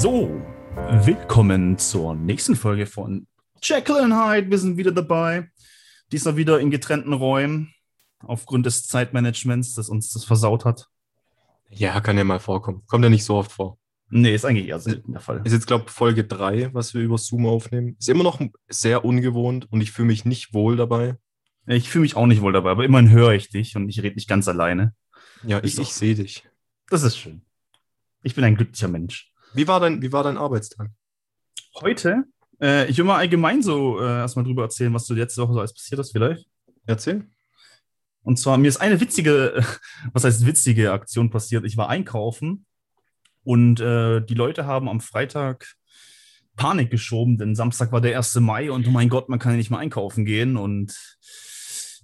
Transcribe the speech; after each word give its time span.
So, 0.00 0.30
willkommen 1.02 1.76
zur 1.76 2.14
nächsten 2.14 2.54
Folge 2.54 2.86
von 2.86 3.26
Jekyll 3.60 3.96
and 3.96 4.14
Hyde. 4.14 4.48
Wir 4.48 4.58
sind 4.58 4.76
wieder 4.76 4.92
dabei. 4.92 5.50
Diesmal 6.12 6.36
wieder 6.36 6.60
in 6.60 6.70
getrennten 6.70 7.12
Räumen 7.12 7.74
aufgrund 8.20 8.64
des 8.66 8.86
Zeitmanagements, 8.86 9.74
das 9.74 9.88
uns 9.88 10.12
das 10.12 10.24
versaut 10.24 10.64
hat. 10.64 10.86
Ja, 11.68 12.00
kann 12.00 12.16
ja 12.16 12.22
mal 12.22 12.38
vorkommen. 12.38 12.84
Kommt 12.86 13.02
ja 13.02 13.10
nicht 13.10 13.24
so 13.24 13.34
oft 13.34 13.50
vor. 13.50 13.76
Nee, 14.08 14.36
ist 14.36 14.44
eigentlich 14.44 14.68
eher 14.68 14.78
selten 14.78 15.10
der 15.10 15.20
Fall. 15.20 15.40
Ist 15.42 15.52
jetzt, 15.52 15.66
glaube 15.66 15.86
ich, 15.88 15.90
Folge 15.90 16.22
3, 16.22 16.72
was 16.74 16.94
wir 16.94 17.00
über 17.00 17.18
Zoom 17.18 17.46
aufnehmen. 17.46 17.96
Ist 17.98 18.08
immer 18.08 18.22
noch 18.22 18.40
sehr 18.68 19.04
ungewohnt 19.04 19.66
und 19.68 19.80
ich 19.80 19.90
fühle 19.90 20.06
mich 20.06 20.24
nicht 20.24 20.54
wohl 20.54 20.76
dabei. 20.76 21.16
Ich 21.66 21.90
fühle 21.90 22.02
mich 22.02 22.14
auch 22.14 22.26
nicht 22.26 22.40
wohl 22.40 22.52
dabei, 22.52 22.70
aber 22.70 22.84
immerhin 22.84 23.10
höre 23.10 23.32
ich 23.32 23.50
dich 23.50 23.74
und 23.74 23.88
ich 23.88 24.00
rede 24.00 24.14
nicht 24.14 24.28
ganz 24.28 24.46
alleine. 24.46 24.94
Ja, 25.42 25.58
ich, 25.58 25.72
Ist 25.72 25.80
ich 25.80 25.92
sehe 25.92 26.14
dich. 26.14 26.48
Das 26.88 27.02
ist 27.02 27.18
schön. 27.18 27.42
Ich 28.22 28.36
bin 28.36 28.44
ein 28.44 28.54
glücklicher 28.54 28.86
Mensch. 28.86 29.27
Wie 29.54 29.66
war 29.66 29.80
dein, 29.80 30.02
wie 30.02 30.12
war 30.12 30.22
dein 30.22 30.36
Arbeitstag? 30.36 30.90
Heute, 31.80 32.24
äh, 32.60 32.88
ich 32.88 32.98
will 32.98 33.04
mal 33.04 33.18
allgemein 33.18 33.62
so 33.62 34.00
äh, 34.00 34.04
erstmal 34.04 34.44
drüber 34.44 34.62
erzählen, 34.62 34.92
was 34.92 35.06
du 35.06 35.14
letzte 35.14 35.42
Woche 35.42 35.52
so 35.52 35.58
alles 35.60 35.74
passiert 35.74 36.00
ist, 36.00 36.12
vielleicht. 36.12 36.46
Erzähl. 36.86 37.26
Und 38.22 38.38
zwar, 38.38 38.58
mir 38.58 38.68
ist 38.68 38.78
eine 38.78 39.00
witzige, 39.00 39.64
was 40.12 40.24
heißt 40.24 40.46
witzige 40.46 40.92
Aktion 40.92 41.30
passiert. 41.30 41.64
Ich 41.64 41.76
war 41.76 41.88
einkaufen 41.88 42.66
und 43.44 43.80
äh, 43.80 44.20
die 44.20 44.34
Leute 44.34 44.66
haben 44.66 44.88
am 44.88 45.00
Freitag 45.00 45.66
Panik 46.56 46.90
geschoben, 46.90 47.38
denn 47.38 47.54
Samstag 47.54 47.92
war 47.92 48.00
der 48.00 48.16
1. 48.16 48.34
Mai 48.40 48.70
und 48.70 48.86
oh 48.86 48.90
mein 48.90 49.08
Gott, 49.08 49.28
man 49.28 49.38
kann 49.38 49.52
ja 49.52 49.56
nicht 49.56 49.70
mehr 49.70 49.78
einkaufen 49.78 50.24
gehen. 50.24 50.56
Und 50.56 51.16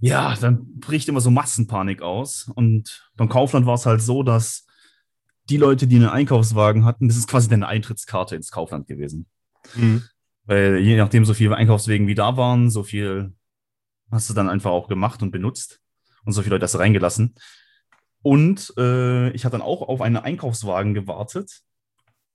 ja, 0.00 0.34
dann 0.36 0.78
bricht 0.78 1.08
immer 1.08 1.20
so 1.20 1.30
Massenpanik 1.30 2.00
aus. 2.00 2.50
Und 2.54 3.10
beim 3.16 3.28
Kaufland 3.28 3.66
war 3.66 3.74
es 3.74 3.84
halt 3.84 4.00
so, 4.00 4.22
dass 4.22 4.66
die 5.50 5.56
Leute, 5.56 5.86
die 5.86 5.96
einen 5.96 6.08
Einkaufswagen 6.08 6.84
hatten, 6.84 7.08
das 7.08 7.16
ist 7.16 7.28
quasi 7.28 7.48
deine 7.48 7.68
Eintrittskarte 7.68 8.36
ins 8.36 8.50
Kaufland 8.50 8.86
gewesen. 8.86 9.26
Mhm. 9.74 10.02
Weil 10.44 10.78
je 10.78 10.96
nachdem, 10.96 11.24
so 11.24 11.34
viele 11.34 11.56
Einkaufswegen 11.56 12.06
wie 12.06 12.14
da 12.14 12.36
waren, 12.36 12.70
so 12.70 12.82
viel 12.82 13.32
hast 14.10 14.28
du 14.30 14.34
dann 14.34 14.48
einfach 14.48 14.70
auch 14.70 14.88
gemacht 14.88 15.22
und 15.22 15.30
benutzt. 15.30 15.80
Und 16.24 16.32
so 16.32 16.42
viele 16.42 16.54
Leute 16.54 16.64
hast 16.64 16.74
du 16.74 16.78
reingelassen. 16.78 17.34
Und 18.22 18.72
äh, 18.78 19.30
ich 19.30 19.44
hatte 19.44 19.58
dann 19.58 19.66
auch 19.66 19.82
auf 19.82 20.00
einen 20.00 20.16
Einkaufswagen 20.16 20.94
gewartet. 20.94 21.60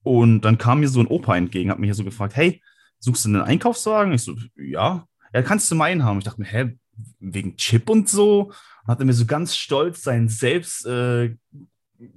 Und 0.03 0.41
dann 0.41 0.57
kam 0.57 0.81
mir 0.81 0.87
so 0.87 0.99
ein 0.99 1.07
Opa 1.07 1.35
entgegen, 1.35 1.71
hat 1.71 1.79
mich 1.79 1.87
hier 1.87 1.95
so 1.95 2.03
gefragt: 2.03 2.35
Hey, 2.35 2.61
suchst 2.99 3.25
du 3.25 3.29
einen 3.29 3.41
Einkaufswagen? 3.41 4.13
Ich 4.13 4.23
so: 4.23 4.35
Ja. 4.55 5.07
Ja, 5.33 5.41
kannst 5.41 5.69
du 5.71 5.75
meinen 5.75 6.03
haben? 6.03 6.19
Ich 6.19 6.25
dachte 6.25 6.41
mir: 6.41 6.47
Hä, 6.47 6.77
wegen 7.19 7.57
Chip 7.57 7.89
und 7.89 8.07
so? 8.07 8.51
Und 8.83 8.87
hat 8.87 8.99
er 8.99 9.05
mir 9.05 9.13
so 9.13 9.25
ganz 9.25 9.55
stolz 9.55 10.03
seinen 10.03 10.29
selbst, 10.29 10.85
äh, 10.85 11.35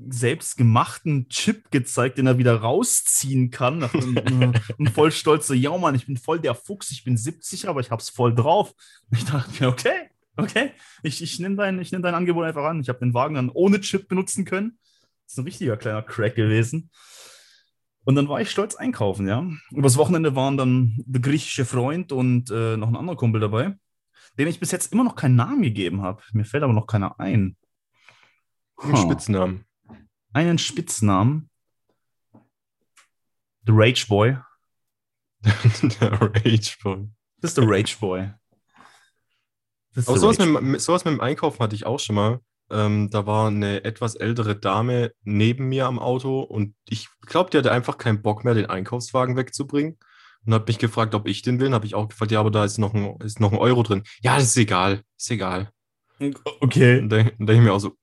selbstgemachten 0.08 1.28
Chip 1.28 1.70
gezeigt, 1.70 2.18
den 2.18 2.26
er 2.26 2.38
wieder 2.38 2.56
rausziehen 2.56 3.50
kann. 3.50 3.82
Und, 3.82 4.16
äh, 4.16 4.52
und 4.78 4.90
voll 4.90 5.10
stolz 5.10 5.46
so, 5.46 5.54
ja 5.54 5.76
Mann, 5.76 5.94
ich 5.94 6.06
bin 6.06 6.16
voll 6.16 6.40
der 6.40 6.54
Fuchs, 6.54 6.90
ich 6.90 7.04
bin 7.04 7.16
70, 7.16 7.68
aber 7.68 7.80
ich 7.80 7.90
hab's 7.90 8.10
voll 8.10 8.34
drauf. 8.34 8.74
Ich 9.10 9.24
dachte 9.24 9.50
mir, 9.60 9.68
okay, 9.68 10.10
okay, 10.36 10.72
ich, 11.02 11.22
ich 11.22 11.38
nehme 11.38 11.56
dein, 11.56 11.80
ich 11.80 11.92
nehm 11.92 12.02
dein 12.02 12.14
Angebot 12.14 12.44
einfach 12.44 12.64
an. 12.64 12.80
Ich 12.80 12.88
habe 12.88 13.00
den 13.00 13.14
Wagen 13.14 13.34
dann 13.34 13.50
ohne 13.50 13.80
Chip 13.80 14.08
benutzen 14.08 14.44
können. 14.44 14.78
Das 15.24 15.34
ist 15.34 15.38
ein 15.38 15.44
richtiger 15.44 15.76
kleiner 15.76 16.02
Crack 16.02 16.34
gewesen. 16.34 16.90
Und 18.04 18.16
dann 18.16 18.28
war 18.28 18.40
ich 18.40 18.50
stolz 18.50 18.74
einkaufen, 18.74 19.28
ja. 19.28 19.48
Übers 19.70 19.96
Wochenende 19.96 20.34
waren 20.34 20.56
dann 20.56 20.96
der 21.06 21.20
griechische 21.20 21.64
Freund 21.64 22.10
und 22.10 22.50
äh, 22.50 22.76
noch 22.76 22.88
ein 22.88 22.96
anderer 22.96 23.16
Kumpel 23.16 23.40
dabei, 23.40 23.76
dem 24.38 24.48
ich 24.48 24.58
bis 24.58 24.72
jetzt 24.72 24.92
immer 24.92 25.04
noch 25.04 25.14
keinen 25.14 25.36
Namen 25.36 25.62
gegeben 25.62 26.02
habe. 26.02 26.20
Mir 26.32 26.44
fällt 26.44 26.64
aber 26.64 26.72
noch 26.72 26.86
keiner 26.88 27.20
ein. 27.20 27.56
Huh. 28.82 28.96
Spitznamen. 28.96 29.64
Einen 30.32 30.58
Spitznamen. 30.58 31.50
The 33.66 33.72
Rage 33.72 34.06
Boy. 34.08 34.36
der 35.42 36.20
Rage 36.20 36.76
Boy. 36.82 37.08
Das 37.40 37.50
ist 37.50 37.58
der 37.58 37.68
Rage 37.68 37.96
Boy. 38.00 38.30
Aber 39.94 40.18
sowas 40.18 40.38
mit, 40.38 40.80
sowas 40.80 41.04
mit 41.04 41.14
dem 41.14 41.20
Einkaufen 41.20 41.60
hatte 41.60 41.74
ich 41.74 41.84
auch 41.84 42.00
schon 42.00 42.16
mal. 42.16 42.40
Ähm, 42.70 43.10
da 43.10 43.26
war 43.26 43.48
eine 43.48 43.84
etwas 43.84 44.14
ältere 44.14 44.56
Dame 44.56 45.12
neben 45.22 45.68
mir 45.68 45.86
am 45.86 45.98
Auto 45.98 46.40
und 46.40 46.74
ich 46.88 47.08
glaube, 47.26 47.50
die 47.50 47.58
hatte 47.58 47.72
einfach 47.72 47.98
keinen 47.98 48.22
Bock 48.22 48.44
mehr, 48.44 48.54
den 48.54 48.66
Einkaufswagen 48.66 49.36
wegzubringen. 49.36 49.98
Und 50.44 50.54
hat 50.54 50.66
mich 50.66 50.78
gefragt, 50.78 51.14
ob 51.14 51.28
ich 51.28 51.42
den 51.42 51.60
will. 51.60 51.72
Habe 51.72 51.86
ich 51.86 51.94
auch 51.94 52.08
gefragt, 52.08 52.32
ja, 52.32 52.40
aber 52.40 52.50
da 52.50 52.64
ist 52.64 52.78
noch 52.78 52.94
ein, 52.94 53.16
ist 53.20 53.38
noch 53.38 53.52
ein 53.52 53.58
Euro 53.58 53.84
drin. 53.84 54.02
Ja, 54.22 54.36
das 54.36 54.46
ist 54.46 54.56
egal. 54.56 55.02
Ist 55.16 55.30
egal. 55.30 55.70
Okay. 56.60 56.98
Und 56.98 57.10
dann 57.10 57.30
denke 57.38 57.54
ich 57.54 57.60
mir 57.60 57.72
auch 57.72 57.78
so, 57.78 57.96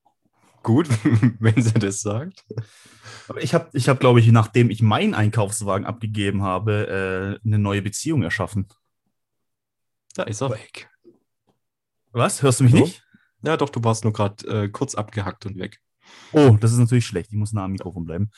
gut, 0.70 0.88
wenn 1.40 1.60
sie 1.60 1.74
das 1.74 2.02
sagt. 2.02 2.46
Aber 3.28 3.42
ich 3.42 3.56
habe, 3.56 3.70
ich 3.74 3.90
hab, 3.90 4.00
glaube 4.00 4.20
ich, 4.20 4.32
nachdem 4.32 4.70
ich 4.70 4.84
meinen 4.84 5.16
Einkaufswagen 5.16 5.88
abgegeben 5.88 6.44
habe, 6.44 7.40
äh, 7.44 7.48
eine 7.48 7.58
neue 7.58 7.82
Beziehung 7.82 8.22
erschaffen. 8.22 8.68
Da 10.14 10.24
ist 10.24 10.42
er 10.42 10.52
weg. 10.52 10.88
Was? 12.12 12.44
Hörst 12.44 12.60
du 12.60 12.66
mich 12.66 12.74
Hallo? 12.74 12.86
nicht? 12.86 13.04
Ja, 13.42 13.58
doch, 13.58 13.70
du 13.70 13.84
warst 13.84 14.04
nur 14.04 14.14
gerade 14.14 14.46
äh, 14.48 14.70
kurz 14.70 14.94
abgehackt 14.94 15.48
und 15.48 15.58
weg. 15.58 15.80
Oh, 16.34 16.56
das 16.60 16.72
ist 16.72 16.78
natürlich 16.78 17.06
schlecht. 17.06 17.32
Ich 17.32 17.38
muss 17.38 17.52
nah 17.52 17.66
am 17.66 17.72
Mikrofon 17.72 18.06
bleiben. 18.06 18.30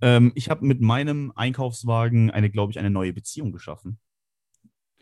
Ähm, 0.00 0.32
ich 0.34 0.48
habe 0.48 0.64
mit 0.64 0.80
meinem 0.80 1.32
Einkaufswagen 1.36 2.30
eine, 2.30 2.48
glaube 2.48 2.72
ich, 2.72 2.78
eine 2.78 2.90
neue 2.90 3.12
Beziehung 3.12 3.52
geschaffen. 3.52 3.98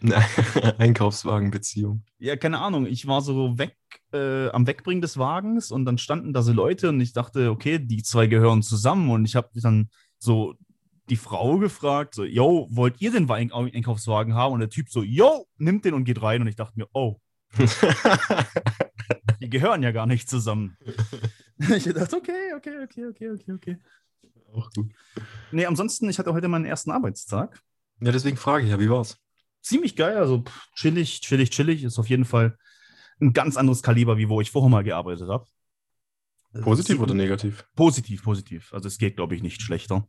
Einkaufswagenbeziehung. 0.79 2.03
Ja, 2.19 2.37
keine 2.37 2.61
Ahnung. 2.61 2.87
Ich 2.87 3.07
war 3.07 3.21
so 3.21 3.59
weg 3.59 3.77
äh, 4.13 4.49
am 4.49 4.67
Wegbringen 4.67 5.03
des 5.03 5.17
Wagens 5.19 5.71
und 5.71 5.85
dann 5.85 5.99
standen 5.99 6.33
da 6.33 6.43
so 6.43 6.53
Leute 6.53 6.89
und 6.89 7.01
ich 7.01 7.13
dachte, 7.13 7.51
okay, 7.51 7.79
die 7.79 8.03
zwei 8.03 8.27
gehören 8.27 8.63
zusammen 8.63 9.11
und 9.11 9.25
ich 9.25 9.37
habe 9.37 9.49
dann 9.55 9.91
so 10.19 10.55
die 11.09 11.17
Frau 11.17 11.59
gefragt, 11.59 12.15
so, 12.15 12.25
yo, 12.25 12.69
wollt 12.71 13.01
ihr 13.01 13.11
den 13.13 13.29
Wein- 13.29 13.53
Einkaufswagen 13.53 14.35
haben? 14.35 14.55
Und 14.55 14.61
der 14.61 14.71
Typ 14.71 14.89
so, 14.89 15.03
yo, 15.03 15.47
nimmt 15.59 15.85
den 15.85 15.95
und 15.95 16.05
geht 16.05 16.23
rein 16.23 16.41
und 16.43 16.49
ich 16.49 16.57
dachte 16.57 16.79
mir, 16.79 16.87
oh, 16.93 17.19
die 19.41 19.51
gehören 19.51 19.83
ja 19.83 19.93
gar 19.93 20.07
nicht 20.07 20.29
zusammen. 20.29 20.77
ich 21.59 21.85
dachte, 21.85 22.17
okay, 22.17 22.55
okay, 22.57 22.83
okay, 22.85 23.07
okay, 23.07 23.31
okay, 23.31 23.53
okay. 23.53 23.77
Auch 24.55 24.71
gut. 24.71 24.93
Nee, 25.51 25.67
ansonsten, 25.67 26.09
ich 26.09 26.19
hatte 26.19 26.33
heute 26.33 26.49
meinen 26.49 26.65
ersten 26.65 26.91
Arbeitstag. 26.91 27.63
Ja, 28.01 28.13
deswegen 28.13 28.37
frage 28.37 28.65
ich 28.65 28.71
ja, 28.71 28.81
wie 28.81 28.91
war's? 28.91 29.19
Ziemlich 29.63 29.97
geil, 29.97 30.17
also 30.17 30.45
chillig, 30.75 31.21
chillig, 31.21 31.51
chillig. 31.51 31.85
Ist 31.85 31.99
auf 31.99 32.09
jeden 32.09 32.25
Fall 32.25 32.59
ein 33.21 33.33
ganz 33.33 33.57
anderes 33.57 33.83
Kaliber, 33.83 34.19
wie 34.19 34.29
wo 34.29 34.41
ich 34.41 34.51
vorher 34.51 34.69
mal 34.69 34.85
gearbeitet 34.85 35.29
habe. 35.29 35.47
Positiv 36.61 37.01
oder 37.01 37.15
negativ? 37.15 37.65
Positiv, 37.75 38.23
positiv. 38.23 38.73
Also 38.75 38.89
es 38.89 38.99
geht, 38.99 39.17
glaube 39.17 39.35
ich, 39.35 39.43
nicht 39.43 39.63
schlechter. 39.63 40.09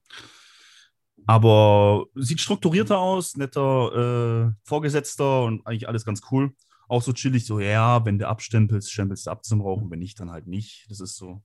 Aber 1.25 2.05
sieht 2.15 2.41
strukturierter 2.41 2.97
aus, 2.97 3.37
netter 3.37 4.49
äh, 4.49 4.53
Vorgesetzter 4.63 5.43
und 5.43 5.65
eigentlich 5.65 5.87
alles 5.87 6.03
ganz 6.03 6.21
cool. 6.31 6.53
Auch 6.89 7.01
so 7.01 7.13
chillig, 7.13 7.45
so, 7.45 7.59
ja, 7.59 8.03
wenn 8.05 8.19
du 8.19 8.27
abstempelst, 8.27 8.91
stempelst 8.91 9.27
du 9.27 9.31
ab 9.31 9.45
zum 9.45 9.61
Rauchen, 9.61 9.89
wenn 9.89 9.99
nicht, 9.99 10.19
dann 10.19 10.31
halt 10.31 10.47
nicht. 10.47 10.85
Das 10.89 10.99
ist 10.99 11.15
so 11.15 11.41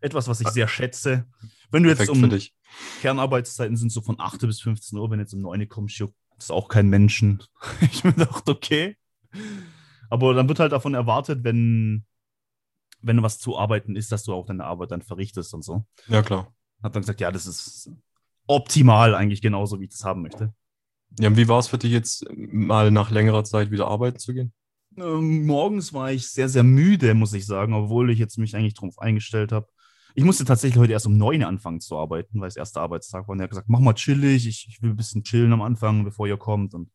etwas, 0.00 0.28
was 0.28 0.40
ich 0.40 0.48
sehr 0.48 0.68
schätze. 0.68 1.26
Wenn 1.70 1.82
du 1.82 1.90
jetzt 1.90 1.98
Perfekt 1.98 2.16
um 2.16 2.22
für 2.22 2.28
dich. 2.28 2.54
Kernarbeitszeiten 3.00 3.76
sind 3.76 3.90
so 3.90 4.00
von 4.00 4.18
8 4.18 4.40
bis 4.40 4.60
15 4.60 4.98
Uhr, 4.98 5.10
wenn 5.10 5.20
jetzt 5.20 5.34
um 5.34 5.40
9 5.40 5.60
Uhr 5.60 5.66
kommst, 5.66 5.98
juckt 5.98 6.16
das 6.36 6.50
auch 6.50 6.68
kein 6.68 6.88
Menschen. 6.88 7.42
ich 7.80 8.04
mir 8.04 8.12
gedacht, 8.12 8.48
okay. 8.48 8.96
Aber 10.08 10.34
dann 10.34 10.48
wird 10.48 10.60
halt 10.60 10.72
davon 10.72 10.94
erwartet, 10.94 11.42
wenn, 11.42 12.04
wenn 13.00 13.22
was 13.22 13.38
zu 13.38 13.58
arbeiten 13.58 13.96
ist, 13.96 14.12
dass 14.12 14.24
du 14.24 14.32
auch 14.32 14.46
deine 14.46 14.64
Arbeit 14.64 14.92
dann 14.92 15.02
verrichtest 15.02 15.52
und 15.54 15.62
so. 15.62 15.84
Ja, 16.06 16.22
klar. 16.22 16.52
Hab 16.82 16.92
dann 16.92 17.02
gesagt, 17.02 17.20
ja, 17.20 17.32
das 17.32 17.46
ist 17.46 17.90
optimal 18.46 19.14
eigentlich 19.14 19.42
genauso, 19.42 19.80
wie 19.80 19.84
ich 19.84 19.90
das 19.90 20.04
haben 20.04 20.22
möchte. 20.22 20.54
Ja, 21.18 21.28
und 21.28 21.36
wie 21.36 21.48
war 21.48 21.58
es 21.58 21.68
für 21.68 21.78
dich 21.78 21.92
jetzt, 21.92 22.26
mal 22.34 22.90
nach 22.90 23.10
längerer 23.10 23.44
Zeit 23.44 23.70
wieder 23.70 23.88
arbeiten 23.88 24.18
zu 24.18 24.34
gehen? 24.34 24.52
Ähm, 24.96 25.46
morgens 25.46 25.92
war 25.92 26.12
ich 26.12 26.28
sehr, 26.28 26.48
sehr 26.48 26.62
müde, 26.62 27.14
muss 27.14 27.32
ich 27.32 27.46
sagen, 27.46 27.74
obwohl 27.74 28.10
ich 28.10 28.18
jetzt 28.18 28.38
mich 28.38 28.56
eigentlich 28.56 28.74
drauf 28.74 28.98
eingestellt 28.98 29.52
habe. 29.52 29.68
Ich 30.18 30.24
musste 30.24 30.46
tatsächlich 30.46 30.80
heute 30.80 30.94
erst 30.94 31.06
um 31.06 31.18
9 31.18 31.42
Uhr 31.42 31.46
anfangen 31.46 31.78
zu 31.78 31.98
arbeiten, 31.98 32.40
weil 32.40 32.48
es 32.48 32.56
erster 32.56 32.80
Arbeitstag 32.80 33.28
war. 33.28 33.32
Und 33.32 33.40
er 33.40 33.44
hat 33.44 33.50
gesagt, 33.50 33.68
mach 33.68 33.80
mal 33.80 33.92
chillig, 33.92 34.48
ich, 34.48 34.66
ich 34.66 34.80
will 34.80 34.88
ein 34.88 34.96
bisschen 34.96 35.22
chillen 35.22 35.52
am 35.52 35.60
Anfang, 35.60 36.04
bevor 36.04 36.26
ihr 36.26 36.38
kommt. 36.38 36.72
Und 36.72 36.90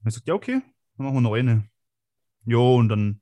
ich 0.00 0.04
gesagt, 0.06 0.26
ja, 0.26 0.34
okay, 0.34 0.60
dann 0.96 1.06
machen 1.06 1.14
wir 1.14 1.20
9 1.20 1.48
Uhr. 1.48 1.64
Jo, 2.44 2.74
und 2.74 2.88
dann 2.88 3.20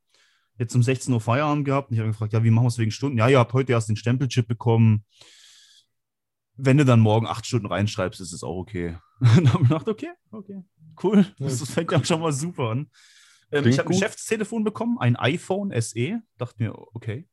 jetzt 0.56 0.75
um 0.75 0.82
16 0.82 1.12
Uhr 1.12 1.20
Feierabend 1.20 1.67
gehabt. 1.67 1.90
Und 1.90 1.96
ich 1.96 2.00
habe 2.00 2.08
gefragt, 2.08 2.32
ja, 2.32 2.43
wie 2.43 2.50
machen 2.50 2.64
wir 2.64 2.69
es 2.69 2.78
wegen 2.78 2.90
Stunden? 2.90 3.19
Ja, 3.19 3.28
ihr 3.28 3.38
habt 3.38 3.52
heute 3.52 3.72
erst 3.72 3.90
den 3.90 3.96
Stempelchip 3.96 4.49
bekommen. 4.49 5.05
Wenn 6.56 6.78
du 6.78 6.87
dann 6.87 7.00
morgen 7.00 7.26
acht 7.26 7.44
Stunden 7.44 7.67
reinschreibst, 7.67 8.22
ist 8.22 8.32
es 8.32 8.43
auch 8.43 8.56
okay. 8.56 8.96
dann 9.20 9.52
habe 9.52 9.64
ich 9.64 9.69
gedacht, 9.69 9.88
okay, 9.88 10.12
okay, 10.31 10.62
cool. 11.02 11.26
Das, 11.38 11.70
fängt 11.70 11.93
ja 11.93 12.02
schon 12.02 12.22
mal 12.22 12.32
super 12.32 12.70
an. 12.70 12.90
Ähm, 13.52 13.67
ich 13.67 13.78
habe 13.78 13.90
ein. 13.90 13.93
Geschäftstelefon 13.93 14.64
bekommen, 14.64 14.96
ein 14.99 15.17
iPhone 15.17 15.78
SE. 15.78 16.22
Dachte 16.38 16.62
mir, 16.62 16.75
okay. 16.94 17.28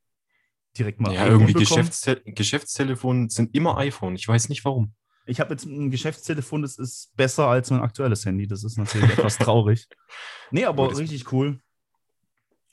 Direkt 0.77 0.99
mal. 0.99 1.13
Ja, 1.13 1.23
iPhone 1.25 1.41
irgendwie. 1.41 1.53
Geschäftstel 1.53 2.21
Geschäftstelefone 2.25 3.29
sind 3.29 3.55
immer 3.55 3.77
iPhone. 3.77 4.15
Ich 4.15 4.27
weiß 4.27 4.49
nicht 4.49 4.63
warum. 4.65 4.93
Ich 5.25 5.39
habe 5.39 5.51
jetzt 5.53 5.65
ein 5.65 5.91
Geschäftstelefon, 5.91 6.61
das 6.61 6.77
ist 6.77 7.13
besser 7.15 7.47
als 7.47 7.69
mein 7.71 7.81
aktuelles 7.81 8.25
Handy. 8.25 8.47
Das 8.47 8.63
ist 8.63 8.77
natürlich 8.77 9.09
etwas 9.11 9.37
traurig. 9.39 9.87
Nee, 10.51 10.65
aber 10.65 10.87
das- 10.89 10.99
richtig 10.99 11.31
cool. 11.31 11.59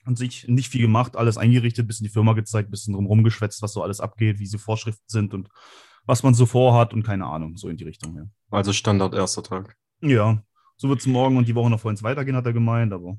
An 0.07 0.17
sich 0.17 0.47
nicht 0.49 0.69
viel 0.69 0.83
gemacht, 0.83 1.17
alles 1.17 1.39
eingerichtet, 1.39 1.87
bisschen 1.87 2.05
die 2.05 2.13
Firma 2.13 2.35
gezeigt, 2.35 2.71
bisschen 2.71 2.93
drum 2.93 3.07
rumgeschwätzt, 3.07 3.63
was 3.63 3.73
so 3.73 3.83
alles 3.83 4.01
abgeht, 4.01 4.39
wie 4.39 4.45
sie 4.47 4.59
Vorschriften 4.59 5.03
sind 5.07 5.33
und 5.33 5.49
was 6.05 6.23
man 6.23 6.35
so 6.35 6.45
vorhat 6.45 6.93
und 6.93 7.03
keine 7.05 7.25
Ahnung, 7.25 7.57
so 7.57 7.71
in 7.71 7.79
die 7.79 7.85
Richtung. 7.85 8.15
Ja, 8.15 8.25
Also 8.51 8.75
Standard 8.75 9.15
erster 9.15 9.43
Tag. 9.43 9.77
ja 10.03 10.43
so 10.77 10.89
wird 10.91 11.01
es 11.01 11.07
morgen 11.07 11.37
und 11.39 11.49
die 11.49 11.55
Woche 11.55 11.71
noch 11.71 11.81
vor 11.81 11.89
uns 11.91 12.03
weitergehen, 12.03 12.37
hat 12.37 12.45
er 12.45 12.53
gemeint, 12.53 12.93
aber 12.93 13.17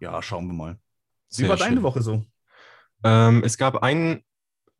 ja, 0.00 0.20
schauen 0.22 0.46
wir 0.48 0.54
mal. 0.54 0.74
Wie 0.74 1.36
Sehr 1.36 1.48
war 1.50 1.56
deine 1.56 1.76
schön. 1.76 1.82
Woche 1.84 2.02
so? 2.02 2.24
Ähm, 3.04 3.42
es 3.44 3.56
gab 3.56 3.82
einen 3.82 4.22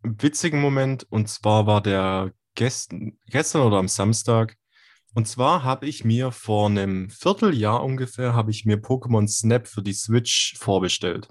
witzigen 0.02 0.60
Moment 0.60 1.06
und 1.10 1.28
zwar 1.28 1.66
war 1.66 1.80
der 1.82 2.32
gestern, 2.54 3.18
gestern 3.26 3.62
oder 3.62 3.78
am 3.78 3.88
Samstag. 3.88 4.56
Und 5.14 5.28
zwar 5.28 5.62
habe 5.62 5.86
ich 5.86 6.04
mir 6.04 6.32
vor 6.32 6.68
einem 6.68 7.10
Vierteljahr 7.10 7.84
ungefähr 7.84 8.34
habe 8.34 8.50
ich 8.50 8.64
mir 8.64 8.78
Pokémon 8.78 9.28
Snap 9.28 9.68
für 9.68 9.82
die 9.82 9.92
Switch 9.92 10.54
vorbestellt. 10.58 11.28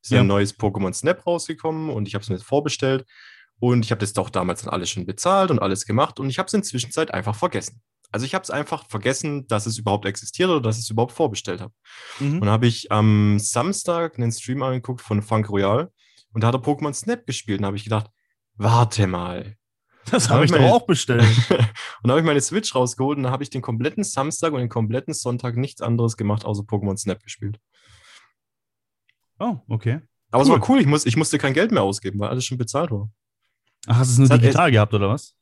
Es 0.00 0.08
ist 0.08 0.10
Ja. 0.10 0.20
ein 0.20 0.26
neues 0.28 0.56
Pokémon 0.56 0.92
Snap 0.92 1.26
rausgekommen 1.26 1.90
und 1.90 2.06
ich 2.06 2.14
habe 2.14 2.22
es 2.22 2.28
mir 2.30 2.38
vorbestellt 2.38 3.04
und 3.58 3.84
ich 3.84 3.90
habe 3.90 4.00
das 4.00 4.12
doch 4.12 4.30
damals 4.30 4.62
dann 4.62 4.72
alles 4.72 4.90
schon 4.90 5.04
bezahlt 5.06 5.50
und 5.50 5.58
alles 5.58 5.84
gemacht 5.84 6.20
und 6.20 6.30
ich 6.30 6.38
habe 6.38 6.46
es 6.46 6.54
in 6.54 6.60
der 6.60 6.68
Zwischenzeit 6.68 7.12
einfach 7.12 7.34
vergessen. 7.34 7.82
Also 8.12 8.24
ich 8.24 8.34
habe 8.36 8.44
es 8.44 8.50
einfach 8.50 8.88
vergessen, 8.88 9.48
dass 9.48 9.66
es 9.66 9.78
überhaupt 9.78 10.06
existiert 10.06 10.48
oder 10.48 10.60
dass 10.60 10.76
ich 10.78 10.84
es 10.84 10.90
überhaupt 10.90 11.10
vorbestellt 11.12 11.60
habe. 11.60 11.72
Mhm. 12.20 12.40
Und 12.40 12.48
habe 12.48 12.68
ich 12.68 12.92
am 12.92 13.40
Samstag 13.40 14.16
einen 14.16 14.30
Stream 14.30 14.62
angeguckt 14.62 15.00
von 15.00 15.20
Funk 15.22 15.50
Royal 15.50 15.90
und 16.34 16.42
da 16.42 16.48
hat 16.48 16.54
er 16.54 16.60
Pokémon 16.60 16.92
Snap 16.92 17.26
gespielt. 17.26 17.58
Und 17.58 17.62
da 17.62 17.66
habe 17.68 17.76
ich 17.78 17.84
gedacht, 17.84 18.10
warte 18.56 19.06
mal. 19.06 19.56
Das 20.10 20.28
habe 20.28 20.44
ich 20.44 20.50
doch 20.50 20.58
meine- 20.58 20.70
auch 20.74 20.84
bestellt. 20.86 21.22
und 21.50 21.58
da 22.04 22.10
habe 22.10 22.20
ich 22.20 22.26
meine 22.26 22.40
Switch 22.42 22.74
rausgeholt 22.74 23.16
und 23.16 23.22
da 23.24 23.30
habe 23.30 23.42
ich 23.42 23.48
den 23.48 23.62
kompletten 23.62 24.04
Samstag 24.04 24.52
und 24.52 24.60
den 24.60 24.68
kompletten 24.68 25.14
Sonntag 25.14 25.56
nichts 25.56 25.80
anderes 25.80 26.18
gemacht, 26.18 26.44
außer 26.44 26.62
Pokémon 26.64 26.98
Snap 26.98 27.22
gespielt. 27.22 27.58
Oh, 29.38 29.58
okay. 29.68 30.00
Aber 30.30 30.42
es 30.42 30.48
Cool. 30.48 30.60
war 30.60 30.68
cool, 30.68 30.80
ich, 30.80 30.86
muss, 30.86 31.06
ich 31.06 31.16
musste 31.16 31.38
kein 31.38 31.54
Geld 31.54 31.70
mehr 31.72 31.82
ausgeben, 31.82 32.18
weil 32.18 32.28
alles 32.28 32.44
schon 32.44 32.58
bezahlt 32.58 32.90
war. 32.90 33.10
Ach, 33.86 33.96
hast 33.98 34.08
du 34.08 34.12
es 34.12 34.18
nur 34.18 34.24
Es 34.26 34.30
hat 34.32 34.42
digital 34.42 34.70
gehabt, 34.70 34.94
oder 34.94 35.08
was? 35.08 35.36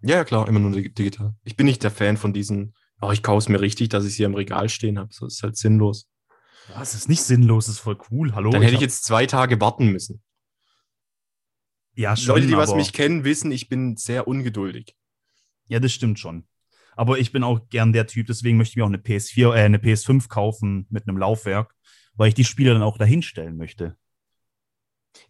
Ja, 0.00 0.16
ja, 0.16 0.24
klar, 0.24 0.46
immer 0.48 0.60
nur 0.60 0.70
dig- 0.72 0.94
digital. 0.94 1.34
Ich 1.44 1.56
bin 1.56 1.66
nicht 1.66 1.82
der 1.82 1.90
Fan 1.90 2.16
von 2.16 2.32
diesen, 2.32 2.74
oh, 3.00 3.10
ich 3.10 3.22
kaufe 3.22 3.38
es 3.38 3.48
mir 3.48 3.60
richtig, 3.60 3.88
dass 3.88 4.04
ich 4.04 4.10
es 4.10 4.16
hier 4.16 4.26
im 4.26 4.34
Regal 4.34 4.68
stehen 4.68 4.98
habe. 4.98 5.08
Das 5.08 5.20
ist 5.34 5.42
halt 5.42 5.56
sinnlos. 5.56 6.08
Das 6.68 6.94
ist 6.94 7.08
nicht 7.08 7.22
sinnlos, 7.22 7.66
das 7.66 7.76
ist 7.76 7.80
voll 7.80 7.98
cool. 8.10 8.34
Hallo. 8.34 8.50
Dann 8.50 8.62
hätte 8.62 8.74
ich 8.74 8.80
jetzt 8.80 9.04
zwei 9.04 9.26
Tage 9.26 9.60
warten 9.60 9.88
müssen. 9.88 10.22
Ja, 11.98 12.16
schon. 12.16 12.36
Leute, 12.36 12.46
die 12.46 12.56
was 12.56 12.76
mich 12.76 12.92
kennen, 12.92 13.24
wissen, 13.24 13.50
ich 13.50 13.68
bin 13.68 13.96
sehr 13.96 14.28
ungeduldig. 14.28 14.94
Ja, 15.66 15.80
das 15.80 15.92
stimmt 15.92 16.20
schon. 16.20 16.46
Aber 16.94 17.18
ich 17.18 17.32
bin 17.32 17.42
auch 17.42 17.68
gern 17.70 17.92
der 17.92 18.06
Typ, 18.06 18.28
deswegen 18.28 18.56
möchte 18.56 18.72
ich 18.72 18.76
mir 18.76 18.84
auch 18.84 18.88
eine 18.88 18.98
PS4, 18.98 19.52
äh, 19.52 19.64
eine 19.64 19.78
PS5 19.78 20.28
kaufen 20.28 20.86
mit 20.90 21.08
einem 21.08 21.18
Laufwerk, 21.18 21.74
weil 22.14 22.28
ich 22.28 22.34
die 22.34 22.44
Spiele 22.44 22.72
dann 22.72 22.82
auch 22.82 22.98
dahinstellen 22.98 23.56
möchte. 23.56 23.96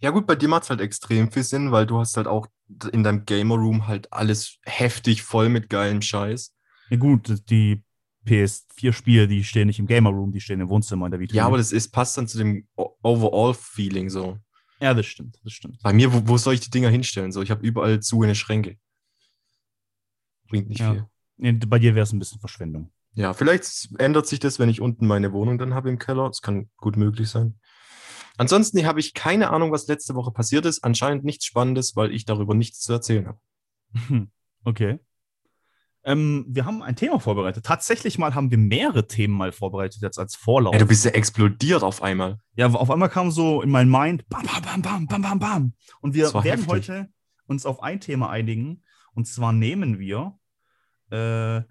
Ja, 0.01 0.11
gut, 0.11 0.27
bei 0.27 0.37
dir 0.37 0.49
macht 0.49 0.65
es 0.65 0.71
halt 0.71 0.83
extrem 0.83 1.33
viel 1.33 1.43
Sinn, 1.43 1.73
weil 1.73 1.87
du 1.87 1.99
hast 1.99 2.19
halt 2.19 2.27
auch 2.27 2.49
in 2.93 3.03
deinem 3.03 3.25
Gamer 3.25 3.55
Room 3.55 3.87
halt 3.87 4.13
alles 4.13 4.59
heftig 4.67 5.23
voll 5.23 5.49
mit 5.49 5.71
geilem 5.71 6.03
Scheiß. 6.03 6.55
Ja, 6.91 6.97
gut, 6.99 7.49
die 7.49 7.83
PS4-Spiele, 8.27 9.27
die 9.27 9.43
stehen 9.43 9.69
nicht 9.69 9.79
im 9.79 9.87
Gamer 9.87 10.11
Room, 10.11 10.33
die 10.33 10.43
stehen 10.43 10.61
im 10.61 10.69
Wohnzimmer 10.69 11.07
in 11.07 11.13
der 11.13 11.21
Vitrine. 11.21 11.39
Ja, 11.39 11.47
aber 11.47 11.57
das 11.57 11.73
ist, 11.73 11.93
passt 11.93 12.19
dann 12.19 12.29
zu 12.29 12.37
dem 12.37 12.69
Overall-Feeling 12.77 14.11
so. 14.11 14.39
Ja, 14.81 14.95
das 14.95 15.07
stimmt, 15.07 15.39
das 15.45 15.53
stimmt. 15.53 15.81
Bei 15.83 15.93
mir, 15.93 16.13
wo, 16.13 16.27
wo 16.29 16.37
soll 16.39 16.55
ich 16.55 16.61
die 16.61 16.71
Dinger 16.71 16.89
hinstellen? 16.91 17.33
So, 17.33 17.43
ich 17.43 17.51
habe 17.51 17.67
überall 17.67 18.01
zu 18.01 18.23
in 18.23 18.35
Schränke. 18.35 18.79
Bringt 20.49 20.69
nicht 20.69 20.81
Ja. 20.81 20.93
viel. 20.93 21.07
Nee, 21.37 21.53
bei 21.53 21.79
dir 21.79 21.95
wäre 21.95 22.05
es 22.05 22.13
ein 22.13 22.19
bisschen 22.19 22.41
Verschwendung. 22.41 22.91
Ja, 23.15 23.33
vielleicht 23.35 23.89
ändert 23.99 24.27
sich 24.27 24.39
das, 24.41 24.59
wenn 24.59 24.69
ich 24.69 24.81
unten 24.81 25.07
meine 25.07 25.33
Wohnung 25.33 25.59
dann 25.59 25.75
habe 25.75 25.89
im 25.89 25.99
Keller. 25.99 26.27
Das 26.29 26.43
kann 26.43 26.69
gut 26.77 26.97
möglich 26.97 27.29
sein. 27.29 27.59
Ansonsten 28.37 28.85
habe 28.87 29.01
ich 29.01 29.15
keine 29.15 29.51
Ahnung, 29.51 29.73
was 29.73 29.89
letzte 29.89 30.15
Woche 30.15 30.31
passiert 30.31 30.65
ist. 30.65 30.85
Anscheinend 30.85 31.25
nichts 31.25 31.45
Spannendes, 31.45 31.97
weil 31.97 32.13
ich 32.13 32.25
darüber 32.25 32.55
nichts 32.55 32.81
zu 32.81 32.93
erzählen 32.93 33.27
habe. 33.27 33.41
Okay. 34.65 34.99
Ähm, 36.05 36.47
wir 36.49 36.65
haben 36.65 36.83
ein 36.83 36.97
Thema 36.97 37.19
vorbereitet. 37.19 37.65
Tatsächlich 37.65 38.19
mal 38.19 38.35
haben 38.35 38.51
wir 38.51 38.59
mehrere 38.59 39.07
Themen 39.07 39.35
mal 39.35 39.53
vorbereitet, 39.53 40.01
jetzt 40.01 40.19
als 40.19 40.37
Vorlauf. 40.37 40.73
Ey, 40.75 40.81
du 40.81 40.87
bist 40.87 41.05
ja 41.05 41.11
explodiert 41.11 41.83
auf 41.83 42.03
einmal. 42.03 42.39
Ja, 42.55 42.69
auf 42.69 42.91
einmal 42.91 43.09
kam 43.09 43.31
so 43.31 43.63
in 43.63 43.71
mein 43.71 43.91
Mind, 43.91 44.29
bam, 44.29 44.45
bam, 44.45 44.63
bam, 44.63 44.83
bam, 44.83 45.07
bam, 45.07 45.23
bam, 45.23 45.39
bam. 45.39 45.75
Und 46.01 46.15
wir 46.15 46.33
werden 46.33 46.45
heftig. 46.45 46.69
heute 46.69 47.09
uns 47.47 47.67
auf 47.67 47.83
ein 47.83 48.01
Thema 48.01 48.31
einigen. 48.31 48.85
Und 49.13 49.27
zwar 49.27 49.53
nehmen 49.53 49.99
wir 49.99 50.39
äh, 51.11 51.63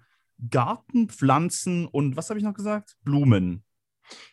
Garten, 0.50 1.08
Pflanzen 1.08 1.86
und 1.86 2.16
was 2.16 2.28
habe 2.30 2.38
ich 2.38 2.44
noch 2.44 2.54
gesagt? 2.54 2.96
Blumen. 3.02 3.64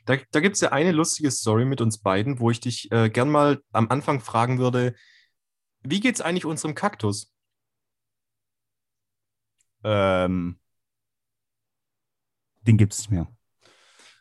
Da, 0.06 0.18
da 0.32 0.40
gibt 0.40 0.56
es 0.56 0.62
ja 0.62 0.72
eine 0.72 0.92
lustige 0.92 1.32
Story 1.32 1.66
mit 1.66 1.82
uns 1.82 2.00
beiden, 2.00 2.40
wo 2.40 2.52
ich 2.52 2.60
dich 2.60 2.92
äh, 2.92 3.10
gern 3.10 3.30
mal 3.30 3.62
am 3.72 3.90
Anfang 3.90 4.22
fragen 4.22 4.58
würde, 4.58 4.96
wie 5.82 6.00
geht's 6.00 6.22
eigentlich 6.22 6.46
unserem 6.46 6.76
Kaktus? 6.76 7.35
Ähm, 9.86 10.60
den 12.66 12.78
gibt 12.78 12.94
es 12.94 13.00
nicht 13.00 13.12
mehr. 13.12 13.28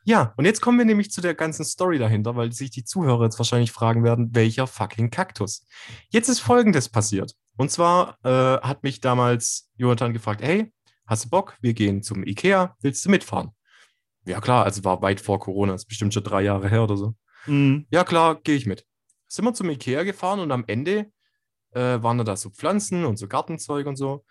Ja, 0.06 0.34
und 0.36 0.44
jetzt 0.44 0.60
kommen 0.60 0.76
wir 0.76 0.84
nämlich 0.84 1.10
zu 1.10 1.22
der 1.22 1.34
ganzen 1.34 1.64
Story 1.64 1.98
dahinter, 1.98 2.36
weil 2.36 2.52
sich 2.52 2.70
die 2.70 2.84
Zuhörer 2.84 3.24
jetzt 3.24 3.38
wahrscheinlich 3.38 3.72
fragen 3.72 4.04
werden, 4.04 4.34
welcher 4.34 4.66
fucking 4.66 5.10
Kaktus? 5.10 5.66
Jetzt 6.10 6.28
ist 6.28 6.40
Folgendes 6.40 6.90
passiert. 6.90 7.34
Und 7.56 7.70
zwar 7.70 8.18
äh, 8.22 8.60
hat 8.60 8.82
mich 8.82 9.00
damals 9.00 9.70
Jonathan 9.76 10.12
gefragt, 10.12 10.42
hey, 10.42 10.70
hast 11.06 11.24
du 11.24 11.30
Bock? 11.30 11.56
Wir 11.62 11.72
gehen 11.72 12.02
zum 12.02 12.22
Ikea, 12.22 12.76
willst 12.80 13.06
du 13.06 13.10
mitfahren? 13.10 13.52
Ja 14.26 14.40
klar, 14.42 14.64
also 14.64 14.84
war 14.84 15.00
weit 15.00 15.20
vor 15.20 15.40
Corona, 15.40 15.74
ist 15.74 15.86
bestimmt 15.86 16.12
schon 16.12 16.24
drei 16.24 16.42
Jahre 16.42 16.68
her 16.68 16.82
oder 16.82 16.98
so. 16.98 17.14
Mhm. 17.46 17.86
Ja, 17.90 18.04
klar, 18.04 18.40
gehe 18.42 18.56
ich 18.56 18.66
mit. 18.66 18.84
Sind 19.26 19.46
wir 19.46 19.54
zum 19.54 19.70
Ikea 19.70 20.02
gefahren 20.02 20.40
und 20.40 20.52
am 20.52 20.64
Ende 20.66 21.10
äh, 21.72 22.02
waren 22.02 22.22
da 22.22 22.36
so 22.36 22.50
Pflanzen 22.50 23.06
und 23.06 23.16
so 23.18 23.26
Gartenzeug 23.26 23.86
und 23.86 23.96
so. 23.96 24.24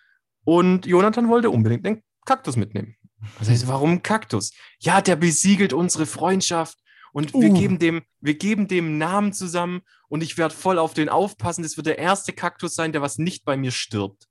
Und 0.45 0.85
Jonathan 0.85 1.29
wollte 1.29 1.49
unbedingt 1.49 1.85
einen 1.85 2.01
Kaktus 2.25 2.55
mitnehmen. 2.55 2.95
Das 3.39 3.49
heißt, 3.49 3.67
warum 3.67 4.03
Kaktus? 4.03 4.51
Ja, 4.79 5.01
der 5.01 5.15
besiegelt 5.15 5.73
unsere 5.73 6.05
Freundschaft 6.05 6.77
und 7.13 7.33
wir, 7.33 7.51
Uh. 7.51 7.53
geben 7.53 7.79
dem, 7.79 8.01
wir 8.19 8.33
geben 8.35 8.67
dem 8.67 8.97
Namen 8.97 9.33
zusammen 9.33 9.81
und 10.09 10.21
ich 10.21 10.37
werde 10.37 10.53
voll 10.53 10.77
auf 10.79 10.93
den 10.93 11.09
aufpassen. 11.09 11.63
Das 11.63 11.77
wird 11.77 11.87
der 11.87 11.99
erste 11.99 12.33
Kaktus 12.33 12.75
sein, 12.75 12.91
der 12.91 13.01
was 13.01 13.17
nicht 13.17 13.45
bei 13.45 13.55
mir 13.55 13.71
stirbt. 13.71 14.27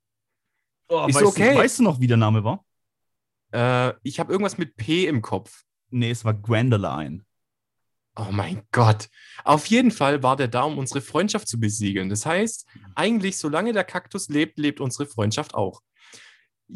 Oh, 0.89 1.07
Ist 1.07 1.15
weißt, 1.15 1.25
okay. 1.25 1.53
du, 1.53 1.59
weißt 1.59 1.79
du 1.79 1.83
noch, 1.85 2.01
wie 2.01 2.07
der 2.07 2.19
Name 2.19 2.45
war? 2.45 2.65
Äh, 3.53 3.95
ich 4.03 4.21
habe 4.21 4.33
irgendwas 4.33 4.59
mit 4.59 4.77
P 4.77 5.07
im 5.07 5.23
Kopf. 5.23 5.63
Nee, 5.91 6.11
es 6.11 6.25
war 6.25 6.35
Gwendoline. 6.35 7.25
Oh 8.15 8.29
mein 8.31 8.63
Gott. 8.73 9.09
Auf 9.43 9.67
jeden 9.67 9.91
Fall 9.91 10.23
war 10.23 10.37
der 10.37 10.49
da, 10.49 10.65
um 10.65 10.77
unsere 10.77 11.01
Freundschaft 11.01 11.49
zu 11.49 11.59
besiegeln. 11.59 12.11
Das 12.11 12.27
heißt, 12.27 12.67
eigentlich, 12.95 13.39
solange 13.39 13.73
der 13.73 13.85
Kaktus 13.85 14.29
lebt, 14.29 14.59
lebt 14.59 14.81
unsere 14.81 15.07
Freundschaft 15.07 15.55
auch. 15.55 15.81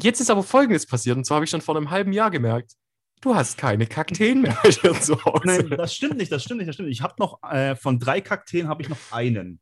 Jetzt 0.01 0.21
ist 0.21 0.29
aber 0.29 0.43
Folgendes 0.43 0.85
passiert, 0.85 1.17
und 1.17 1.25
zwar 1.25 1.35
habe 1.35 1.45
ich 1.45 1.49
schon 1.51 1.61
vor 1.61 1.75
einem 1.75 1.89
halben 1.89 2.13
Jahr 2.13 2.29
gemerkt, 2.31 2.73
du 3.21 3.33
hast 3.35 3.57
keine 3.57 3.87
Kakteen 3.87 4.41
mehr 4.41 4.57
zu 5.01 5.23
Hause. 5.25 5.41
Nein, 5.43 5.69
das 5.71 5.95
stimmt 5.95 6.17
nicht, 6.17 6.31
das 6.31 6.43
stimmt 6.43 6.59
nicht, 6.59 6.67
das 6.67 6.75
stimmt 6.75 6.89
nicht. 6.89 6.99
Ich 6.99 7.03
habe 7.03 7.15
noch, 7.19 7.41
äh, 7.43 7.75
von 7.75 7.99
drei 7.99 8.21
Kakteen 8.21 8.67
habe 8.67 8.83
ich 8.83 8.89
noch 8.89 8.97
einen. 9.11 9.59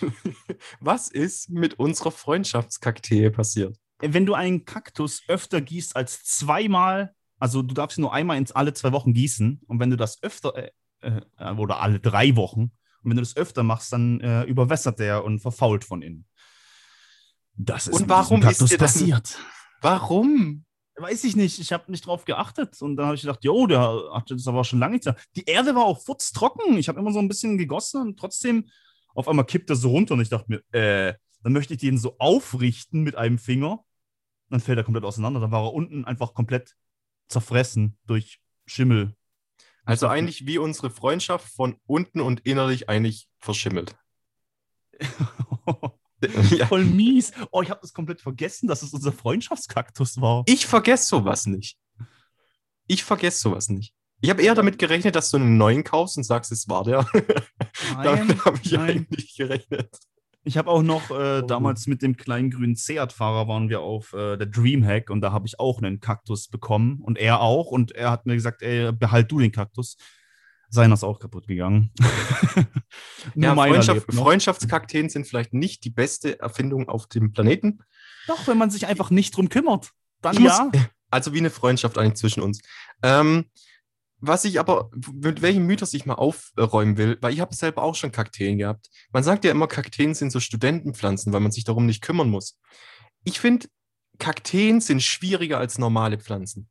Was 0.80 1.08
ist 1.08 1.48
mit 1.48 1.78
unserer 1.78 2.10
Freundschaftskaktee 2.10 3.30
passiert? 3.30 3.78
Wenn 4.00 4.26
du 4.26 4.34
einen 4.34 4.64
Kaktus 4.66 5.22
öfter 5.28 5.60
gießt 5.60 5.96
als 5.96 6.22
zweimal, 6.24 7.14
also 7.38 7.62
du 7.62 7.74
darfst 7.74 7.96
ihn 7.98 8.02
nur 8.02 8.12
einmal 8.12 8.36
ins 8.36 8.52
alle 8.52 8.74
zwei 8.74 8.92
Wochen 8.92 9.14
gießen 9.14 9.62
und 9.66 9.80
wenn 9.80 9.90
du 9.90 9.96
das 9.96 10.22
öfter, 10.22 10.54
äh, 10.56 10.70
äh, 11.38 11.52
oder 11.54 11.80
alle 11.80 11.98
drei 12.00 12.36
Wochen, 12.36 12.72
und 13.02 13.10
wenn 13.10 13.16
du 13.16 13.22
das 13.22 13.36
öfter 13.36 13.62
machst, 13.62 13.92
dann 13.92 14.20
äh, 14.20 14.42
überwässert 14.42 14.98
der 14.98 15.24
und 15.24 15.38
verfault 15.38 15.84
von 15.84 16.02
innen. 16.02 16.26
Das 17.54 17.86
ist 17.88 17.94
Und 17.94 18.08
warum 18.08 18.42
ist 18.42 18.60
dir 18.60 18.68
dann- 18.68 18.78
passiert. 18.78 19.38
Warum? 19.80 20.64
Weiß 20.96 21.22
ich 21.24 21.36
nicht, 21.36 21.60
ich 21.60 21.72
habe 21.72 21.90
nicht 21.90 22.06
drauf 22.06 22.24
geachtet. 22.24 22.80
Und 22.82 22.96
dann 22.96 23.06
habe 23.06 23.14
ich 23.14 23.22
gedacht, 23.22 23.44
jo, 23.44 23.66
der 23.66 23.80
hat 24.12 24.30
das 24.30 24.48
aber 24.48 24.64
schon 24.64 24.80
lange 24.80 24.94
nicht. 24.94 25.08
Die 25.36 25.44
Erde 25.44 25.74
war 25.74 25.84
auch 25.84 26.02
futztrocken. 26.02 26.76
Ich 26.76 26.88
habe 26.88 26.98
immer 26.98 27.12
so 27.12 27.20
ein 27.20 27.28
bisschen 27.28 27.56
gegossen 27.56 28.02
und 28.02 28.18
trotzdem 28.18 28.68
auf 29.14 29.28
einmal 29.28 29.46
kippt 29.46 29.70
er 29.70 29.76
so 29.76 29.90
runter 29.90 30.14
und 30.14 30.20
ich 30.20 30.28
dachte 30.28 30.46
mir, 30.48 30.62
äh, 30.78 31.14
dann 31.42 31.52
möchte 31.52 31.74
ich 31.74 31.80
den 31.80 31.98
so 31.98 32.16
aufrichten 32.18 33.02
mit 33.02 33.14
einem 33.16 33.38
Finger. 33.38 33.84
Dann 34.50 34.60
fällt 34.60 34.78
er 34.78 34.84
komplett 34.84 35.04
auseinander. 35.04 35.40
Dann 35.40 35.52
war 35.52 35.64
er 35.64 35.72
unten 35.72 36.04
einfach 36.04 36.34
komplett 36.34 36.74
zerfressen 37.28 37.96
durch 38.06 38.40
Schimmel. 38.66 39.14
Also 39.84 40.08
eigentlich 40.08 40.46
wie 40.46 40.58
unsere 40.58 40.90
Freundschaft 40.90 41.48
von 41.48 41.76
unten 41.86 42.20
und 42.20 42.40
innerlich 42.40 42.88
eigentlich 42.88 43.28
verschimmelt. 43.38 43.96
ja. 46.50 46.66
Voll 46.66 46.84
mies. 46.84 47.32
Oh, 47.50 47.62
ich 47.62 47.70
habe 47.70 47.80
das 47.80 47.92
komplett 47.92 48.20
vergessen, 48.20 48.66
dass 48.68 48.82
es 48.82 48.92
unser 48.92 49.12
Freundschaftskaktus 49.12 50.20
war. 50.20 50.44
Ich 50.46 50.66
vergesse 50.66 51.06
sowas 51.06 51.46
nicht. 51.46 51.78
Ich 52.86 53.04
vergesse 53.04 53.40
sowas 53.40 53.68
nicht. 53.68 53.92
Ich 54.20 54.30
habe 54.30 54.42
eher 54.42 54.54
damit 54.54 54.78
gerechnet, 54.78 55.14
dass 55.14 55.30
du 55.30 55.36
einen 55.36 55.58
neuen 55.58 55.84
kaufst 55.84 56.16
und 56.16 56.24
sagst, 56.24 56.50
es 56.50 56.68
war 56.68 56.84
der. 56.84 57.06
damit 58.02 58.44
habe 58.44 58.58
ich 58.62 58.72
nein. 58.72 58.90
eigentlich 58.90 59.36
gerechnet. 59.36 59.96
Ich 60.44 60.56
habe 60.56 60.70
auch 60.70 60.82
noch 60.82 61.10
äh, 61.10 61.40
Oh. 61.42 61.46
damals 61.46 61.86
mit 61.86 62.00
dem 62.02 62.16
kleinen 62.16 62.50
grünen 62.50 62.74
Seat-Fahrer 62.74 63.48
waren 63.48 63.68
wir 63.68 63.80
auf 63.80 64.12
äh, 64.14 64.36
der 64.36 64.46
Dreamhack 64.46 65.10
und 65.10 65.20
da 65.20 65.30
habe 65.30 65.46
ich 65.46 65.60
auch 65.60 65.78
einen 65.78 66.00
Kaktus 66.00 66.48
bekommen 66.48 67.00
und 67.02 67.18
er 67.18 67.40
auch 67.40 67.66
und 67.66 67.92
er 67.92 68.10
hat 68.10 68.24
mir 68.26 68.34
gesagt, 68.34 68.62
ey, 68.62 68.90
behalt 68.92 69.30
du 69.30 69.40
den 69.40 69.52
Kaktus. 69.52 69.96
Seiner 70.70 70.94
ist 70.94 71.04
auch 71.04 71.18
kaputt 71.18 71.46
gegangen. 71.46 71.90
Ja, 73.34 73.54
Freundschaft. 73.54 74.12
Freundschaftskakteen 74.12 75.08
sind 75.10 75.26
vielleicht 75.26 75.52
nicht 75.52 75.84
die 75.84 75.90
beste 75.90 76.40
Erfindung 76.40 76.88
auf 76.88 77.06
dem 77.06 77.32
Planeten. 77.32 77.80
Doch, 78.26 78.46
wenn 78.46 78.58
man 78.58 78.70
sich 78.70 78.86
einfach 78.86 79.10
nicht 79.10 79.36
drum 79.36 79.48
kümmert. 79.48 79.90
Dann 80.22 80.34
Ich 80.34 80.40
muss- 80.40 80.52
ja. 80.52 80.70
Also 81.10 81.32
wie 81.32 81.38
eine 81.38 81.48
Freundschaft 81.50 81.96
eigentlich 81.96 82.16
zwischen 82.16 82.42
uns. 82.42 82.60
Ähm, 83.02 83.46
was 84.20 84.44
ich 84.44 84.60
aber, 84.60 84.90
mit 85.14 85.40
welchem 85.40 85.64
Mythos 85.64 85.94
ich 85.94 86.04
mal 86.04 86.14
aufräumen 86.16 86.98
will, 86.98 87.16
weil 87.22 87.32
ich 87.32 87.40
habe 87.40 87.54
selber 87.54 87.82
auch 87.82 87.94
schon 87.94 88.12
Kakteen 88.12 88.58
gehabt. 88.58 88.90
Man 89.10 89.22
sagt 89.24 89.44
ja 89.44 89.50
immer, 89.50 89.68
Kakteen 89.68 90.14
sind 90.14 90.30
so 90.32 90.38
Studentenpflanzen, 90.40 91.32
weil 91.32 91.40
man 91.40 91.50
sich 91.52 91.64
darum 91.64 91.86
nicht 91.86 92.02
kümmern 92.02 92.28
muss. 92.28 92.58
Ich 93.24 93.40
finde, 93.40 93.68
Kakteen 94.18 94.82
sind 94.82 95.02
schwieriger 95.02 95.56
als 95.58 95.78
normale 95.78 96.18
Pflanzen. 96.18 96.68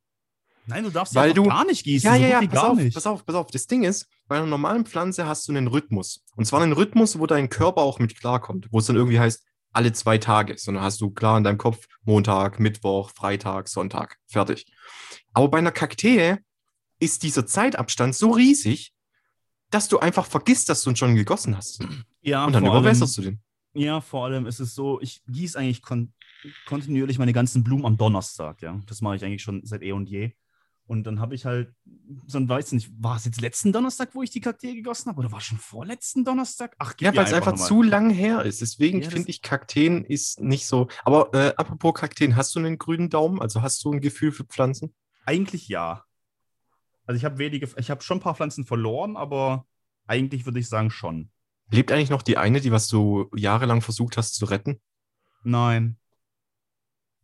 Nein, 0.67 0.83
du 0.83 0.89
darfst 0.89 1.15
Weil 1.15 1.29
ja 1.29 1.33
du- 1.33 1.43
gar 1.43 1.65
nicht 1.65 1.83
gießen. 1.83 2.09
Ja, 2.09 2.15
ja, 2.15 2.27
ja, 2.27 2.41
pass 2.47 2.51
gar 2.62 2.71
auf, 2.71 2.77
nicht. 2.77 2.93
pass 2.93 3.07
auf, 3.07 3.25
pass 3.25 3.36
auf. 3.36 3.47
Das 3.51 3.67
Ding 3.67 3.83
ist, 3.83 4.07
bei 4.27 4.38
einer 4.38 4.45
normalen 4.45 4.86
Pflanze 4.86 5.25
hast 5.25 5.47
du 5.47 5.53
einen 5.53 5.67
Rhythmus. 5.67 6.24
Und 6.36 6.45
zwar 6.45 6.62
einen 6.62 6.74
Rhythmus, 6.74 7.17
wo 7.19 7.25
dein 7.25 7.50
Körper 7.50 7.81
auch 7.81 8.00
mit 8.00 8.19
klarkommt, 8.19 8.67
wo 8.71 8.79
es 8.79 8.86
dann 8.86 8.95
irgendwie 8.97 9.19
heißt, 9.19 9.43
alle 9.71 9.93
zwei 9.93 10.17
Tage. 10.17 10.57
Sondern 10.57 10.83
hast 10.83 11.00
du 11.01 11.09
klar 11.09 11.38
in 11.38 11.43
deinem 11.43 11.57
Kopf 11.57 11.88
Montag, 12.03 12.59
Mittwoch, 12.59 13.12
Freitag, 13.12 13.69
Sonntag. 13.69 14.17
Fertig. 14.27 14.65
Aber 15.33 15.47
bei 15.50 15.57
einer 15.59 15.71
Kaktee 15.71 16.38
ist 17.00 17.24
dieser 17.24 17.45
Zeitabstand 17.45 18.15
so 18.15 18.31
riesig, 18.31 18.91
dass 19.69 19.88
du 19.88 20.00
einfach 20.00 20.25
vergisst, 20.25 20.67
dass 20.69 20.81
du 20.83 20.89
ihn 20.91 20.95
schon 20.95 21.15
gegossen 21.15 21.55
hast. 21.55 21.79
Ja, 22.21 22.45
Und 22.45 22.53
dann 22.53 22.63
vor 22.63 22.74
allem, 22.74 22.81
überwässerst 22.83 23.17
du 23.17 23.21
den. 23.21 23.39
ja, 23.74 24.01
vor 24.01 24.25
allem 24.25 24.45
ist 24.47 24.59
es 24.59 24.74
so, 24.74 25.00
ich 25.01 25.21
gieße 25.27 25.57
eigentlich 25.59 25.81
kon 25.81 26.13
kontinuierlich 26.65 27.17
meine 27.19 27.33
ganzen 27.33 27.63
Blumen 27.63 27.86
am 27.86 27.97
Donnerstag, 27.97 28.62
ja. 28.62 28.79
Das 28.88 29.01
mache 29.01 29.15
ich 29.17 29.25
eigentlich 29.25 29.41
schon 29.41 29.62
seit 29.65 29.81
eh 29.81 29.91
und 29.91 30.07
je. 30.09 30.31
Und 30.88 31.03
dann 31.03 31.20
habe 31.20 31.36
ich 31.36 31.46
halt, 31.46 31.74
so 32.27 32.38
ein 32.38 32.48
weiß 32.48 32.72
nicht, 32.72 32.89
war 32.98 33.17
es 33.17 33.25
jetzt 33.25 33.41
letzten 33.41 33.74
Donnerstag, 33.74 34.15
wo 34.15 34.24
ich 34.24 34.29
die 34.29 34.39
Kakteen 34.39 34.75
gegossen 34.75 35.10
habe? 35.10 35.20
Oder 35.20 35.32
war 35.34 35.39
es 35.39 35.46
schon 35.46 35.58
vorletzten 35.58 36.24
Donnerstag? 36.24 36.75
Ach, 36.79 36.94
Ja, 37.01 37.13
weil 37.13 37.25
es 37.25 37.34
einfach 37.34 37.51
nochmal. 37.51 37.67
zu 37.67 37.84
lang 37.84 38.10
her 38.10 38.44
ist. 38.44 38.62
Deswegen 38.62 39.01
Ja, 39.01 39.10
finde 39.10 39.29
ich, 39.29 39.41
Kakteen 39.41 40.06
ist 40.06 40.39
nicht 40.39 40.65
so. 40.65 40.88
Aber 41.03 41.34
äh, 41.34 41.53
apropos 41.58 41.94
Kakteen, 41.94 42.38
hast 42.38 42.56
du 42.56 42.60
einen 42.60 42.77
grünen 42.77 43.10
Daumen? 43.10 43.41
Also 43.41 43.62
hast 43.62 43.84
du 43.84 43.91
ein 43.91 44.00
Gefühl 44.00 44.32
für 44.32 44.46
Pflanzen? 44.46 44.96
Eigentlich 45.25 45.67
ja. 45.67 46.06
Also 47.06 47.17
ich 47.17 47.25
habe 47.25 47.38
wenige, 47.38 47.70
ich 47.77 47.89
habe 47.89 48.01
schon 48.01 48.17
ein 48.17 48.22
paar 48.22 48.36
Pflanzen 48.36 48.65
verloren, 48.65 49.17
aber 49.17 49.65
eigentlich 50.08 50.46
würde 50.46 50.60
ich 50.60 50.70
sagen 50.70 50.89
schon. 50.89 51.29
Lebt 51.70 51.91
eigentlich 51.91 52.10
noch 52.10 52.22
die 52.22 52.38
eine, 52.38 52.62
die 52.62 52.72
was 52.72 52.88
du 52.88 53.29
jahrelang 53.36 53.82
versucht 53.82 54.15
hast 54.15 54.36
zu 54.36 54.46
retten? 54.46 54.79
Nein. 55.44 55.98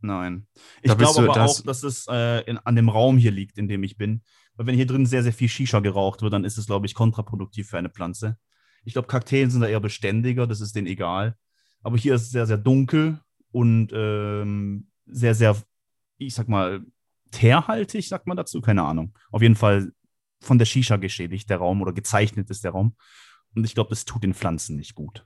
Nein. 0.05 0.47
Ich 0.81 0.89
Da 0.91 0.95
glaube 0.95 1.23
aber 1.23 1.39
das- 1.39 1.61
auch, 1.61 1.65
dass 1.65 1.81
es 1.83 2.07
äh, 2.09 2.41
in, 2.41 2.57
an 2.57 2.75
dem 2.75 2.89
Raum 2.89 3.17
hier 3.17 3.31
liegt, 3.31 3.57
in 3.57 3.69
dem 3.69 3.83
ich 3.83 3.97
bin. 3.97 4.21
Weil 4.55 4.67
wenn 4.67 4.75
hier 4.75 4.85
drin 4.85 5.05
sehr, 5.05 5.23
sehr 5.23 5.33
viel 5.33 5.47
Shisha 5.47 5.79
geraucht 5.79 6.21
wird, 6.21 6.33
dann 6.33 6.43
ist 6.43 6.57
es, 6.57 6.65
glaube 6.67 6.85
ich, 6.85 6.93
kontraproduktiv 6.93 7.69
für 7.69 7.77
eine 7.77 7.89
Pflanze. 7.89 8.37
Ich 8.83 8.93
glaube, 8.93 9.07
Kakteen 9.07 9.49
sind 9.49 9.61
da 9.61 9.67
eher 9.67 9.79
beständiger, 9.79 10.45
das 10.45 10.59
ist 10.61 10.75
denen 10.75 10.87
egal. 10.87 11.37
Aber 11.81 11.97
hier 11.97 12.15
ist 12.15 12.23
es 12.23 12.31
sehr, 12.31 12.45
sehr 12.45 12.57
dunkel 12.57 13.19
und 13.51 13.91
ähm, 13.93 14.89
sehr, 15.05 15.35
sehr, 15.35 15.55
ich 16.17 16.35
sag 16.35 16.49
mal, 16.49 16.81
teerhaltig, 17.31 18.07
sagt 18.07 18.27
man 18.27 18.37
dazu, 18.37 18.59
keine 18.61 18.83
Ahnung. 18.83 19.17
Auf 19.31 19.41
jeden 19.41 19.55
Fall 19.55 19.91
von 20.41 20.57
der 20.59 20.65
Shisha 20.65 20.97
geschädigt, 20.97 21.49
der 21.49 21.57
Raum, 21.57 21.81
oder 21.81 21.93
gezeichnet 21.93 22.49
ist 22.49 22.65
der 22.65 22.71
Raum. 22.71 22.95
Und 23.55 23.63
ich 23.63 23.73
glaube, 23.73 23.89
das 23.89 24.03
tut 24.03 24.23
den 24.23 24.33
Pflanzen 24.33 24.75
nicht 24.75 24.95
gut. 24.95 25.25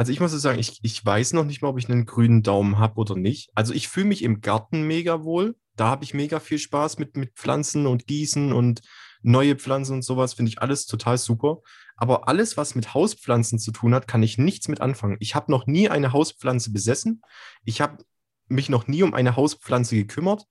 Also 0.00 0.12
ich 0.12 0.20
muss 0.20 0.30
so 0.30 0.38
sagen, 0.38 0.58
ich, 0.58 0.78
ich 0.80 1.04
weiß 1.04 1.34
noch 1.34 1.44
nicht 1.44 1.60
mal, 1.60 1.68
ob 1.68 1.78
ich 1.78 1.90
einen 1.90 2.06
grünen 2.06 2.42
Daumen 2.42 2.78
habe 2.78 2.98
oder 2.98 3.16
nicht. 3.16 3.50
Also 3.54 3.74
ich 3.74 3.86
fühle 3.86 4.06
mich 4.06 4.22
im 4.22 4.40
Garten 4.40 4.86
mega 4.86 5.24
wohl. 5.24 5.56
Da 5.76 5.88
habe 5.88 6.04
ich 6.04 6.14
mega 6.14 6.40
viel 6.40 6.58
Spaß 6.58 6.98
mit, 6.98 7.18
mit 7.18 7.34
Pflanzen 7.34 7.86
und 7.86 8.06
Gießen 8.06 8.54
und 8.54 8.80
neue 9.20 9.56
Pflanzen 9.56 9.96
und 9.96 10.02
sowas. 10.02 10.32
Finde 10.32 10.48
ich 10.48 10.62
alles 10.62 10.86
total 10.86 11.18
super. 11.18 11.58
Aber 11.98 12.28
alles, 12.28 12.56
was 12.56 12.74
mit 12.74 12.94
Hauspflanzen 12.94 13.58
zu 13.58 13.72
tun 13.72 13.94
hat, 13.94 14.08
kann 14.08 14.22
ich 14.22 14.38
nichts 14.38 14.68
mit 14.68 14.80
anfangen. 14.80 15.18
Ich 15.20 15.34
habe 15.34 15.52
noch 15.52 15.66
nie 15.66 15.90
eine 15.90 16.14
Hauspflanze 16.14 16.72
besessen. 16.72 17.20
Ich 17.66 17.82
habe 17.82 18.02
mich 18.48 18.70
noch 18.70 18.86
nie 18.86 19.02
um 19.02 19.12
eine 19.12 19.36
Hauspflanze 19.36 19.96
gekümmert. 19.96 20.46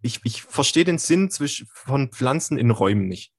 Ich, 0.00 0.20
ich 0.24 0.44
verstehe 0.44 0.84
den 0.84 0.96
Sinn 0.96 1.28
zwischen, 1.28 1.68
von 1.74 2.10
Pflanzen 2.10 2.56
in 2.56 2.70
Räumen 2.70 3.06
nicht. 3.06 3.34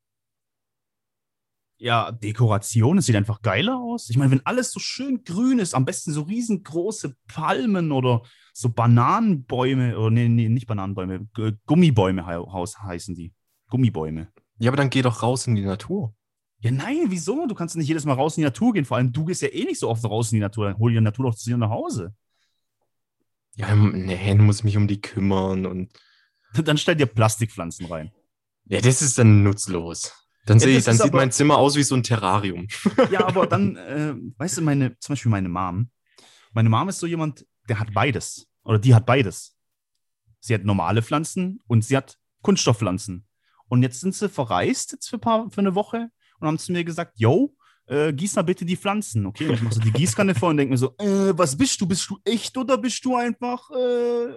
Ja, 1.78 2.12
Dekoration, 2.12 2.98
es 2.98 3.06
sieht 3.06 3.16
einfach 3.16 3.42
geiler 3.42 3.78
aus. 3.78 4.10
Ich 4.10 4.18
meine, 4.18 4.32
wenn 4.32 4.46
alles 4.46 4.72
so 4.72 4.80
schön 4.80 5.24
grün 5.24 5.60
ist, 5.60 5.74
am 5.74 5.86
besten 5.86 6.12
so 6.12 6.24
riesengroße 6.24 7.16
Palmen 7.28 7.92
oder 7.92 8.24
so 8.54 8.70
Bananenbäume, 8.70 9.98
oder 9.98 10.10
nee, 10.10 10.28
nee, 10.28 10.50
nicht 10.50 10.68
Bananenbäume, 10.68 11.28
Gummibäume 11.66 12.26
haus- 12.26 12.80
heißen 12.80 13.14
die. 13.16 13.34
Gummibäume. 13.70 14.30
Ja, 14.60 14.72
aber 14.72 14.78
dann 14.78 14.90
geh 14.90 15.02
doch 15.02 15.22
raus 15.22 15.46
in 15.46 15.56
die 15.56 15.62
Natur. 15.66 16.16
Ja, 16.60 16.72
nein, 16.72 17.06
wieso? 17.10 17.46
Du 17.46 17.54
kannst 17.54 17.76
nicht 17.76 17.88
jedes 17.88 18.06
Mal 18.06 18.14
raus 18.14 18.36
in 18.38 18.42
die 18.42 18.46
Natur 18.46 18.74
gehen. 18.74 18.86
Vor 18.86 18.98
allem, 18.98 19.12
du 19.14 19.26
gehst 19.26 19.44
ja 19.44 19.50
eh 19.50 19.66
nicht 19.66 19.80
so 19.80 19.90
oft 19.90 20.04
raus 20.06 20.32
in 20.32 20.38
die 20.38 20.42
Natur. 20.42 20.66
Dann 20.66 20.80
hol 20.80 20.92
die 20.92 21.00
Natur 21.00 21.26
doch 21.26 21.36
zu 21.36 21.50
dir 21.50 21.58
nach 21.58 21.70
Hause. 21.70 22.16
Ja, 23.56 23.76
nee, 23.76 24.18
dann 24.28 24.46
muss 24.46 24.60
ich 24.60 24.64
mich 24.64 24.78
um 24.78 24.88
die 24.88 25.02
kümmern 25.02 25.66
und 25.66 25.92
Dann 26.64 26.78
stell 26.78 26.96
dir 26.96 27.06
Plastikpflanzen 27.06 27.86
rein. 27.86 28.12
Ja, 28.66 28.82
das 28.82 29.02
ist 29.02 29.18
dann 29.18 29.44
nutzlos. 29.44 30.12
Dann, 30.48 30.58
Ja, 30.58 30.64
sehe 30.64 30.72
ich, 30.72 30.76
das 30.78 30.86
dann 30.86 30.96
sieht 31.06 31.14
aber- 31.14 31.18
mein 31.18 31.32
Zimmer 31.32 31.58
aus 31.58 31.76
wie 31.76 31.84
so 31.84 31.96
ein 31.96 32.04
Terrarium. 32.04 32.68
Ja, 33.12 33.26
aber 33.28 33.46
dann, 33.48 33.76
äh, 33.76 34.16
weißt 34.38 34.58
du, 34.58 34.62
meine, 34.62 34.98
zum 35.00 35.14
Beispiel 35.14 35.30
meine 35.30 35.50
Mom. 35.50 35.90
Meine 36.54 36.70
Mom 36.70 36.90
ist 36.90 37.00
so 37.00 37.06
jemand, 37.08 37.46
der 37.70 37.80
hat 37.80 37.94
beides. 37.94 38.48
Oder 38.64 38.80
die 38.80 38.96
hat 38.96 39.06
beides. 39.06 39.56
Sie 40.40 40.54
hat 40.54 40.64
normale 40.64 41.02
Pflanzen 41.02 41.60
und 41.68 41.84
sie 41.86 41.96
hat 41.98 42.18
Kunststoffpflanzen. 42.42 43.26
Und 43.70 43.84
jetzt 43.84 44.00
sind 44.00 44.16
sie 44.16 44.30
verreist, 44.30 44.94
jetzt 44.94 45.10
für, 45.10 45.18
paar, 45.18 45.50
für 45.52 45.60
eine 45.60 45.76
Woche, 45.76 46.10
und 46.40 46.48
haben 46.48 46.58
zu 46.58 46.72
mir 46.72 46.84
gesagt: 46.84 47.14
Yo, 47.20 47.54
äh, 47.88 48.14
gieß 48.14 48.36
mal 48.36 48.44
bitte 48.44 48.64
die 48.66 48.78
Pflanzen. 48.78 49.26
Okay, 49.26 49.48
und 49.50 49.56
ich 49.56 49.62
mache 49.62 49.74
so 49.76 49.82
die 49.82 49.92
Gießkanne 49.92 50.36
vor 50.36 50.50
und 50.50 50.58
denke 50.58 50.72
mir 50.72 50.78
so: 50.78 50.96
äh, 51.00 51.38
Was 51.38 51.58
bist 51.58 51.82
du? 51.82 51.88
Bist 51.88 52.10
du 52.10 52.18
echt 52.24 52.56
oder 52.58 52.78
bist 52.78 53.04
du 53.04 53.16
einfach 53.18 53.70
äh, 53.72 54.36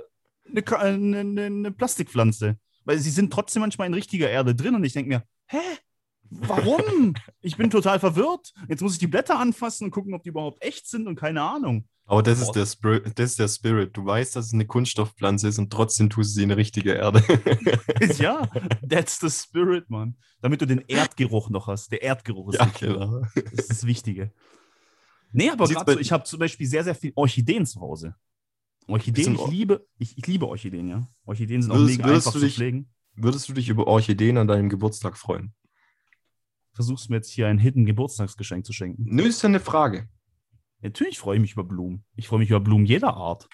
eine, 0.49 0.79
eine, 0.81 1.19
eine, 1.21 1.45
eine 1.45 1.71
Plastikpflanze? 1.71 2.59
Weil 2.85 2.99
sie 2.99 3.11
sind 3.11 3.33
trotzdem 3.33 3.61
manchmal 3.61 3.87
in 3.87 3.95
richtiger 3.95 4.29
Erde 4.29 4.55
drin 4.55 4.75
und 4.75 4.83
ich 4.85 4.95
denke 4.95 5.09
mir: 5.11 5.23
Hä? 5.47 5.59
Warum? 6.31 7.15
Ich 7.41 7.57
bin 7.57 7.71
total 7.71 7.99
verwirrt. 7.99 8.53
Jetzt 8.69 8.83
muss 8.83 8.93
ich 8.95 8.99
die 8.99 9.07
Blätter 9.09 9.39
anfassen 9.39 9.85
und 9.87 9.91
gucken, 9.91 10.15
ob 10.15 10.23
die 10.23 10.29
überhaupt 10.29 10.63
echt 10.63 10.89
sind 10.89 11.07
und 11.09 11.17
keine 11.17 11.43
Ahnung. 11.43 11.87
Aber 12.07 12.23
das 12.25 12.41
ist, 12.41 12.53
der 12.53 12.67
Spirit, 12.67 13.19
das 13.19 13.31
ist 13.31 13.39
der 13.39 13.47
Spirit. 13.49 13.97
Du 13.97 14.05
weißt, 14.05 14.35
dass 14.35 14.47
es 14.47 14.53
eine 14.53 14.67
Kunststoffpflanze 14.67 15.47
ist 15.49 15.59
und 15.59 15.73
trotzdem 15.73 16.11
tust 16.11 16.31
du 16.31 16.35
sie 16.35 16.43
in 16.43 16.51
eine 16.51 16.57
richtige 16.57 16.93
Erde. 16.93 17.23
ja, 18.19 18.49
that's 18.89 19.21
the 19.21 19.31
spirit, 19.31 19.89
Mann. 19.91 20.17
Damit 20.41 20.61
du 20.61 20.67
den 20.67 20.83
Erdgeruch 20.89 21.51
noch 21.51 21.69
hast. 21.69 21.93
Der 21.93 22.03
Erdgeruch 22.03 22.53
ist 22.53 22.59
ja, 22.59 22.67
wichtig. 22.67 22.89
genau. 22.89 23.23
Das 23.35 23.53
ist 23.55 23.71
das 23.71 23.87
Wichtige. 23.87 24.33
Nee, 25.33 25.51
aber 25.51 25.69
gerade 25.69 25.93
so, 25.93 25.99
ich 26.01 26.11
habe 26.11 26.25
zum 26.25 26.41
Beispiel 26.41 26.67
sehr, 26.67 26.83
sehr 26.83 26.97
viel 26.97 27.13
Orchideen 27.15 27.65
zu 27.65 27.81
Hause. 27.81 28.17
Orchideen, 28.89 29.37
ich 29.37 29.47
liebe, 29.47 29.87
ich, 29.99 30.19
ich 30.19 30.27
liebe 30.27 30.49
Orchideen, 30.49 30.89
ja. 30.89 31.09
Orchideen 31.25 31.63
sind 31.63 31.71
auch 31.71 31.77
Würdest- 31.77 31.99
mega 31.99 32.09
würdest 32.09 32.27
einfach 32.27 32.33
du 32.33 32.39
zu 32.41 32.45
dich- 32.47 32.55
pflegen. 32.57 32.91
Würdest 33.15 33.49
du 33.49 33.53
dich 33.53 33.69
über 33.69 33.87
Orchideen 33.87 34.37
an 34.39 34.49
deinem 34.49 34.69
Geburtstag 34.69 35.17
freuen? 35.17 35.53
Versuchst 36.81 37.11
mir 37.11 37.17
jetzt 37.17 37.31
hier 37.31 37.47
ein 37.47 37.59
hidden 37.59 37.85
Geburtstagsgeschenk 37.85 38.65
zu 38.65 38.73
schenken. 38.73 39.05
Nö, 39.07 39.25
ist 39.25 39.43
ja 39.43 39.51
eine 39.51 39.61
Frage. 39.61 40.09
Natürlich 40.81 41.19
freue 41.19 41.37
ich 41.37 41.43
mich 41.43 41.53
über 41.53 41.65
Blumen. 41.65 42.07
Ich 42.17 42.29
freue 42.29 42.39
mich 42.39 42.49
über 42.49 42.61
Blumen 42.61 42.87
jeder 42.87 43.13
Art. 43.13 43.51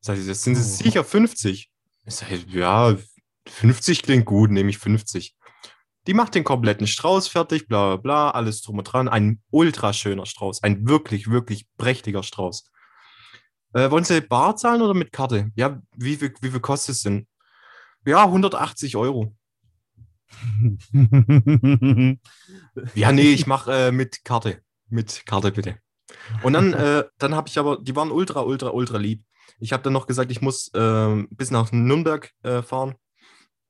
Sag 0.01 0.19
ich, 0.19 0.27
das 0.27 0.43
sind 0.43 0.57
Oh. 0.57 0.61
sicher 0.61 1.05
50. 1.05 1.71
Ich 2.07 2.15
sage, 2.15 2.37
ja, 2.49 2.97
50 3.47 4.03
klingt 4.03 4.27
gut, 4.27 4.51
nehme 4.51 4.71
ich 4.71 4.79
50. 4.79 5.37
Die 6.07 6.15
macht 6.15 6.35
den 6.35 6.45
kompletten 6.45 6.87
Strauß 6.87 7.29
fertig, 7.29 7.69
bla 7.69 7.89
bla 7.89 7.97
bla, 7.97 8.31
alles 8.31 8.63
drum 8.63 8.79
und 8.79 8.85
dran. 8.85 9.09
Ein 9.09 9.43
ultra 9.51 9.93
schöner 9.93 10.25
Strauß, 10.27 10.63
ein 10.63 10.89
wirklich, 10.89 11.29
wirklich 11.31 11.67
prächtiger 11.77 12.23
Strauß. 12.23 12.65
Äh, 13.75 13.91
wollen 13.91 14.05
Sie 14.05 14.21
bar 14.21 14.57
zahlen 14.57 14.83
oder 14.83 14.95
mit 14.95 15.13
Karte? 15.13 15.51
Ja, 15.55 15.81
wie 15.97 16.17
viel, 16.17 16.35
wie 16.41 16.51
viel 16.51 16.61
kostet 16.61 16.97
es 16.97 17.03
denn? 17.03 17.29
Ja, 18.07 18.25
180 18.25 18.97
Euro. 18.97 19.37
Ja, 22.95 23.13
nee, 23.13 23.33
ich 23.33 23.47
mache 23.47 23.73
äh, 23.89 23.93
mit 23.93 24.25
Karte. 24.25 24.63
Mit 24.89 25.25
Karte 25.27 25.53
bitte. 25.53 25.79
Und 26.43 26.53
dann, 26.53 26.73
äh, 26.73 27.05
dann 27.19 27.35
habe 27.35 27.49
ich 27.49 27.59
aber, 27.59 27.79
die 27.81 27.97
waren 27.97 28.11
ultra, 28.11 28.41
ultra, 28.41 28.71
ultra 28.71 28.99
lieb. 28.99 29.25
Ich 29.59 29.73
habe 29.73 29.83
dann 29.83 29.93
noch 29.93 30.07
gesagt, 30.07 30.31
ich 30.31 30.41
muss 30.41 30.71
ähm, 30.75 31.29
bis 31.31 31.51
nach 31.51 31.73
Nürnberg 31.73 32.31
äh, 32.43 32.63
fahren. 32.63 32.95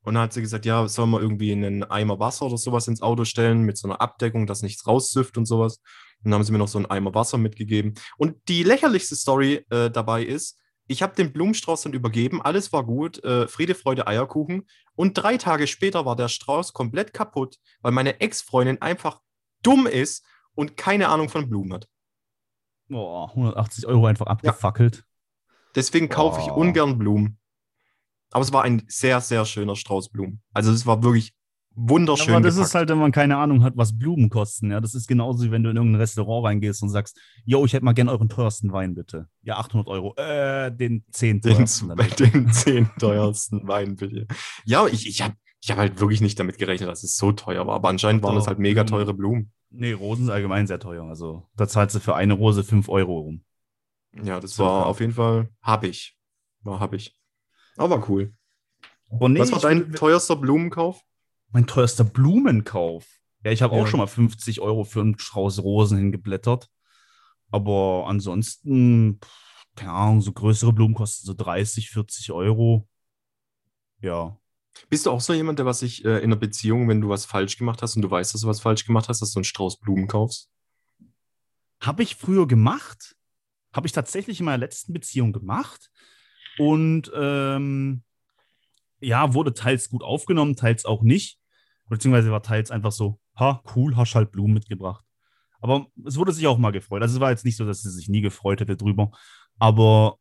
Und 0.02 0.14
dann 0.14 0.24
hat 0.24 0.32
sie 0.32 0.40
gesagt, 0.40 0.64
ja, 0.64 0.88
soll 0.88 1.06
man 1.06 1.20
irgendwie 1.20 1.52
einen 1.52 1.84
Eimer 1.84 2.18
Wasser 2.18 2.46
oder 2.46 2.56
sowas 2.56 2.88
ins 2.88 3.02
Auto 3.02 3.24
stellen 3.24 3.62
mit 3.62 3.76
so 3.76 3.88
einer 3.88 4.00
Abdeckung, 4.00 4.46
dass 4.46 4.62
nichts 4.62 4.86
rauszüfft 4.86 5.36
und 5.36 5.46
sowas. 5.46 5.80
Und 6.22 6.30
dann 6.30 6.34
haben 6.34 6.44
sie 6.44 6.52
mir 6.52 6.58
noch 6.58 6.68
so 6.68 6.78
einen 6.78 6.86
Eimer 6.86 7.14
Wasser 7.14 7.38
mitgegeben. 7.38 7.94
Und 8.16 8.36
die 8.48 8.62
lächerlichste 8.62 9.16
Story 9.16 9.64
äh, 9.70 9.90
dabei 9.90 10.22
ist, 10.22 10.58
ich 10.86 11.02
habe 11.02 11.14
den 11.14 11.32
Blumenstrauß 11.32 11.82
dann 11.82 11.92
übergeben, 11.92 12.42
alles 12.42 12.72
war 12.72 12.84
gut, 12.84 13.22
äh, 13.22 13.46
Friede, 13.46 13.74
Freude, 13.76 14.06
Eierkuchen. 14.06 14.66
Und 14.96 15.14
drei 15.14 15.36
Tage 15.36 15.66
später 15.66 16.04
war 16.04 16.16
der 16.16 16.28
Strauß 16.28 16.72
komplett 16.72 17.12
kaputt, 17.12 17.58
weil 17.80 17.92
meine 17.92 18.20
Ex-Freundin 18.20 18.82
einfach 18.82 19.20
dumm 19.62 19.86
ist 19.86 20.24
und 20.54 20.76
keine 20.76 21.08
Ahnung 21.08 21.28
von 21.28 21.48
Blumen 21.48 21.74
hat. 21.74 21.86
Boah, 22.90 23.30
180 23.30 23.86
Euro 23.86 24.06
einfach 24.06 24.26
abgefackelt. 24.26 25.04
Deswegen 25.74 26.08
kaufe 26.08 26.40
ich 26.40 26.48
Oh. 26.50 26.54
ungern 26.54 26.98
Blumen. 26.98 27.38
Aber 28.32 28.42
es 28.42 28.52
war 28.52 28.62
ein 28.64 28.82
sehr, 28.88 29.20
sehr 29.20 29.44
schöner 29.44 29.76
Strauß 29.76 30.10
Blumen. 30.10 30.42
Also 30.52 30.72
es 30.72 30.86
war 30.86 31.02
wirklich 31.02 31.32
wunderschön. 31.74 32.34
Aber 32.34 32.42
das 32.42 32.54
gepackt. 32.54 32.68
ist 32.68 32.74
halt, 32.74 32.88
wenn 32.88 32.98
man 32.98 33.12
keine 33.12 33.36
Ahnung 33.38 33.62
hat, 33.62 33.74
was 33.76 33.96
Blumen 33.96 34.28
kosten. 34.28 34.70
Ja, 34.70 34.80
das 34.80 34.94
ist 34.94 35.06
genauso 35.06 35.44
wie 35.44 35.50
wenn 35.50 35.62
du 35.62 35.70
in 35.70 35.76
irgendein 35.76 36.00
Restaurant 36.00 36.46
reingehst 36.46 36.82
und 36.82 36.88
sagst, 36.90 37.18
yo, 37.44 37.64
ich 37.64 37.72
hätte 37.72 37.84
mal 37.84 37.92
gerne 37.92 38.10
euren 38.10 38.28
teuersten 38.28 38.72
Wein, 38.72 38.94
bitte. 38.94 39.28
Ja, 39.42 39.56
800 39.58 39.88
Euro. 39.88 40.14
Äh, 40.16 40.70
den 40.74 41.04
10 41.12 41.40
den, 41.40 41.54
teuersten 41.56 41.94
bitte. 41.96 42.28
den 42.30 42.52
zehn 42.52 42.90
teuersten 42.98 43.66
Wein, 43.66 43.96
bitte. 43.96 44.26
Ja, 44.64 44.86
ich, 44.88 45.06
ich 45.08 45.22
habe 45.22 45.34
ich 45.62 45.70
hab 45.70 45.78
halt 45.78 46.00
wirklich 46.00 46.20
nicht 46.20 46.38
damit 46.38 46.58
gerechnet, 46.58 46.88
dass 46.88 47.02
es 47.02 47.16
so 47.16 47.32
teuer 47.32 47.66
war. 47.66 47.74
Aber 47.76 47.88
anscheinend 47.88 48.22
waren 48.22 48.34
das 48.34 48.46
halt 48.46 48.58
mega 48.58 48.82
Blumen. 48.82 48.98
teure 49.04 49.14
Blumen. 49.14 49.52
Nee, 49.70 49.92
Rosen 49.92 50.24
sind 50.24 50.32
allgemein 50.34 50.66
sehr 50.66 50.80
teuer. 50.80 51.04
Also 51.04 51.46
da 51.54 51.68
zahlst 51.68 51.94
du 51.96 52.00
für 52.00 52.14
eine 52.16 52.34
Rose 52.34 52.64
5 52.64 52.88
Euro 52.88 53.18
rum. 53.20 53.44
Ja, 54.24 54.40
das 54.40 54.58
war 54.58 54.86
auf 54.86 55.00
jeden 55.00 55.12
Fall, 55.12 55.48
hab 55.62 55.84
ich. 55.84 56.18
War, 56.62 56.80
hab 56.80 56.94
ich. 56.94 57.16
Aber 57.76 58.08
cool. 58.08 58.34
Aber 59.10 59.28
nee, 59.28 59.38
Was 59.38 59.52
war 59.52 59.60
dein 59.60 59.92
teuerster 59.92 60.36
Blumenkauf? 60.36 61.02
mein 61.52 61.66
teuerster 61.66 62.04
Blumenkauf. 62.04 63.06
Ja, 63.44 63.50
ich 63.50 63.62
habe 63.62 63.74
Ja. 63.76 63.82
auch 63.82 63.86
schon 63.86 63.98
mal 63.98 64.06
50 64.06 64.60
Euro 64.60 64.84
für 64.84 65.00
einen 65.00 65.18
Strauß 65.18 65.62
Rosen 65.62 65.98
hingeblättert. 65.98 66.70
Aber 67.50 68.04
ansonsten, 68.06 69.18
keine 69.74 69.90
Ahnung, 69.92 70.20
so 70.20 70.32
größere 70.32 70.72
Blumen 70.72 70.94
kosten 70.94 71.26
so 71.26 71.34
30, 71.34 71.90
40 71.90 72.30
Euro. 72.32 72.88
Ja. 74.00 74.38
Bist 74.88 75.06
du 75.06 75.10
auch 75.10 75.20
so 75.20 75.32
jemand, 75.32 75.58
der 75.58 75.66
was 75.66 75.80
sich 75.80 76.04
äh, 76.04 76.18
in 76.18 76.24
einer 76.24 76.36
Beziehung, 76.36 76.88
wenn 76.88 77.00
du 77.00 77.08
was 77.08 77.24
falsch 77.24 77.56
gemacht 77.56 77.82
hast 77.82 77.96
und 77.96 78.02
du 78.02 78.10
weißt, 78.10 78.34
dass 78.34 78.40
du 78.40 78.48
was 78.48 78.60
falsch 78.60 78.84
gemacht 78.84 79.08
hast, 79.08 79.20
dass 79.22 79.32
du 79.32 79.38
einen 79.38 79.44
Strauß 79.44 79.80
Blumen 79.80 80.08
kaufst? 80.08 80.50
Habe 81.80 82.02
ich 82.02 82.16
früher 82.16 82.46
gemacht. 82.46 83.16
Habe 83.72 83.86
ich 83.86 83.92
tatsächlich 83.92 84.40
in 84.40 84.46
meiner 84.46 84.58
letzten 84.58 84.92
Beziehung 84.92 85.32
gemacht. 85.32 85.90
Und 86.58 87.10
ähm, 87.14 88.02
ja, 89.00 89.34
wurde 89.34 89.54
teils 89.54 89.88
gut 89.88 90.02
aufgenommen, 90.02 90.56
teils 90.56 90.84
auch 90.84 91.02
nicht. 91.02 91.38
Beziehungsweise 91.88 92.30
war 92.30 92.42
teils 92.42 92.70
einfach 92.70 92.92
so, 92.92 93.18
ha, 93.36 93.62
cool, 93.74 93.96
hast 93.96 94.14
halt 94.14 94.30
Blumen 94.30 94.54
mitgebracht. 94.54 95.04
Aber 95.60 95.86
es 96.04 96.16
wurde 96.16 96.32
sich 96.32 96.46
auch 96.46 96.58
mal 96.58 96.70
gefreut. 96.70 97.02
Also 97.02 97.16
es 97.16 97.20
war 97.20 97.30
jetzt 97.30 97.44
nicht 97.44 97.56
so, 97.56 97.66
dass 97.66 97.82
sie 97.82 97.90
sich 97.90 98.08
nie 98.08 98.20
gefreut 98.20 98.60
hätte 98.60 98.76
drüber. 98.76 99.10
Aber 99.58 100.18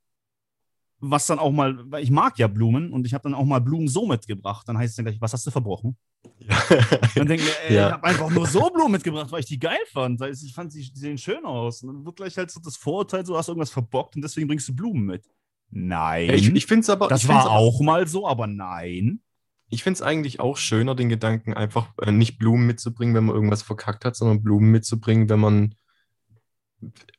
was 1.01 1.27
dann 1.27 1.39
auch 1.39 1.51
mal, 1.51 1.77
weil 1.91 2.03
ich 2.03 2.11
mag 2.11 2.37
ja 2.39 2.47
Blumen 2.47 2.91
und 2.91 3.05
ich 3.05 3.13
habe 3.13 3.23
dann 3.23 3.33
auch 3.33 3.45
mal 3.45 3.59
Blumen 3.59 3.87
so 3.87 4.05
mitgebracht. 4.05 4.67
Dann 4.67 4.77
heißt 4.77 4.91
es 4.91 4.95
dann 4.95 5.05
gleich, 5.05 5.21
was 5.21 5.33
hast 5.33 5.45
du 5.47 5.51
verbrochen? 5.51 5.97
Dann 7.15 7.27
denke 7.27 7.43
ich, 7.45 7.55
ey, 7.69 7.75
Ja. 7.75 7.87
ich 7.87 7.93
habe 7.93 8.03
einfach 8.03 8.29
nur 8.29 8.45
so 8.45 8.69
Blumen 8.69 8.91
mitgebracht, 8.91 9.31
weil 9.31 9.39
ich 9.39 9.45
die 9.45 9.59
geil 9.59 9.79
fand. 9.93 10.19
Weil 10.19 10.33
Ich 10.33 10.53
fand, 10.53 10.71
sie 10.73 10.83
sehen 10.93 11.17
schön 11.17 11.45
aus. 11.45 11.81
Und 11.83 11.93
dann 11.93 12.05
wird 12.05 12.17
gleich 12.17 12.37
halt 12.37 12.51
so 12.51 12.59
das 12.59 12.75
Vorurteil, 12.75 13.25
so 13.25 13.37
hast 13.37 13.47
du 13.47 13.53
irgendwas 13.53 13.71
verbockt 13.71 14.15
und 14.15 14.21
deswegen 14.21 14.47
bringst 14.47 14.67
du 14.67 14.75
Blumen 14.75 15.05
mit. 15.05 15.29
Nein. 15.69 16.27
Ja, 16.27 16.33
ich 16.33 16.53
ich 16.53 16.65
finde 16.65 16.81
es 16.81 16.89
aber. 16.89 17.07
das 17.07 17.27
war 17.27 17.41
aber, 17.41 17.51
auch 17.51 17.79
mal 17.79 18.07
so, 18.07 18.27
aber 18.27 18.47
nein. 18.47 19.21
Ich 19.69 19.83
finde 19.83 19.95
es 19.97 20.01
eigentlich 20.01 20.39
auch 20.39 20.57
schöner, 20.57 20.95
den 20.95 21.09
Gedanken, 21.09 21.53
einfach 21.53 21.93
äh, 22.01 22.11
nicht 22.11 22.39
Blumen 22.39 22.65
mitzubringen, 22.65 23.13
wenn 23.15 23.25
man 23.25 23.35
irgendwas 23.35 23.61
verkackt 23.61 24.03
hat, 24.03 24.15
sondern 24.15 24.41
Blumen 24.41 24.71
mitzubringen, 24.71 25.29
wenn 25.29 25.39
man 25.39 25.75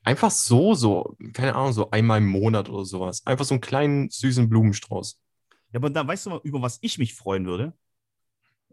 einfach 0.02 0.30
so, 0.30 0.74
so, 0.74 1.16
keine 1.32 1.54
Ahnung, 1.54 1.72
so 1.72 1.90
einmal 1.90 2.18
im 2.18 2.26
Monat 2.28 2.68
oder 2.68 2.84
sowas. 2.84 3.26
Einfach 3.26 3.44
so 3.44 3.54
einen 3.54 3.60
kleinen, 3.60 4.10
süßen 4.10 4.48
Blumenstrauß. 4.48 5.18
Ja, 5.72 5.78
aber 5.78 5.90
da 5.90 6.06
weißt 6.06 6.26
du 6.26 6.30
mal, 6.30 6.40
über 6.44 6.62
was 6.62 6.78
ich 6.82 6.98
mich 6.98 7.14
freuen 7.14 7.46
würde? 7.46 7.72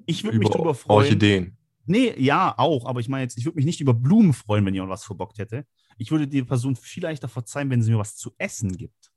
Ich 0.06 0.24
würde 0.24 0.38
mich 0.38 0.48
Über 0.48 0.56
darüber 0.58 0.76
freuen. 0.76 0.98
Orchideen. 1.06 1.58
Nee, 1.86 2.14
ja, 2.18 2.54
auch. 2.58 2.86
Aber 2.86 3.00
ich 3.00 3.10
meine 3.10 3.24
jetzt, 3.24 3.38
ich 3.38 3.46
würde 3.46 3.56
mich 3.56 3.66
nicht 3.66 3.82
über 3.82 3.94
Blumen 3.94 4.34
freuen, 4.34 4.66
wenn 4.66 4.74
jemand 4.74 4.92
was 4.92 5.04
verbockt 5.06 5.38
hätte. 5.38 5.66
Ich 5.98 6.12
würde 6.12 6.28
die 6.28 6.44
Person 6.44 6.76
viel 6.76 7.04
leichter 7.04 7.28
verzeihen, 7.28 7.70
wenn 7.70 7.82
sie 7.82 7.92
mir 7.92 7.98
was 7.98 8.16
zu 8.16 8.32
essen 8.38 8.78
gibt. 8.78 9.12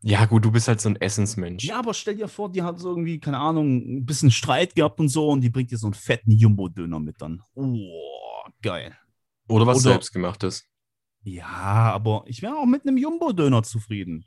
Ja, 0.00 0.26
gut, 0.26 0.44
du 0.44 0.50
bist 0.50 0.68
halt 0.68 0.80
so 0.80 0.90
ein 0.90 0.96
Essensmensch. 0.96 1.64
Ja, 1.64 1.78
aber 1.78 1.94
stell 1.94 2.16
dir 2.16 2.28
vor, 2.28 2.52
die 2.52 2.62
hat 2.62 2.78
so 2.78 2.90
irgendwie, 2.90 3.18
keine 3.18 3.38
Ahnung, 3.38 3.76
ein 3.98 4.04
bisschen 4.06 4.30
Streit 4.30 4.74
gehabt 4.74 5.00
und 5.00 5.08
so 5.08 5.30
und 5.30 5.40
die 5.40 5.48
bringt 5.50 5.70
dir 5.70 5.78
so 5.78 5.86
einen 5.86 5.94
fetten 5.94 6.30
Jumbo-Döner 6.30 7.00
mit 7.00 7.20
dann. 7.20 7.42
Oh, 7.54 8.44
geil. 8.62 8.96
Oder 9.48 9.66
was 9.66 9.78
Oder- 9.78 9.92
selbstgemachtes. 9.92 10.64
Ja, 11.26 11.46
aber 11.92 12.24
ich 12.26 12.42
wäre 12.42 12.54
auch 12.56 12.66
mit 12.66 12.86
einem 12.86 12.98
Jumbo-Döner 12.98 13.62
zufrieden. 13.62 14.26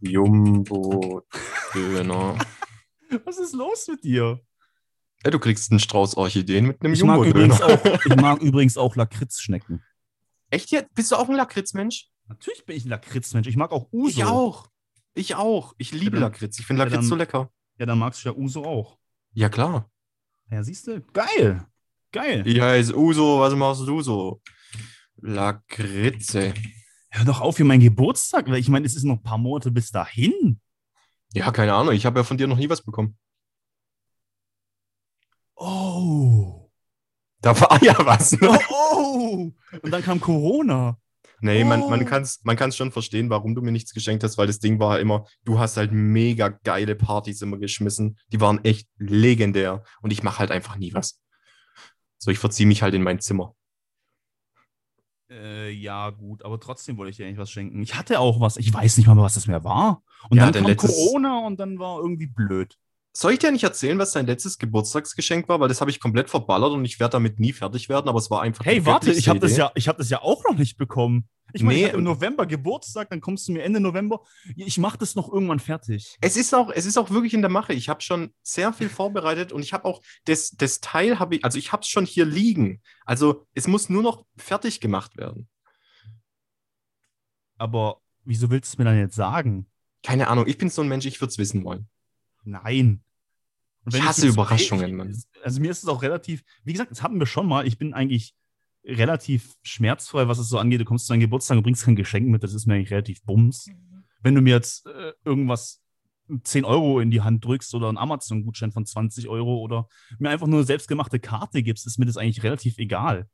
Jumbo-Döner. 0.00 2.38
Was 3.24 3.38
ist 3.38 3.54
los 3.54 3.88
mit 3.88 4.04
dir? 4.04 4.40
ja, 5.24 5.30
du 5.30 5.38
kriegst 5.38 5.70
einen 5.72 5.80
Strauß 5.80 6.16
Orchideen 6.16 6.66
mit 6.66 6.82
einem 6.82 6.92
Ich 6.92 7.02
mag, 7.02 7.24
übrigens 7.26 7.58
Jumbo-Döner. 7.58 7.94
auch, 7.96 8.04
ich 8.06 8.16
mag 8.16 8.42
übrigens 8.42 8.76
auch 8.76 8.94
Lakritzschnecken. 8.96 9.82
Echt 10.50 10.70
jetzt? 10.70 10.94
Bist 10.94 11.10
du 11.10 11.16
auch 11.16 11.28
ein 11.28 11.34
Lakritzmensch? 11.36 12.08
Natürlich 12.28 12.64
bin 12.64 12.76
ich 12.76 12.84
ein 12.84 12.90
Lakritzmensch. 12.90 13.48
Ich 13.48 13.56
mag 13.56 13.72
auch 13.72 13.88
Uso. 13.92 14.08
Ich 14.20 14.24
auch. 14.24 14.68
Ich 15.14 15.34
auch. 15.34 15.74
Ich 15.78 15.92
liebe 15.92 16.16
Ja, 16.16 16.20
dann- 16.22 16.32
Lakritz. 16.32 16.58
Ich 16.60 16.66
finde 16.66 16.80
ja, 16.80 16.84
Lakritz 16.84 17.00
dann- 17.00 17.08
so 17.08 17.16
lecker. 17.16 17.50
Ja, 17.78 17.86
dann 17.86 17.98
magst 17.98 18.24
du 18.24 18.28
ja 18.28 18.36
Uso 18.36 18.64
auch. 18.64 18.98
Ja, 19.32 19.48
klar. 19.48 19.90
Ja, 20.50 20.62
siehst 20.62 20.86
du? 20.86 21.00
Geil. 21.12 21.66
Geil. 22.12 22.46
Ich 22.46 22.60
heiße 22.60 22.96
Uso, 22.96 23.40
was 23.40 23.54
machst 23.54 23.80
du 23.86 24.00
so? 24.00 24.40
Lakritze. 25.18 26.54
Hör 27.10 27.24
doch 27.24 27.40
auf 27.40 27.56
für 27.56 27.64
meinen 27.64 27.80
Geburtstag. 27.80 28.48
weil 28.48 28.58
Ich 28.58 28.68
meine, 28.68 28.86
es 28.86 28.96
ist 28.96 29.04
noch 29.04 29.16
ein 29.16 29.22
paar 29.22 29.38
Monate 29.38 29.70
bis 29.70 29.90
dahin. 29.90 30.60
Ja, 31.32 31.50
keine 31.50 31.74
Ahnung. 31.74 31.94
Ich 31.94 32.06
habe 32.06 32.20
ja 32.20 32.24
von 32.24 32.36
dir 32.36 32.46
noch 32.46 32.58
nie 32.58 32.68
was 32.68 32.82
bekommen. 32.82 33.16
Oh. 35.56 36.70
Da 37.40 37.58
war 37.60 37.82
ja 37.82 37.94
was. 38.04 38.36
Oh, 38.42 38.58
oh. 38.70 39.52
Und 39.82 39.90
dann 39.90 40.02
kam 40.02 40.20
Corona. 40.20 40.98
Nee, 41.40 41.64
man, 41.64 41.82
Oh. 41.82 41.90
man 41.90 42.06
kann 42.06 42.22
es 42.22 42.42
man 42.44 42.56
kann's 42.56 42.76
schon 42.76 42.90
verstehen, 42.92 43.28
warum 43.28 43.54
du 43.54 43.60
mir 43.60 43.70
nichts 43.72 43.92
geschenkt 43.92 44.24
hast, 44.24 44.38
weil 44.38 44.46
das 44.46 44.58
Ding 44.58 44.78
war 44.80 45.00
immer, 45.00 45.26
du 45.44 45.58
hast 45.58 45.76
halt 45.76 45.92
mega 45.92 46.48
geile 46.48 46.94
Partys 46.96 47.42
immer 47.42 47.58
geschmissen. 47.58 48.18
Die 48.32 48.40
waren 48.40 48.64
echt 48.64 48.88
legendär. 48.98 49.84
Und 50.00 50.12
ich 50.12 50.22
mache 50.22 50.38
halt 50.38 50.50
einfach 50.50 50.76
nie 50.76 50.94
was. 50.94 51.20
So, 52.18 52.30
ich 52.30 52.38
verziehe 52.38 52.66
mich 52.66 52.82
halt 52.82 52.94
in 52.94 53.02
mein 53.02 53.20
Zimmer. 53.20 53.54
Äh, 55.28 55.70
ja, 55.72 56.10
gut, 56.10 56.44
aber 56.44 56.60
trotzdem 56.60 56.96
wollte 56.98 57.10
ich 57.10 57.16
dir 57.16 57.26
eigentlich 57.26 57.38
was 57.38 57.50
schenken. 57.50 57.82
Ich 57.82 57.94
hatte 57.96 58.20
auch 58.20 58.40
was. 58.40 58.56
Ich 58.58 58.72
weiß 58.72 58.96
nicht 58.96 59.06
mal, 59.06 59.16
was 59.16 59.34
das 59.34 59.46
mehr 59.48 59.64
war. 59.64 60.02
Und 60.30 60.36
Ja, 60.38 60.50
dann 60.50 60.62
kam 60.62 60.70
letztes- 60.70 60.90
Corona 60.94 61.46
und 61.46 61.58
dann 61.58 61.78
war 61.78 61.98
irgendwie 61.98 62.26
blöd. 62.26 62.78
Soll 63.18 63.32
ich 63.32 63.38
dir 63.38 63.50
nicht 63.50 63.64
erzählen, 63.64 63.98
was 63.98 64.12
dein 64.12 64.26
letztes 64.26 64.58
Geburtstagsgeschenk 64.58 65.48
war? 65.48 65.58
Weil 65.58 65.68
das 65.68 65.80
habe 65.80 65.90
ich 65.90 66.00
komplett 66.00 66.28
verballert 66.28 66.72
und 66.72 66.84
ich 66.84 67.00
werde 67.00 67.12
damit 67.12 67.40
nie 67.40 67.54
fertig 67.54 67.88
werden, 67.88 68.10
aber 68.10 68.18
es 68.18 68.30
war 68.30 68.42
einfach. 68.42 68.66
Hey, 68.66 68.84
warte, 68.84 69.10
ich 69.10 69.26
habe 69.30 69.40
das, 69.40 69.56
ja, 69.56 69.72
ich 69.74 69.88
hab 69.88 69.96
das 69.96 70.10
ja 70.10 70.20
auch 70.20 70.44
noch 70.44 70.58
nicht 70.58 70.76
bekommen. 70.76 71.26
Ich 71.54 71.62
meine, 71.62 71.78
Nee, 71.78 71.86
ich 71.86 71.94
im 71.94 72.02
November 72.02 72.44
Geburtstag, 72.44 73.08
dann 73.08 73.22
kommst 73.22 73.48
du 73.48 73.52
mir 73.52 73.62
Ende 73.62 73.80
November. 73.80 74.20
Ich 74.54 74.76
mache 74.76 74.98
das 74.98 75.14
noch 75.14 75.32
irgendwann 75.32 75.60
fertig. 75.60 76.18
Es 76.20 76.36
ist 76.36 76.54
auch, 76.54 76.70
es 76.70 76.84
ist 76.84 76.98
auch 76.98 77.08
wirklich 77.08 77.32
in 77.32 77.40
der 77.40 77.48
Mache. 77.48 77.72
Ich 77.72 77.88
habe 77.88 78.02
schon 78.02 78.34
sehr 78.42 78.74
viel 78.74 78.90
vorbereitet 78.90 79.50
und 79.50 79.62
ich 79.62 79.72
habe 79.72 79.86
auch 79.86 80.02
das, 80.26 80.50
das 80.50 80.80
Teil 80.80 81.18
habe 81.18 81.36
ich, 81.36 81.44
also 81.44 81.56
ich 81.56 81.72
habe 81.72 81.80
es 81.80 81.88
schon 81.88 82.04
hier 82.04 82.26
liegen. 82.26 82.82
Also 83.06 83.46
es 83.54 83.66
muss 83.66 83.88
nur 83.88 84.02
noch 84.02 84.26
fertig 84.36 84.78
gemacht 84.78 85.16
werden. 85.16 85.48
Aber 87.56 88.02
wieso 88.26 88.50
willst 88.50 88.74
du 88.74 88.74
es 88.74 88.78
mir 88.78 88.84
dann 88.84 88.98
jetzt 88.98 89.16
sagen? 89.16 89.70
Keine 90.02 90.28
Ahnung, 90.28 90.46
ich 90.46 90.58
bin 90.58 90.68
so 90.68 90.82
ein 90.82 90.88
Mensch, 90.88 91.06
ich 91.06 91.18
würde 91.22 91.30
es 91.30 91.38
wissen 91.38 91.64
wollen. 91.64 91.88
Nein. 92.44 93.00
Ich 93.88 94.02
hasse 94.02 94.26
Überraschungen, 94.26 94.96
Mann. 94.96 95.22
Also 95.42 95.60
mir 95.60 95.70
ist 95.70 95.82
es 95.82 95.88
auch 95.88 96.02
relativ, 96.02 96.42
wie 96.64 96.72
gesagt, 96.72 96.90
das 96.90 97.02
hatten 97.02 97.18
wir 97.18 97.26
schon 97.26 97.46
mal. 97.46 97.66
Ich 97.66 97.78
bin 97.78 97.94
eigentlich 97.94 98.34
relativ 98.84 99.54
schmerzfrei, 99.62 100.28
was 100.28 100.38
es 100.38 100.48
so 100.48 100.58
angeht. 100.58 100.80
Du 100.80 100.84
kommst 100.84 101.06
zu 101.06 101.12
deinem 101.12 101.20
Geburtstag 101.20 101.56
und 101.56 101.62
bringst 101.62 101.84
kein 101.84 101.96
Geschenk 101.96 102.28
mit, 102.28 102.42
das 102.42 102.54
ist 102.54 102.66
mir 102.66 102.74
eigentlich 102.74 102.90
relativ 102.90 103.22
bums. 103.22 103.68
Wenn 104.22 104.34
du 104.34 104.40
mir 104.40 104.54
jetzt 104.54 104.86
äh, 104.86 105.12
irgendwas 105.24 105.82
10 106.42 106.64
Euro 106.64 107.00
in 107.00 107.10
die 107.10 107.20
Hand 107.20 107.44
drückst 107.44 107.74
oder 107.74 107.88
einen 107.88 107.98
Amazon-Gutschein 107.98 108.72
von 108.72 108.84
20 108.84 109.28
Euro 109.28 109.58
oder 109.58 109.88
mir 110.18 110.30
einfach 110.30 110.46
nur 110.46 110.58
eine 110.58 110.66
selbstgemachte 110.66 111.20
Karte 111.20 111.62
gibst, 111.62 111.86
ist 111.86 111.98
mir 111.98 112.06
das 112.06 112.16
eigentlich 112.16 112.42
relativ 112.42 112.78
egal. 112.78 113.28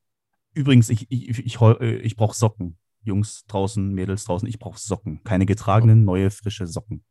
Übrigens, 0.55 0.91
ich, 0.91 1.11
ich, 1.11 1.29
ich, 1.29 1.39
ich, 1.47 1.61
äh, 1.61 1.97
ich 1.97 2.17
brauche 2.17 2.37
Socken. 2.37 2.79
Jungs 3.05 3.45
draußen, 3.47 3.93
Mädels 3.93 4.25
draußen, 4.25 4.49
ich 4.49 4.59
brauche 4.59 4.79
Socken. 4.79 5.25
Keine 5.25 5.47
getragenen, 5.47 6.05
neue, 6.05 6.31
frische 6.31 6.67
Socken. 6.67 7.05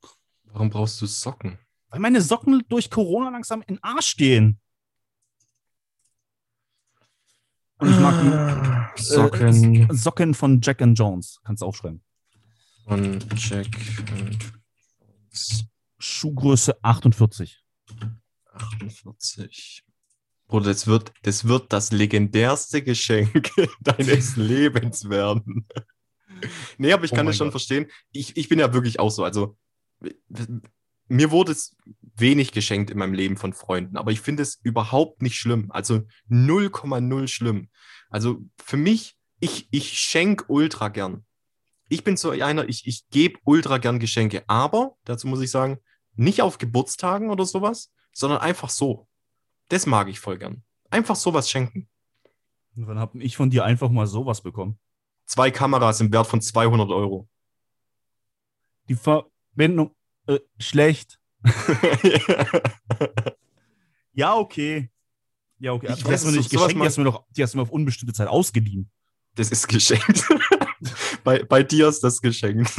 Warum 0.45 0.69
brauchst 0.69 1.01
du 1.01 1.05
Socken? 1.05 1.57
Weil 1.91 1.99
meine 1.99 2.21
Socken 2.21 2.63
durch 2.69 2.89
Corona 2.89 3.29
langsam 3.29 3.61
in 3.61 3.75
den 3.75 3.83
Arsch 3.83 4.15
gehen. 4.15 4.59
Und 7.77 7.89
ich 7.89 7.99
mag 7.99 8.13
Ah, 8.15 8.91
die 8.97 9.01
Socken 9.01 9.89
äh, 9.89 9.93
Socken 9.93 10.33
von 10.33 10.61
Jack 10.61 10.81
and 10.81 10.97
Jones. 10.97 11.39
Kannst 11.43 11.61
du 11.61 11.65
aufschreiben. 11.65 12.03
von 12.85 13.19
Jack 13.35 13.67
and 14.11 14.51
Schuhgröße 15.99 16.83
48. 16.83 17.63
48. 18.53 19.83
Bruder, 20.47 20.65
das 20.65 20.85
wird, 20.87 21.13
das 21.23 21.45
wird 21.45 21.71
das 21.71 21.91
legendärste 21.91 22.81
Geschenk 22.83 23.49
deines 23.81 24.35
Lebens 24.35 25.09
werden. 25.09 25.65
Nee, 26.77 26.91
aber 26.93 27.05
ich 27.05 27.11
Oh 27.13 27.15
kann 27.15 27.25
mein 27.25 27.31
das 27.31 27.37
schon 27.37 27.47
Gott. 27.47 27.53
verstehen. 27.53 27.87
Ich, 28.11 28.35
ich 28.35 28.49
bin 28.49 28.59
ja 28.59 28.73
wirklich 28.73 28.99
auch 28.99 29.09
so. 29.11 29.23
Also, 29.23 29.57
mir 31.11 31.29
wurde 31.29 31.51
es 31.51 31.75
wenig 32.15 32.53
geschenkt 32.53 32.89
in 32.89 32.97
meinem 32.97 33.13
Leben 33.13 33.35
von 33.35 33.51
Freunden, 33.51 33.97
aber 33.97 34.11
ich 34.11 34.21
finde 34.21 34.43
es 34.43 34.55
überhaupt 34.63 35.21
nicht 35.21 35.35
schlimm. 35.35 35.69
Also 35.69 36.03
0,0 36.29 37.27
schlimm. 37.27 37.69
Also 38.09 38.39
für 38.57 38.77
mich, 38.77 39.17
ich, 39.41 39.67
ich 39.71 39.99
schenke 39.99 40.45
ultra 40.47 40.87
gern. 40.87 41.25
Ich 41.89 42.05
bin 42.05 42.15
so 42.15 42.29
einer, 42.29 42.69
ich, 42.69 42.87
ich 42.87 43.09
gebe 43.09 43.39
ultra 43.43 43.77
gern 43.77 43.99
Geschenke, 43.99 44.45
aber, 44.47 44.95
dazu 45.03 45.27
muss 45.27 45.41
ich 45.41 45.51
sagen, 45.51 45.79
nicht 46.15 46.41
auf 46.41 46.57
Geburtstagen 46.57 47.29
oder 47.29 47.45
sowas, 47.45 47.91
sondern 48.13 48.39
einfach 48.39 48.69
so. 48.69 49.09
Das 49.67 49.85
mag 49.85 50.07
ich 50.07 50.19
voll 50.19 50.37
gern. 50.37 50.63
Einfach 50.89 51.17
sowas 51.17 51.49
schenken. 51.49 51.89
Und 52.77 52.87
dann 52.87 52.99
habe 52.99 53.21
ich 53.21 53.35
von 53.35 53.49
dir 53.49 53.65
einfach 53.65 53.89
mal 53.89 54.07
sowas 54.07 54.41
bekommen. 54.41 54.79
Zwei 55.25 55.51
Kameras 55.51 55.99
im 55.99 56.13
Wert 56.13 56.27
von 56.27 56.39
200 56.39 56.89
Euro. 56.89 57.27
Die 58.87 58.95
Verbindung 58.95 59.93
äh, 60.27 60.39
schlecht. 60.59 61.19
Ja, 64.13 64.35
okay. 64.35 64.89
Ja, 65.57 65.73
okay. 65.73 65.93
Ich 65.97 66.03
weiß, 66.05 66.25
nicht 66.25 66.49
so- 66.49 66.57
geschenkt, 66.57 66.75
die 66.75 66.85
hast 66.85 66.97
du 66.97 67.01
mir, 67.01 67.11
doch, 67.11 67.25
die 67.29 67.43
hast 67.43 67.53
du 67.53 67.57
mir 67.57 67.61
auf 67.63 67.69
unbestimmte 67.71 68.13
Zeit 68.13 68.27
ausgeliehen. 68.27 68.89
das 69.35 69.51
ist 69.51 69.67
geschenkt. 69.67 70.27
bei, 71.23 71.43
bei 71.43 71.63
dir 71.63 71.87
ist 71.87 72.01
das 72.03 72.21
geschenkt. 72.21 72.71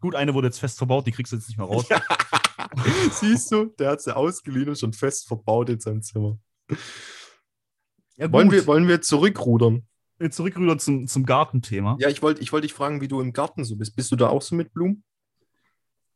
Gut, 0.00 0.14
eine 0.14 0.34
wurde 0.34 0.48
jetzt 0.48 0.58
fest 0.58 0.76
verbaut, 0.78 1.06
die 1.06 1.12
kriegst 1.12 1.32
du 1.32 1.36
jetzt 1.36 1.48
nicht 1.48 1.58
mehr 1.58 1.66
raus. 1.66 1.86
Siehst 3.12 3.52
du, 3.52 3.66
der 3.78 3.90
hat 3.90 4.02
sie 4.02 4.14
ausgeliehen 4.16 4.68
und 4.68 4.78
schon 4.78 4.92
fest 4.92 5.28
verbaut 5.28 5.68
in 5.68 5.78
seinem 5.80 6.02
Zimmer. 6.02 6.38
Ja, 8.16 8.30
Wollen 8.32 8.50
wir, 8.50 8.66
wollen 8.66 8.88
wir 8.88 9.00
zurückrudern? 9.00 9.86
Jetzt 10.18 10.36
zurück 10.36 10.56
rüber 10.56 10.78
zum, 10.78 11.06
zum 11.06 11.24
Gartenthema. 11.26 11.96
Ja, 12.00 12.08
ich 12.08 12.22
wollte 12.22 12.40
ich 12.40 12.52
wollt 12.52 12.64
dich 12.64 12.72
fragen, 12.72 13.00
wie 13.00 13.08
du 13.08 13.20
im 13.20 13.32
Garten 13.32 13.64
so 13.64 13.76
bist. 13.76 13.96
Bist 13.96 14.10
du 14.12 14.16
da 14.16 14.28
auch 14.28 14.42
so 14.42 14.54
mit 14.54 14.72
Blumen? 14.72 15.04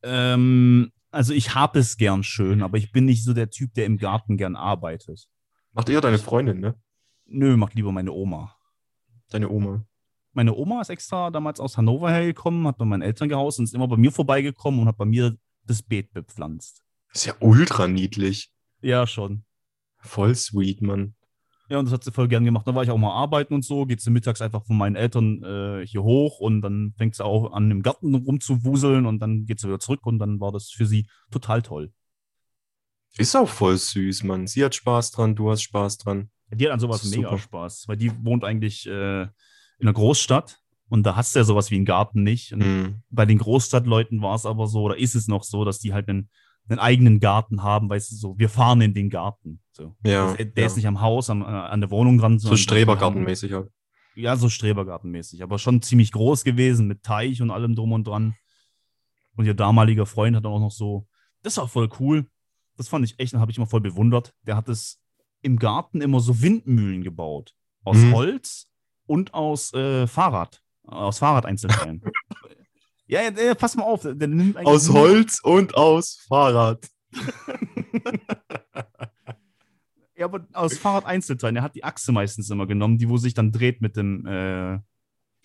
Ähm, 0.03 0.93
also 1.11 1.33
ich 1.33 1.55
habe 1.55 1.79
es 1.79 1.97
gern 1.97 2.23
schön, 2.23 2.63
aber 2.63 2.79
ich 2.79 2.93
bin 2.93 3.05
nicht 3.05 3.25
so 3.25 3.33
der 3.33 3.51
Typ, 3.51 3.75
der 3.75 3.87
im 3.87 3.99
Garten 3.99 4.37
gern 4.37 4.57
arbeitet. 4.57 5.29
Macht 5.73 5.89
eher 5.89 6.01
deine 6.01 6.19
Freundin, 6.19 6.61
ne? 6.61 6.75
Nö, 7.27 7.57
macht 7.57 7.75
lieber 7.75 7.93
meine 7.93 8.13
Oma. 8.13 8.57
Deine 9.31 9.49
Oma. 9.51 9.85
Meine 10.33 10.55
Oma 10.55 10.81
ist 10.81 10.91
extra 10.91 11.31
damals 11.31 11.61
aus 11.61 11.77
Hannover 11.77 12.11
hergekommen, 12.11 12.67
hat 12.67 12.79
bei 12.79 12.85
meinen 12.85 13.03
Eltern 13.03 13.29
gehaust 13.29 13.59
und 13.59 13.65
ist 13.65 13.75
immer 13.75 13.89
bei 13.89 13.97
mir 13.97 14.13
vorbeigekommen 14.13 14.81
und 14.81 14.87
hat 14.89 14.97
bei 14.97 15.05
mir 15.05 15.37
das 15.65 15.83
Beet 15.83 16.13
bepflanzt. 16.13 16.83
Ist 17.13 17.27
ja 17.27 17.35
ultra 17.41 17.89
niedlich. 17.89 18.53
Ja, 18.81 19.07
schon. 19.07 19.45
Voll 19.99 20.35
sweet, 20.35 20.83
Mann. 20.83 21.15
Ja, 21.69 21.79
und 21.79 21.85
das 21.85 21.93
hat 21.93 22.05
sie 22.05 22.13
voll 22.13 22.29
gern 22.29 22.45
gemacht. 22.45 22.67
Dann 22.67 22.75
war 22.75 22.83
ich 22.83 22.91
auch 22.91 22.97
mal 22.97 23.13
arbeiten 23.13 23.53
und 23.53 23.65
so, 23.65 23.85
geht 23.85 24.01
sie 24.01 24.11
mittags 24.11 24.41
einfach 24.41 24.65
von 24.65 24.77
meinen 24.79 24.97
Eltern 24.97 25.43
äh, 25.43 25.87
hier 25.87 26.03
hoch 26.03 26.41
und 26.41 26.63
dann 26.63 26.95
fängt 26.97 27.15
sie 27.15 27.25
auch 27.25 27.53
an, 27.53 27.71
im 27.71 27.83
Garten 27.83 28.15
rumzuwuseln 28.15 29.05
und 29.05 29.19
dann 29.21 29.45
geht 29.45 29.61
sie 29.61 29.69
wieder 29.69 29.79
zurück 29.79 30.07
und 30.07 30.19
dann 30.19 30.41
war 30.41 30.51
das 30.51 30.71
für 30.71 30.87
sie 30.87 31.07
total 31.31 31.61
toll. 31.61 31.93
Ist 33.19 33.37
auch 33.37 33.49
voll 33.49 33.77
süß, 33.77 34.25
Mann. 34.25 34.47
Sie 34.47 34.65
hat 34.65 34.75
Spaß 34.75 35.11
dran, 35.11 35.35
du 35.35 35.51
hast 35.51 35.63
Spaß 35.63 35.99
dran. 35.99 36.31
Die 36.51 36.65
hat 36.65 36.73
an 36.73 36.81
sowas 36.81 37.05
mega 37.05 37.29
super. 37.31 37.39
Spaß, 37.39 37.89
weil 37.89 37.97
die 37.97 38.13
wohnt 38.25 38.45
eigentlich 38.45 38.87
äh, 38.87 39.23
in 39.23 39.31
einer 39.81 39.93
Großstadt 39.93 40.61
und 40.89 41.05
da 41.05 41.17
hast 41.17 41.35
du 41.35 41.41
ja 41.41 41.45
sowas 41.45 41.71
wie 41.71 41.77
einen 41.77 41.85
Garten 41.85 42.23
nicht. 42.23 42.55
Mhm. 42.57 43.03
bei 43.11 43.27
den 43.27 43.39
Großstadtleuten 43.39 44.23
war 44.23 44.35
es 44.35 44.47
aber 44.47 44.67
so, 44.67 44.83
oder 44.83 44.97
ist 44.97 45.15
es 45.15 45.29
noch 45.29 45.43
so, 45.43 45.65
dass 45.65 45.79
die 45.79 45.93
halt 45.93 46.09
einen, 46.09 46.31
einen 46.69 46.79
eigenen 46.81 47.21
Garten 47.21 47.63
haben, 47.63 47.89
weißt 47.89 48.13
du, 48.13 48.17
so, 48.17 48.39
wir 48.39 48.49
fahren 48.49 48.81
in 48.81 48.95
den 48.95 49.11
Garten. 49.11 49.61
So. 49.73 49.95
Ja, 50.05 50.35
der 50.35 50.47
der 50.47 50.63
ja. 50.63 50.67
ist 50.67 50.77
nicht 50.77 50.87
am 50.87 51.01
Haus, 51.01 51.31
am, 51.31 51.43
äh, 51.43 51.47
an 51.47 51.81
der 51.81 51.91
Wohnung 51.91 52.19
dran. 52.19 52.39
So 52.39 52.57
Strebergartenmäßig 52.57 53.53
halt. 53.53 53.71
Ja, 54.15 54.37
so 54.37 54.49
Strebergartenmäßig, 54.49 55.43
aber 55.43 55.59
schon 55.59 55.81
ziemlich 55.81 56.11
groß 56.13 56.45
gewesen 56.45 56.89
mit 56.89 57.03
Teich 57.03 57.41
und 57.41 57.51
allem 57.51 57.77
drum 57.77 57.93
und 57.93 58.07
dran. 58.07 58.35
Und 59.37 59.47
ihr 59.47 59.55
damaliger 59.55 60.07
Freund 60.07 60.35
hat 60.35 60.45
dann 60.45 60.53
auch 60.53 60.61
noch 60.61 60.73
so, 60.73 61.07
das 61.43 61.57
war 61.57 61.69
voll 61.69 61.89
cool. 62.01 62.27
Das 62.77 62.89
fand 62.89 63.05
ich 63.05 63.19
echt, 63.21 63.35
habe 63.35 63.51
ich 63.51 63.57
immer 63.57 63.67
voll 63.69 63.81
bewundert. 63.81 64.35
Der 64.43 64.57
hat 64.57 64.69
es 64.69 65.01
im 65.43 65.59
Garten 65.59 66.01
immer 66.01 66.19
so 66.21 66.43
Windmühlen 66.43 67.03
gebaut. 67.05 67.55
Aus 67.85 67.97
Mhm. 67.97 68.13
Holz 68.13 68.67
und 69.07 69.35
aus 69.35 69.73
äh, 69.73 70.07
Fahrrad. 70.09 70.63
Aus 70.85 71.19
Fahrradeinzelteilen. 71.21 72.03
ja, 73.09 73.23
ja, 73.23 73.31
ja, 73.31 73.55
pass 73.55 73.77
mal 73.77 73.85
auf. 73.85 74.07
Aus 74.65 74.89
Holz 74.91 75.41
und 75.43 75.75
aus 75.75 76.25
Fahrrad. 76.29 76.87
Ja, 80.19 80.25
aber 80.25 80.49
aus 80.53 80.77
Fahrradeinzelteilen. 80.77 81.55
Er 81.55 81.63
hat 81.63 81.77
die 81.77 81.85
Achse 81.85 82.11
meistens 82.11 82.51
immer 82.51 82.67
genommen, 82.67 82.99
die, 82.99 83.09
wo 83.09 83.19
sich 83.19 83.35
dann 83.35 83.53
dreht 83.53 83.81
mit 83.81 83.97
dem 83.97 84.27
äh. 84.27 84.81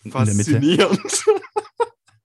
Faszinierend. 0.10 1.26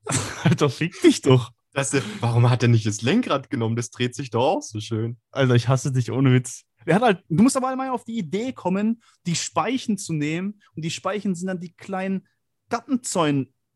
Alter, 0.45 0.71
fick 0.71 1.01
dich 1.03 1.21
doch. 1.21 1.53
Das, 1.75 1.95
warum 2.21 2.49
hat 2.49 2.63
er 2.63 2.71
nicht 2.71 2.87
das 2.87 3.03
Lenkrad 3.03 3.51
genommen? 3.51 3.77
Das 3.77 3.91
dreht 3.91 4.15
sich 4.15 4.31
doch 4.31 4.43
auch 4.43 4.63
so 4.63 4.81
schön. 4.81 5.19
Alter, 5.31 5.55
ich 5.55 5.69
hasse 5.69 5.93
dich 5.93 6.11
ohne 6.11 6.33
Witz. 6.33 6.65
Der 6.87 6.95
hat 6.95 7.03
halt, 7.03 7.25
du 7.29 7.43
musst 7.43 7.57
aber 7.57 7.77
mal 7.77 7.91
auf 7.91 8.05
die 8.05 8.17
Idee 8.17 8.53
kommen, 8.53 9.03
die 9.27 9.37
Speichen 9.37 9.99
zu 9.99 10.15
nehmen. 10.15 10.63
Und 10.75 10.87
die 10.87 10.91
Speichen 10.91 11.35
sind 11.35 11.49
dann 11.49 11.61
die 11.61 11.75
kleinen 11.75 12.27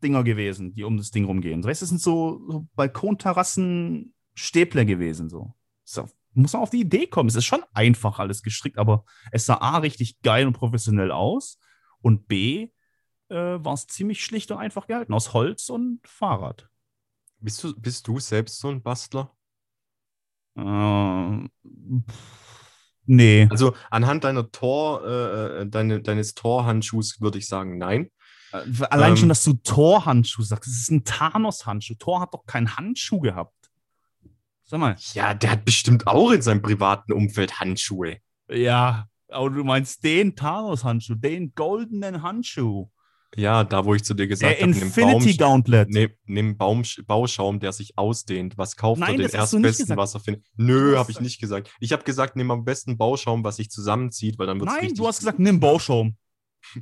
Gartenzäun-Dinger 0.02 0.24
gewesen, 0.24 0.74
die 0.74 0.84
um 0.84 0.96
das 0.96 1.10
Ding 1.10 1.24
rumgehen. 1.24 1.64
Weißt 1.64 1.80
du, 1.80 1.84
das 1.84 1.88
sind 1.90 2.00
so, 2.00 2.42
so 2.48 2.66
Balkonterrassen, 2.74 4.14
Stäbler 4.34 4.84
gewesen. 4.84 5.28
So. 5.28 5.54
so. 5.84 6.08
Muss 6.34 6.52
man 6.52 6.62
auf 6.62 6.70
die 6.70 6.80
Idee 6.80 7.06
kommen. 7.06 7.28
Es 7.28 7.36
ist 7.36 7.44
schon 7.44 7.62
einfach 7.74 8.18
alles 8.18 8.42
gestrickt, 8.42 8.78
aber 8.78 9.04
es 9.30 9.46
sah 9.46 9.56
A 9.56 9.78
richtig 9.78 10.20
geil 10.22 10.46
und 10.46 10.54
professionell 10.54 11.10
aus. 11.10 11.58
Und 12.00 12.26
B 12.26 12.70
äh, 13.28 13.34
war 13.34 13.74
es 13.74 13.86
ziemlich 13.86 14.24
schlicht 14.24 14.50
und 14.50 14.58
einfach 14.58 14.86
gehalten. 14.86 15.12
Aus 15.12 15.34
Holz 15.34 15.68
und 15.68 16.00
Fahrrad. 16.06 16.68
Bist 17.38 17.62
du, 17.62 17.74
bist 17.78 18.08
du 18.08 18.18
selbst 18.18 18.60
so 18.60 18.68
ein 18.68 18.82
Bastler? 18.82 19.34
Äh, 20.56 21.48
pff, 22.08 22.94
nee. 23.04 23.48
Also 23.50 23.74
anhand 23.90 24.24
deiner 24.24 24.50
Tor, 24.50 25.04
äh, 25.06 25.66
deine, 25.66 26.00
deines 26.00 26.34
Torhandschuhs 26.34 27.20
würde 27.20 27.38
ich 27.38 27.46
sagen, 27.46 27.78
nein. 27.78 28.10
Äh, 28.52 28.84
Allein 28.90 29.12
Ähm, 29.12 29.16
schon, 29.16 29.28
dass 29.28 29.44
du 29.44 29.54
Thor-Handschuh 29.54 30.42
sagst. 30.42 30.68
Das 30.70 30.76
ist 30.76 30.90
ein 30.90 31.04
Thanos-Handschuh. 31.04 31.94
Thor 31.98 32.20
hat 32.20 32.34
doch 32.34 32.44
keinen 32.46 32.76
Handschuh 32.76 33.20
gehabt. 33.20 33.54
Sag 34.64 34.80
mal. 34.80 34.96
Ja, 35.14 35.34
der 35.34 35.52
hat 35.52 35.64
bestimmt 35.64 36.06
auch 36.06 36.30
in 36.30 36.42
seinem 36.42 36.62
privaten 36.62 37.12
Umfeld 37.12 37.60
Handschuhe. 37.60 38.18
Ja, 38.50 39.06
aber 39.28 39.50
du 39.50 39.64
meinst 39.64 40.04
den 40.04 40.34
Thanos-Handschuh, 40.36 41.14
den 41.14 41.54
goldenen 41.54 42.22
Handschuh. 42.22 42.88
Ja, 43.34 43.64
da, 43.64 43.86
wo 43.86 43.94
ich 43.94 44.04
zu 44.04 44.12
dir 44.12 44.26
gesagt 44.28 44.60
habe, 44.60 44.70
nimm, 44.70 44.82
Infinity 44.82 45.32
Baum, 45.38 45.62
Gauntlet. 45.64 45.88
nimm, 45.88 46.10
nimm 46.26 46.58
Baum, 46.58 46.82
Bauschaum, 47.06 47.60
der 47.60 47.72
sich 47.72 47.96
ausdehnt. 47.96 48.58
Was 48.58 48.76
kauft 48.76 49.00
Nein, 49.00 49.18
er? 49.18 49.28
Den 49.28 49.34
erstbesten, 49.34 49.96
was 49.96 50.12
er 50.14 50.20
findet. 50.20 50.44
Nö, 50.56 50.98
habe 50.98 51.10
ich 51.10 51.18
nicht 51.18 51.40
gesagt. 51.40 51.70
Ich 51.80 51.92
habe 51.92 52.04
gesagt, 52.04 52.36
nimm 52.36 52.50
am 52.50 52.64
besten 52.64 52.98
Bauschaum, 52.98 53.42
was 53.42 53.56
sich 53.56 53.70
zusammenzieht, 53.70 54.38
weil 54.38 54.46
dann 54.48 54.60
wird 54.60 54.68
es 54.68 54.76
Nein, 54.76 54.94
du 54.94 55.06
hast 55.06 55.20
gesagt, 55.20 55.38
nimm 55.38 55.60
Bauschaum. 55.60 56.16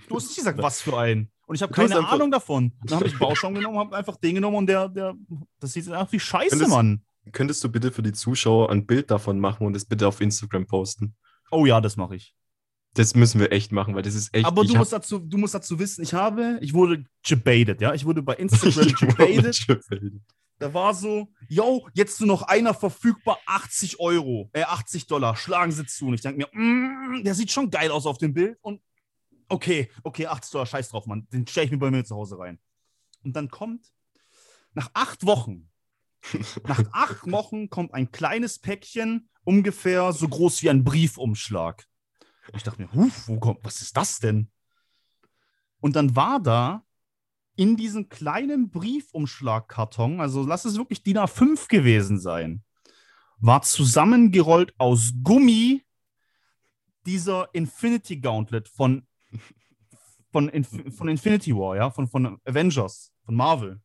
Du 0.09 0.17
hast 0.17 0.27
nicht 0.27 0.37
gesagt, 0.37 0.63
was 0.63 0.81
für 0.83 0.97
einen. 0.99 1.31
Und 1.47 1.57
ich 1.57 1.63
habe 1.63 1.73
keine 1.73 1.97
einfach- 1.97 2.13
Ahnung 2.13 2.31
davon. 2.31 2.73
Dann 2.85 2.97
habe 2.99 3.09
ich 3.09 3.19
Bauschaum 3.19 3.55
genommen, 3.55 3.79
habe 3.79 3.97
einfach 3.97 4.17
den 4.17 4.37
genommen 4.37 4.57
und 4.59 4.67
der, 4.67 4.89
der, 4.89 5.15
das 5.59 5.73
sieht 5.73 5.89
einfach 5.89 6.13
wie 6.13 6.21
Scheiße, 6.21 6.51
Könntest- 6.51 6.71
Mann. 6.71 7.03
Könntest 7.33 7.63
du 7.65 7.69
bitte 7.69 7.93
für 7.93 8.03
die 8.03 8.13
Zuschauer 8.13 8.71
ein 8.71 8.87
Bild 8.87 9.11
davon 9.11 9.39
machen 9.41 9.67
und 9.67 9.77
es 9.77 9.85
bitte 9.85 10.07
auf 10.09 10.21
Instagram 10.21 10.67
posten? 10.67 11.15
Oh 11.51 11.67
ja, 11.67 11.81
das 11.81 11.97
mache 11.97 12.17
ich. 12.17 12.35
Das 12.95 13.15
müssen 13.15 13.41
wir 13.41 13.53
echt 13.53 13.71
machen, 13.73 13.95
weil 13.95 14.03
das 14.03 14.15
ist 14.15 14.35
echt. 14.35 14.47
Aber 14.47 14.65
du 14.65 14.71
hab- 14.71 14.79
musst, 14.79 14.93
dazu, 14.93 15.19
du 15.21 15.39
musst 15.39 15.55
dazu 15.55 15.79
wissen, 15.79 16.03
ich 16.03 16.13
habe, 16.15 16.59
ich 16.61 16.73
wurde 16.75 17.05
gebaitet, 17.27 17.81
ja. 17.81 17.95
Ich 17.95 18.05
wurde 18.05 18.23
bei 18.23 18.35
Instagram 18.35 18.87
gebaitet. 19.01 19.67
Da 20.59 20.75
war 20.75 20.93
so, 20.93 21.29
yo, 21.49 21.89
jetzt 21.95 22.21
nur 22.21 22.27
noch 22.27 22.43
einer 22.43 22.75
verfügbar, 22.75 23.39
80 23.47 23.99
Euro, 24.01 24.51
äh, 24.53 24.63
80 24.63 25.07
Dollar, 25.07 25.37
schlagen 25.37 25.73
sie 25.73 25.87
zu. 25.87 26.07
Und 26.09 26.15
ich 26.15 26.21
denke 26.21 26.39
mir, 26.39 26.49
mm, 26.61 27.23
der 27.25 27.35
sieht 27.35 27.51
schon 27.51 27.71
geil 27.71 27.91
aus 27.91 28.07
auf 28.07 28.19
dem 28.19 28.35
Bild. 28.35 28.59
Und 28.61 28.81
okay, 29.51 29.91
okay, 30.03 30.27
80 30.27 30.53
Dollar, 30.53 30.67
scheiß 30.67 30.89
drauf, 30.89 31.07
Mann. 31.07 31.27
Den 31.31 31.47
stelle 31.47 31.67
ich 31.67 31.73
mir 31.73 31.79
bei 31.79 31.91
mir 31.91 32.05
zu 32.05 32.17
Hause 32.17 32.39
rein. 32.39 32.59
Und 33.23 33.35
dann 33.35 33.49
kommt, 33.49 33.93
nach 34.73 34.91
acht 34.95 35.27
Wochen, 35.27 35.71
nach 36.67 36.83
acht 36.93 37.31
Wochen 37.31 37.69
kommt 37.69 37.93
ein 37.95 38.11
kleines 38.11 38.59
Päckchen, 38.59 39.29
ungefähr 39.45 40.13
so 40.13 40.29
groß 40.29 40.63
wie 40.63 40.71
ein 40.71 40.85
Briefumschlag. 40.85 41.87
Ich 42.55 42.63
dachte 42.63 42.83
mir, 42.83 42.93
huf, 42.93 43.29
wo 43.29 43.39
kommt, 43.39 43.61
was 43.63 43.83
ist 43.83 43.97
das 43.97 44.19
denn? 44.19 44.51
Und 45.81 45.97
dann 45.97 46.17
war 46.17 46.41
da 46.41 46.85
in 47.57 47.77
diesem 47.77 48.09
kleinen 48.09 48.71
Briefumschlagkarton, 48.71 50.21
also 50.21 50.43
lass 50.45 50.65
es 50.65 50.77
wirklich 50.77 51.03
DIN 51.03 51.19
A5 51.19 51.69
gewesen 51.69 52.19
sein, 52.19 52.63
war 53.39 53.63
zusammengerollt 53.63 54.75
aus 54.79 55.13
Gummi 55.23 55.85
dieser 57.07 57.49
Infinity 57.55 58.19
Gauntlet 58.19 58.69
von, 58.69 59.07
von, 60.31 60.49
Inf 60.49 60.69
von 60.97 61.09
Infinity 61.09 61.55
War, 61.55 61.77
ja, 61.77 61.91
von, 61.91 62.09
von 62.09 62.39
Avengers, 62.45 63.13
von 63.25 63.35
Marvel. 63.35 63.81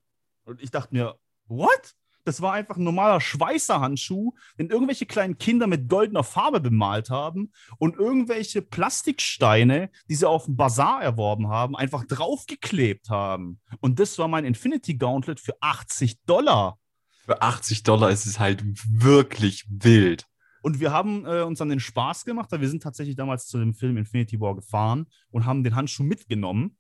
Und 0.46 0.62
ich 0.62 0.72
dachte 0.72 0.94
mir, 0.94 1.16
what? 1.48 1.96
Das 2.26 2.42
war 2.42 2.54
einfach 2.54 2.78
ein 2.78 2.84
normaler 2.84 3.22
Schweißerhandschuh, 3.22 4.34
den 4.58 4.72
irgendwelche 4.72 5.06
kleinen 5.06 5.38
Kinder 5.38 5.68
mit 5.68 5.88
goldener 5.88 6.24
Farbe 6.24 6.60
bemalt 6.60 7.12
haben 7.12 7.52
und 7.78 7.98
irgendwelche 7.98 8.64
Plastiksteine, 8.64 9.92
die 10.10 10.16
sie 10.16 10.28
auf 10.28 10.46
dem 10.46 10.56
Bazar 10.56 11.04
erworben 11.04 11.50
haben, 11.50 11.76
einfach 11.76 12.04
draufgeklebt 12.04 13.12
haben. 13.12 13.62
Und 13.80 14.00
das 14.00 14.18
war 14.18 14.28
mein 14.28 14.44
Infinity 14.44 14.96
Gauntlet 14.96 15.40
für 15.40 15.56
80 15.62 16.24
Dollar. 16.24 16.80
Für 17.26 17.44
80 17.44 17.84
Dollar 17.84 18.10
ist 18.10 18.26
es 18.26 18.40
halt 18.40 18.64
wirklich 18.90 19.66
wild. 19.70 20.28
Und 20.66 20.80
wir 20.80 20.92
haben 20.92 21.28
äh, 21.28 21.44
uns 21.44 21.60
dann 21.60 21.70
den 21.70 21.80
Spaß 21.80 22.26
gemacht, 22.26 22.52
weil 22.52 22.60
wir 22.60 22.70
sind 22.70 22.82
tatsächlich 22.82 23.16
damals 23.16 23.46
zu 23.46 23.60
dem 23.60 23.76
Film 23.76 23.98
Infinity 23.98 24.40
War 24.40 24.56
gefahren 24.56 25.06
und 25.30 25.46
haben 25.46 25.64
den 25.64 25.76
Handschuh 25.76 26.02
mitgenommen. 26.02 26.76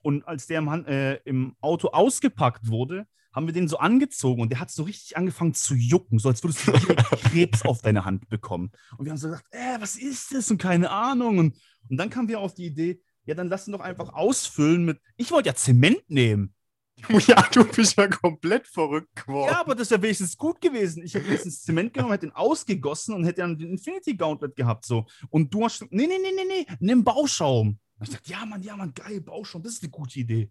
Und 0.00 0.26
als 0.26 0.46
der 0.46 0.60
im, 0.60 0.86
äh, 0.86 1.16
im 1.26 1.54
Auto 1.60 1.88
ausgepackt 1.88 2.68
wurde, 2.68 3.06
haben 3.34 3.44
wir 3.44 3.52
den 3.52 3.68
so 3.68 3.76
angezogen 3.76 4.40
und 4.40 4.48
der 4.48 4.60
hat 4.60 4.70
so 4.70 4.84
richtig 4.84 5.14
angefangen 5.18 5.52
zu 5.52 5.74
jucken, 5.74 6.20
so 6.20 6.30
als 6.30 6.42
würdest 6.42 6.66
du 6.66 6.72
Krebs 7.28 7.66
auf 7.66 7.82
deine 7.82 8.06
Hand 8.06 8.30
bekommen. 8.30 8.72
Und 8.96 9.04
wir 9.04 9.10
haben 9.10 9.18
so 9.18 9.28
gedacht, 9.28 9.44
äh, 9.50 9.78
was 9.78 9.96
ist 9.96 10.32
das? 10.32 10.50
Und 10.50 10.56
keine 10.56 10.88
Ahnung. 10.90 11.36
Und, 11.36 11.56
und 11.90 11.98
dann 11.98 12.08
kamen 12.08 12.28
wir 12.28 12.40
auf 12.40 12.54
die 12.54 12.64
Idee, 12.64 13.02
ja, 13.26 13.34
dann 13.34 13.48
lass 13.48 13.68
ihn 13.68 13.72
doch 13.72 13.80
einfach 13.80 14.14
ausfüllen 14.14 14.86
mit. 14.86 14.98
Ich 15.18 15.32
wollte 15.32 15.50
ja 15.50 15.54
Zement 15.54 16.08
nehmen. 16.08 16.54
Ja, 17.26 17.42
du 17.52 17.64
bist 17.64 17.96
ja 17.96 18.06
komplett 18.08 18.66
verrückt 18.66 19.14
geworden. 19.24 19.50
Ja, 19.52 19.60
aber 19.60 19.74
das 19.74 19.90
wäre 19.90 20.02
wenigstens 20.02 20.36
gut 20.36 20.60
gewesen. 20.60 21.02
Ich 21.02 21.14
hätte 21.14 21.26
wenigstens 21.26 21.62
Zement 21.62 21.92
genommen, 21.92 22.12
hätte 22.12 22.26
ihn 22.26 22.32
ausgegossen 22.32 23.14
und 23.14 23.24
hätte 23.24 23.40
dann 23.40 23.58
den 23.58 23.70
Infinity 23.70 24.14
Gauntlet 24.14 24.54
gehabt. 24.56 24.84
So. 24.84 25.06
Und 25.30 25.52
du 25.52 25.64
hast, 25.64 25.82
nee, 25.90 26.06
nee, 26.06 26.18
nee, 26.18 26.32
nee, 26.34 26.44
nee, 26.48 26.76
nimm 26.80 27.04
Bauschaum. 27.04 27.78
Und 27.98 28.08
ich 28.08 28.10
dachte, 28.10 28.30
ja, 28.30 28.44
Mann, 28.46 28.62
ja, 28.62 28.76
Mann, 28.76 28.92
geil, 28.94 29.20
Bauschaum, 29.20 29.62
das 29.62 29.74
ist 29.74 29.82
eine 29.82 29.90
gute 29.90 30.18
Idee. 30.20 30.50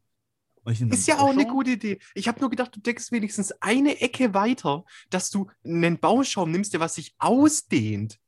Ist 0.63 1.07
ja 1.07 1.17
auch 1.17 1.29
eine 1.29 1.37
Bauschaum. 1.37 1.57
gute 1.57 1.71
Idee. 1.71 1.99
Ich 2.13 2.27
habe 2.27 2.39
nur 2.39 2.49
gedacht, 2.49 2.75
du 2.75 2.79
denkst 2.79 3.11
wenigstens 3.11 3.51
eine 3.61 3.99
Ecke 3.99 4.33
weiter, 4.33 4.85
dass 5.09 5.31
du 5.31 5.49
einen 5.65 5.99
Bauschaum 5.99 6.51
nimmst, 6.51 6.73
der 6.73 6.79
was 6.79 6.95
sich 6.95 7.15
ausdehnt. 7.17 8.19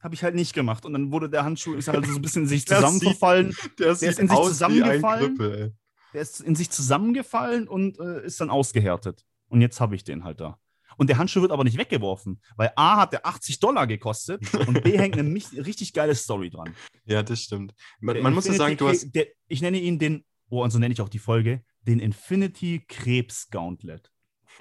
Habe 0.00 0.16
ich 0.16 0.24
halt 0.24 0.34
nicht 0.34 0.52
gemacht. 0.52 0.84
Und 0.84 0.94
dann 0.94 1.12
wurde 1.12 1.30
der 1.30 1.44
Handschuh 1.44 1.74
ist 1.74 1.86
halt 1.86 2.04
so 2.06 2.16
ein 2.16 2.22
bisschen 2.22 2.42
in 2.42 2.48
sich 2.48 2.66
zusammenverfallen. 2.66 3.54
Der, 3.78 3.92
ist 3.92 4.02
in 4.02 4.28
sich 4.28 4.36
zusammengefallen. 4.36 5.36
Krüppel, 5.36 5.54
ey. 5.54 5.72
Der 6.12 6.22
ist 6.22 6.40
in 6.40 6.54
sich 6.54 6.70
zusammengefallen 6.70 7.68
und 7.68 7.98
äh, 7.98 8.24
ist 8.24 8.40
dann 8.40 8.50
ausgehärtet. 8.50 9.24
Und 9.48 9.60
jetzt 9.60 9.80
habe 9.80 9.94
ich 9.94 10.04
den 10.04 10.24
halt 10.24 10.40
da. 10.40 10.58
Und 10.96 11.08
der 11.08 11.18
Handschuh 11.18 11.40
wird 11.40 11.52
aber 11.52 11.64
nicht 11.64 11.78
weggeworfen, 11.78 12.40
weil 12.56 12.72
A 12.76 12.98
hat 12.98 13.12
der 13.12 13.26
80 13.26 13.60
Dollar 13.60 13.86
gekostet 13.86 14.42
und 14.66 14.82
B 14.82 14.98
hängt 14.98 15.16
eine 15.16 15.34
richtig 15.34 15.92
geile 15.92 16.14
Story 16.14 16.50
dran. 16.50 16.74
Ja, 17.06 17.22
das 17.22 17.40
stimmt. 17.40 17.74
Man, 18.00 18.14
Der 18.14 18.22
man 18.22 18.34
muss 18.34 18.46
ja 18.46 18.54
sagen, 18.54 18.76
du 18.76 18.88
hast. 18.88 19.14
Der, 19.14 19.26
ich 19.48 19.62
nenne 19.62 19.80
ihn 19.80 19.98
den, 19.98 20.24
oh, 20.48 20.62
und 20.62 20.70
so 20.70 20.78
nenne 20.78 20.92
ich 20.92 21.00
auch 21.00 21.08
die 21.08 21.18
Folge, 21.18 21.64
den 21.82 21.98
Infinity 21.98 22.84
Krebs 22.86 23.48
Gauntlet. 23.50 24.10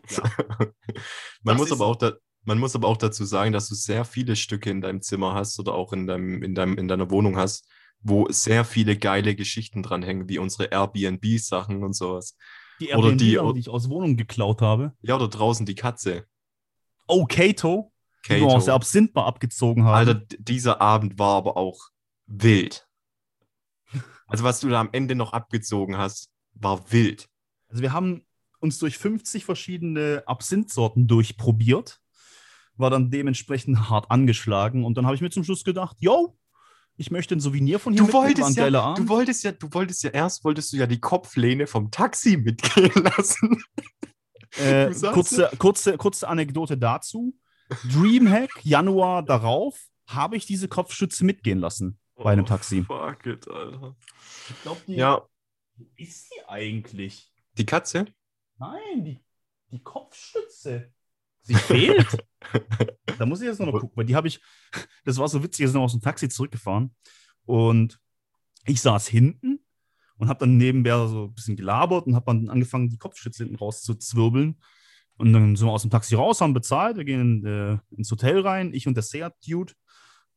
Ja. 0.09 0.23
Man 1.43 1.57
Das 1.57 1.57
muss, 1.57 1.71
aber 1.71 1.85
auch 1.85 1.95
da, 1.95 2.13
man 2.43 2.57
muss 2.57 2.75
aber 2.75 2.87
auch 2.87 2.97
dazu 2.97 3.25
sagen, 3.25 3.51
dass 3.51 3.67
du 3.67 3.75
sehr 3.75 4.05
viele 4.05 4.35
Stücke 4.35 4.69
in 4.69 4.81
deinem 4.81 5.01
Zimmer 5.01 5.33
hast 5.33 5.59
oder 5.59 5.73
auch 5.73 5.93
in, 5.93 6.07
deinem, 6.07 6.41
in, 6.41 6.55
deinem, 6.55 6.77
in 6.77 6.87
deiner 6.87 7.11
Wohnung 7.11 7.37
hast, 7.37 7.67
wo 8.03 8.27
sehr 8.29 8.65
viele 8.65 8.97
geile 8.97 9.35
Geschichten 9.35 9.83
dranhängen, 9.83 10.27
wie 10.29 10.39
unsere 10.39 10.65
Airbnb-Sachen 10.71 11.83
und 11.83 11.93
sowas. 11.93 12.35
Die 12.79 12.87
Oder 12.93 13.09
Airbnb, 13.09 13.17
die- 13.19 13.37
die, 13.37 13.53
die 13.53 13.59
ich 13.59 13.69
aus 13.69 13.89
Wohnung 13.89 14.17
geklaut 14.17 14.61
habe. 14.61 14.93
Ja, 15.01 15.15
oder 15.15 15.27
draußen 15.27 15.65
die 15.65 15.75
Katze. 15.75 16.25
Oh, 17.07 17.25
Kato, 17.25 17.91
die 18.25 18.29
wir 18.31 18.39
Kato. 18.41 18.55
aus 18.55 18.65
der 18.65 18.73
Absinthbar 18.73 19.25
abgezogen 19.25 19.83
haben. 19.83 19.95
Alter, 19.95 20.15
dieser 20.39 20.81
Abend 20.81 21.19
war 21.19 21.35
aber 21.35 21.57
auch 21.57 21.89
wild. 22.25 22.87
Also, 24.27 24.43
was 24.45 24.61
du 24.61 24.69
da 24.69 24.79
am 24.79 24.89
Ende 24.93 25.15
noch 25.15 25.33
abgezogen 25.33 25.97
hast, 25.97 26.29
war 26.53 26.91
wild. 26.91 27.27
Also 27.67 27.81
wir 27.81 27.91
haben 27.93 28.25
uns 28.59 28.79
durch 28.79 28.97
50 28.97 29.43
verschiedene 29.45 30.23
Absinthsorten 30.25 31.07
durchprobiert, 31.07 31.99
war 32.75 32.89
dann 32.89 33.11
dementsprechend 33.11 33.89
hart 33.89 34.09
angeschlagen 34.09 34.85
und 34.85 34.95
dann 34.97 35.05
habe 35.05 35.15
ich 35.15 35.21
mir 35.21 35.29
zum 35.31 35.43
Schluss 35.43 35.63
gedacht, 35.63 35.97
yo, 35.99 36.37
ich 37.01 37.09
möchte 37.09 37.35
ein 37.35 37.39
Souvenir 37.39 37.79
von 37.79 37.93
hier 37.93 38.03
Du 38.03 38.13
wolltest, 38.13 38.55
ja, 38.55 38.63
geiler 38.63 38.93
du 38.95 39.09
wolltest 39.09 39.43
ja, 39.43 39.51
du 39.51 39.73
wolltest 39.73 40.03
ja 40.03 40.11
erst, 40.11 40.43
wolltest 40.43 40.71
du 40.71 40.77
ja 40.77 40.85
die 40.85 40.99
Kopflehne 40.99 41.65
vom 41.65 41.89
Taxi 41.89 42.37
mitgehen 42.37 42.91
lassen. 43.03 43.63
Äh, 44.57 44.91
kurze, 44.93 45.49
kurze, 45.57 45.97
kurze 45.97 46.27
Anekdote 46.27 46.77
dazu. 46.77 47.35
Dreamhack, 47.91 48.51
Januar 48.63 49.23
darauf, 49.23 49.79
habe 50.07 50.35
ich 50.37 50.45
diese 50.45 50.67
Kopfstütze 50.67 51.25
mitgehen 51.25 51.57
lassen 51.59 51.97
bei 52.15 52.33
einem 52.33 52.45
Taxi. 52.45 52.85
Oh, 52.87 52.93
Fuck 52.93 53.25
it, 53.25 53.47
Alter. 53.47 53.95
Ich 54.49 54.61
glaube, 54.61 54.81
die 54.87 54.95
Ja, 54.95 55.25
wo 55.75 55.85
ist 55.95 56.29
sie 56.29 56.41
eigentlich? 56.47 57.31
die 57.57 57.65
Katze? 57.65 58.05
Nein, 58.59 59.05
die, 59.05 59.19
die 59.71 59.81
Kopfstütze. 59.81 60.93
Sie 61.43 61.55
fehlt. 61.55 62.17
da 63.17 63.25
muss 63.25 63.41
ich 63.41 63.47
jetzt 63.47 63.59
noch 63.59 63.71
mal 63.71 63.79
gucken, 63.79 63.95
weil 63.95 64.05
die 64.05 64.15
habe 64.15 64.27
ich, 64.27 64.39
das 65.03 65.17
war 65.17 65.27
so 65.27 65.43
witzig, 65.43 65.61
wir 65.61 65.69
sind 65.69 65.81
aus 65.81 65.93
dem 65.93 66.01
Taxi 66.01 66.29
zurückgefahren 66.29 66.95
und 67.45 67.99
ich 68.65 68.81
saß 68.81 69.07
hinten 69.07 69.59
und 70.17 70.29
habe 70.29 70.39
dann 70.39 70.57
nebenher 70.57 71.07
so 71.07 71.25
ein 71.25 71.33
bisschen 71.33 71.55
gelabert 71.55 72.05
und 72.05 72.15
habe 72.15 72.25
dann 72.27 72.49
angefangen, 72.49 72.89
die 72.89 72.97
Kopfstütze 72.97 73.43
hinten 73.43 73.57
rauszuzwirbeln. 73.57 74.61
Und 75.17 75.33
dann 75.33 75.55
sind 75.55 75.67
wir 75.67 75.71
aus 75.71 75.81
dem 75.81 75.91
Taxi 75.91 76.15
raus, 76.15 76.41
haben 76.41 76.53
bezahlt, 76.53 76.97
wir 76.97 77.05
gehen 77.05 77.43
in, 77.43 77.45
äh, 77.45 77.77
ins 77.95 78.09
Hotel 78.11 78.39
rein, 78.41 78.73
ich 78.73 78.87
und 78.87 78.95
der 78.95 79.03
Seat-Dude. 79.03 79.73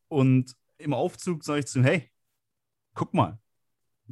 Und 0.09 0.55
im 0.79 0.95
Aufzug 0.95 1.45
sage 1.45 1.61
ich 1.61 1.67
zu 1.67 1.79
ihm, 1.79 1.85
hey, 1.85 2.11
guck 2.95 3.15
mal. 3.15 3.39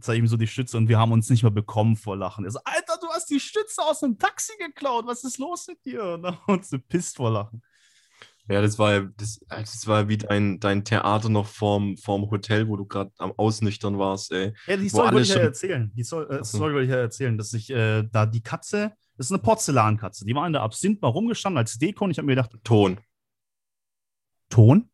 Zeige 0.01 0.17
ich 0.17 0.25
ihm 0.25 0.29
so 0.29 0.39
die 0.39 0.47
Stütze 0.47 0.79
und 0.79 0.89
wir 0.89 0.99
haben 0.99 1.13
uns 1.13 1.29
nicht 1.29 1.43
mehr 1.43 1.53
bekommen 1.53 1.97
vor 1.97 2.17
Lachen. 2.17 2.45
Er 2.45 2.51
so, 2.51 2.61
Alter, 2.65 2.92
du 3.13 3.17
hast 3.17 3.31
die 3.31 3.41
Stütze 3.41 3.83
aus 3.83 4.01
dem 4.01 4.19
Taxi 4.19 4.53
geklaut, 4.59 5.07
was 5.07 5.25
ist 5.25 5.39
los 5.39 5.67
mit 5.69 5.85
dir? 5.85 6.05
Und 6.15 6.23
dann 6.23 6.37
haben 6.37 6.55
uns 6.55 6.71
gepisst 6.71 7.17
vor 7.17 7.31
Lachen. 7.31 7.63
Ja, 8.49 8.61
das 8.61 8.79
war 8.79 8.93
ja, 8.93 9.09
das, 9.17 9.41
das 9.49 9.87
war 9.87 10.09
wie 10.09 10.19
dein, 10.19 10.59
dein 10.59 10.85
Theater 10.85 11.29
noch 11.29 11.47
vorm, 11.47 11.97
vorm 11.97 12.29
Hotel, 12.29 12.67
wo 12.69 12.77
du 12.77 12.85
gerade 12.85 13.13
am 13.19 13.33
Ausnüchtern 13.37 13.99
warst, 13.99 14.33
ey. 14.33 14.53
Ja, 14.67 14.77
die 14.77 14.89
Story 14.89 15.13
wollte 15.13 15.21
ich 15.21 15.35
ja 15.35 15.41
erzählen. 15.41 15.93
Die 15.95 16.03
Story, 16.03 16.35
äh. 16.35 16.45
Story 16.45 16.75
wollte 16.75 16.85
ich 16.85 16.91
ja 16.91 16.97
erzählen, 16.97 17.39
dass 17.39 17.53
ich 17.53 17.71
äh, 17.71 18.03
da 18.03 18.27
die 18.27 18.43
Katze, 18.43 18.95
das 19.17 19.27
ist 19.27 19.33
eine 19.33 19.43
Porzellankatze, 19.43 20.25
die 20.25 20.35
war 20.35 20.47
in 20.47 20.53
der 20.53 20.63
Absinth 20.63 21.01
mal 21.01 21.09
rumgestanden 21.09 21.59
als 21.59 21.79
Deko 21.79 22.05
und 22.05 22.11
ich 22.11 22.19
habe 22.19 22.27
mir 22.27 22.35
gedacht, 22.35 22.51
Ton. 22.65 22.99
Ton? 24.49 24.91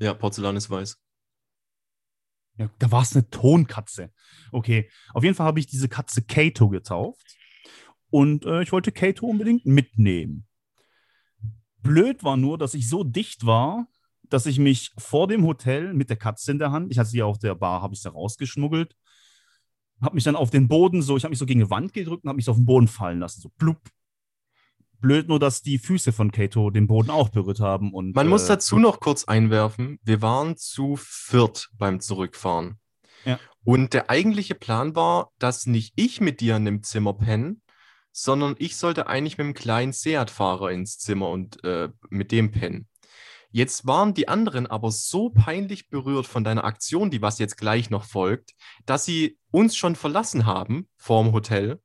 Ja, 0.00 0.12
Porzellan 0.12 0.56
ist 0.56 0.68
weiß. 0.68 0.98
Ja, 2.56 2.68
da 2.80 2.90
war 2.90 3.02
es 3.02 3.14
eine 3.14 3.30
Tonkatze. 3.30 4.12
Okay, 4.50 4.90
auf 5.14 5.22
jeden 5.22 5.36
Fall 5.36 5.46
habe 5.46 5.60
ich 5.60 5.66
diese 5.66 5.88
Katze 5.88 6.22
Kato 6.22 6.68
getauft 6.68 7.37
und 8.10 8.44
äh, 8.44 8.62
ich 8.62 8.72
wollte 8.72 8.92
Kato 8.92 9.26
unbedingt 9.26 9.66
mitnehmen. 9.66 10.46
Blöd 11.82 12.24
war 12.24 12.36
nur, 12.36 12.58
dass 12.58 12.74
ich 12.74 12.88
so 12.88 13.04
dicht 13.04 13.46
war, 13.46 13.86
dass 14.28 14.46
ich 14.46 14.58
mich 14.58 14.92
vor 14.98 15.28
dem 15.28 15.44
Hotel 15.46 15.94
mit 15.94 16.10
der 16.10 16.16
Katze 16.16 16.52
in 16.52 16.58
der 16.58 16.70
Hand, 16.70 16.90
ich 16.90 16.98
hatte 16.98 17.10
sie 17.10 17.18
ja 17.18 17.24
auf 17.24 17.38
der 17.38 17.54
Bar, 17.54 17.82
habe 17.82 17.94
ich 17.94 18.02
sie 18.02 18.10
rausgeschmuggelt, 18.10 18.94
Hab 20.00 20.14
mich 20.14 20.24
dann 20.24 20.36
auf 20.36 20.50
den 20.50 20.68
Boden 20.68 21.02
so, 21.02 21.16
ich 21.16 21.24
habe 21.24 21.30
mich 21.30 21.38
so 21.38 21.46
gegen 21.46 21.60
die 21.60 21.70
Wand 21.70 21.92
gedrückt 21.92 22.24
und 22.24 22.28
habe 22.28 22.36
mich 22.36 22.44
so 22.44 22.52
auf 22.52 22.58
den 22.58 22.66
Boden 22.66 22.88
fallen 22.88 23.20
lassen. 23.20 23.40
So 23.40 23.50
blub. 23.56 23.80
Blöd 25.00 25.28
nur, 25.28 25.38
dass 25.38 25.62
die 25.62 25.78
Füße 25.78 26.12
von 26.12 26.32
Kato 26.32 26.70
den 26.70 26.88
Boden 26.88 27.10
auch 27.10 27.28
berührt 27.28 27.60
haben. 27.60 27.92
Und, 27.92 28.14
Man 28.14 28.28
muss 28.28 28.44
äh, 28.44 28.48
dazu 28.48 28.78
noch 28.78 29.00
kurz 29.00 29.24
einwerfen, 29.24 29.98
wir 30.02 30.22
waren 30.22 30.56
zu 30.56 30.96
viert 30.96 31.70
beim 31.78 32.00
Zurückfahren. 32.00 32.78
Ja. 33.24 33.38
Und 33.64 33.92
der 33.92 34.10
eigentliche 34.10 34.54
Plan 34.54 34.94
war, 34.94 35.30
dass 35.38 35.66
nicht 35.66 35.92
ich 35.96 36.20
mit 36.20 36.40
dir 36.40 36.56
in 36.56 36.64
dem 36.64 36.82
Zimmer 36.82 37.14
penne, 37.14 37.56
sondern 38.22 38.54
ich 38.58 38.76
sollte 38.76 39.06
eigentlich 39.06 39.38
mit 39.38 39.46
dem 39.46 39.54
kleinen 39.54 39.92
Seat-Fahrer 39.92 40.70
ins 40.70 40.98
Zimmer 40.98 41.28
und 41.30 41.62
äh, 41.64 41.88
mit 42.10 42.32
dem 42.32 42.50
pennen. 42.50 42.86
Jetzt 43.50 43.86
waren 43.86 44.12
die 44.12 44.28
anderen 44.28 44.66
aber 44.66 44.90
so 44.90 45.30
peinlich 45.30 45.88
berührt 45.88 46.26
von 46.26 46.44
deiner 46.44 46.64
Aktion, 46.64 47.10
die 47.10 47.22
was 47.22 47.38
jetzt 47.38 47.56
gleich 47.56 47.88
noch 47.88 48.04
folgt, 48.04 48.52
dass 48.84 49.04
sie 49.06 49.38
uns 49.50 49.74
schon 49.76 49.96
verlassen 49.96 50.44
haben 50.44 50.86
vorm 50.96 51.32
Hotel 51.32 51.80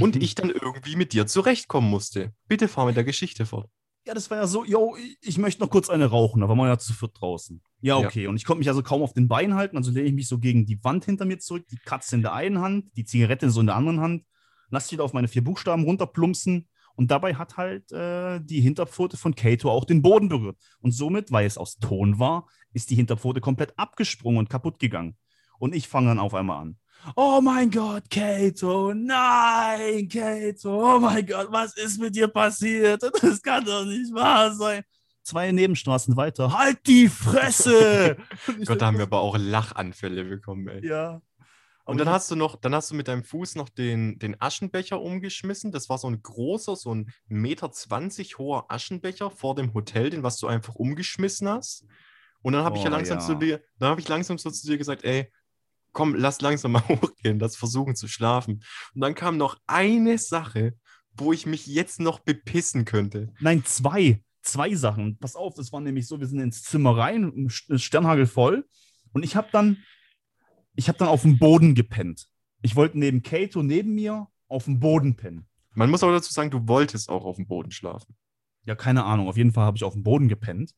und 0.00 0.16
Mhm. 0.16 0.20
ich 0.20 0.34
dann 0.34 0.50
irgendwie 0.50 0.96
mit 0.96 1.12
dir 1.14 1.26
zurechtkommen 1.26 1.88
musste. 1.88 2.34
Bitte 2.48 2.68
fahr 2.68 2.84
mit 2.86 2.96
der 2.96 3.04
Geschichte 3.04 3.46
fort. 3.46 3.70
Ja, 4.04 4.12
das 4.14 4.30
war 4.30 4.36
ja 4.38 4.46
so, 4.46 4.64
yo, 4.64 4.94
ich- 5.22 5.38
möchte 5.38 5.62
noch 5.62 5.70
kurz 5.70 5.88
eine 5.88 6.06
rauchen. 6.06 6.40
Da 6.42 6.48
waren 6.48 6.58
wir 6.58 6.68
ja 6.68 6.78
zu 6.78 6.92
viert 6.92 7.12
draußen. 7.18 7.62
Ja, 7.80 7.98
Ja. 8.00 8.06
okay. 8.06 8.26
Und 8.26 8.36
ich 8.36 8.44
konnte 8.44 8.58
mich 8.58 8.68
also 8.68 8.82
kaum 8.82 9.02
auf 9.02 9.14
den 9.14 9.26
Beinen 9.26 9.54
halten. 9.54 9.76
Also 9.76 9.90
lehne 9.90 10.06
ich 10.08 10.14
mich 10.14 10.28
so 10.28 10.38
gegen 10.38 10.66
die 10.66 10.82
Wand 10.84 11.06
hinter 11.06 11.24
mir 11.24 11.38
zurück, 11.38 11.66
die 11.70 11.78
Katze 11.78 12.14
in 12.16 12.22
der 12.22 12.32
einen 12.34 12.60
Hand, 12.60 12.90
die 12.96 13.04
Zigarette 13.04 13.50
so 13.50 13.60
in 13.60 13.66
der 13.66 13.74
anderen 13.76 14.00
Hand. 14.00 14.24
Lass 14.70 14.90
wieder 14.92 15.04
auf 15.04 15.12
meine 15.12 15.28
vier 15.28 15.44
Buchstaben 15.44 15.84
runterplumpsen. 15.84 16.68
Und 16.96 17.10
dabei 17.10 17.34
hat 17.34 17.58
halt 17.58 17.92
äh, 17.92 18.40
die 18.40 18.60
Hinterpfote 18.60 19.16
von 19.16 19.34
Kato 19.34 19.70
auch 19.70 19.84
den 19.84 20.00
Boden 20.00 20.28
berührt. 20.28 20.56
Und 20.80 20.92
somit, 20.92 21.30
weil 21.30 21.46
es 21.46 21.58
aus 21.58 21.76
Ton 21.76 22.18
war, 22.18 22.46
ist 22.72 22.90
die 22.90 22.94
Hinterpfote 22.94 23.40
komplett 23.40 23.78
abgesprungen 23.78 24.38
und 24.38 24.50
kaputt 24.50 24.78
gegangen. 24.78 25.16
Und 25.58 25.74
ich 25.74 25.88
fange 25.88 26.08
dann 26.08 26.18
auf 26.18 26.34
einmal 26.34 26.62
an. 26.62 26.78
Oh 27.14 27.40
mein 27.42 27.70
Gott, 27.70 28.10
Kato, 28.10 28.92
nein, 28.94 30.08
Kato, 30.08 30.96
oh 30.96 30.98
mein 30.98 31.24
Gott, 31.26 31.48
was 31.50 31.76
ist 31.76 32.00
mit 32.00 32.16
dir 32.16 32.28
passiert? 32.28 33.02
Das 33.22 33.40
kann 33.42 33.64
doch 33.64 33.84
nicht 33.84 34.12
wahr 34.12 34.52
sein. 34.54 34.82
Zwei 35.22 35.52
Nebenstraßen 35.52 36.16
weiter, 36.16 36.56
halt 36.56 36.86
die 36.86 37.08
Fresse! 37.08 38.16
Ich 38.58 38.66
Gott, 38.66 38.80
da 38.80 38.86
haben 38.86 38.96
wir 38.96 39.04
aber 39.04 39.20
auch 39.20 39.36
Lachanfälle 39.38 40.24
bekommen, 40.24 40.66
ey. 40.68 40.86
Ja. 40.86 41.20
Und 41.86 41.98
dann 41.98 42.08
hast 42.08 42.30
du 42.30 42.36
noch, 42.36 42.56
dann 42.56 42.74
hast 42.74 42.90
du 42.90 42.94
mit 42.96 43.08
deinem 43.08 43.22
Fuß 43.22 43.54
noch 43.54 43.68
den, 43.68 44.18
den 44.18 44.40
Aschenbecher 44.40 45.00
umgeschmissen. 45.00 45.70
Das 45.72 45.88
war 45.88 45.98
so 45.98 46.08
ein 46.10 46.20
großer, 46.20 46.74
so 46.76 46.94
ein 46.94 47.12
Meter 47.28 47.70
zwanzig 47.70 48.38
hoher 48.38 48.70
Aschenbecher 48.70 49.30
vor 49.30 49.54
dem 49.54 49.72
Hotel, 49.72 50.10
den 50.10 50.22
was 50.24 50.38
du 50.38 50.48
einfach 50.48 50.74
umgeschmissen 50.74 51.48
hast. 51.48 51.86
Und 52.42 52.52
dann 52.52 52.64
habe 52.64 52.76
ich 52.76 52.82
ja 52.82 52.90
Oh, 52.90 52.92
langsam 52.92 53.18
ja. 53.18 53.24
zu 53.24 53.34
dir, 53.36 53.62
dann 53.78 53.90
habe 53.90 54.00
ich 54.00 54.08
langsam 54.08 54.36
so 54.36 54.50
zu 54.50 54.66
dir 54.66 54.78
gesagt, 54.78 55.04
ey, 55.04 55.32
komm, 55.92 56.14
lass 56.14 56.40
langsam 56.40 56.72
mal 56.72 56.82
hochgehen, 56.88 57.38
lass 57.38 57.56
versuchen 57.56 57.94
zu 57.94 58.08
schlafen. 58.08 58.64
Und 58.94 59.00
dann 59.00 59.14
kam 59.14 59.36
noch 59.36 59.56
eine 59.66 60.18
Sache, 60.18 60.74
wo 61.12 61.32
ich 61.32 61.46
mich 61.46 61.66
jetzt 61.66 62.00
noch 62.00 62.18
bepissen 62.18 62.84
könnte. 62.84 63.32
Nein, 63.40 63.64
zwei. 63.64 64.22
Zwei 64.42 64.74
Sachen. 64.74 65.18
Pass 65.18 65.34
auf, 65.34 65.54
das 65.54 65.72
war 65.72 65.80
nämlich 65.80 66.06
so, 66.06 66.20
wir 66.20 66.26
sind 66.26 66.40
ins 66.40 66.62
Zimmer 66.62 66.96
rein, 66.96 67.48
St- 67.48 67.78
Sternhagel 67.78 68.26
voll. 68.26 68.64
Und 69.12 69.24
ich 69.24 69.34
habe 69.34 69.48
dann, 69.50 69.78
ich 70.76 70.88
habe 70.88 70.98
dann 70.98 71.08
auf 71.08 71.22
dem 71.22 71.38
Boden 71.38 71.74
gepennt. 71.74 72.28
Ich 72.62 72.76
wollte 72.76 72.98
neben 72.98 73.22
Kato, 73.22 73.62
neben 73.62 73.94
mir, 73.94 74.28
auf 74.48 74.64
dem 74.64 74.78
Boden 74.78 75.16
pennen. 75.16 75.46
Man 75.74 75.90
muss 75.90 76.02
aber 76.02 76.12
dazu 76.12 76.32
sagen, 76.32 76.50
du 76.50 76.68
wolltest 76.68 77.08
auch 77.08 77.24
auf 77.24 77.36
dem 77.36 77.46
Boden 77.46 77.70
schlafen. 77.70 78.14
Ja, 78.64 78.74
keine 78.74 79.04
Ahnung. 79.04 79.28
Auf 79.28 79.36
jeden 79.36 79.52
Fall 79.52 79.64
habe 79.64 79.76
ich 79.76 79.84
auf 79.84 79.92
dem 79.92 80.02
Boden 80.02 80.28
gepennt. 80.28 80.74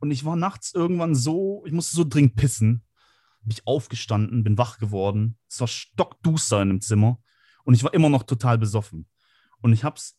Und 0.00 0.10
ich 0.10 0.24
war 0.24 0.36
nachts 0.36 0.74
irgendwann 0.74 1.14
so, 1.14 1.62
ich 1.66 1.72
musste 1.72 1.96
so 1.96 2.04
dringend 2.04 2.36
pissen. 2.36 2.84
Bin 3.42 3.52
ich 3.52 3.66
aufgestanden, 3.66 4.44
bin 4.44 4.58
wach 4.58 4.78
geworden. 4.78 5.38
Es 5.48 5.60
war 5.60 5.68
stockduster 5.68 6.62
in 6.62 6.68
dem 6.68 6.80
Zimmer. 6.80 7.20
Und 7.64 7.74
ich 7.74 7.84
war 7.84 7.94
immer 7.94 8.08
noch 8.08 8.22
total 8.22 8.58
besoffen. 8.58 9.08
Und 9.60 9.72
ich 9.72 9.84
habe 9.84 9.96
es 9.96 10.16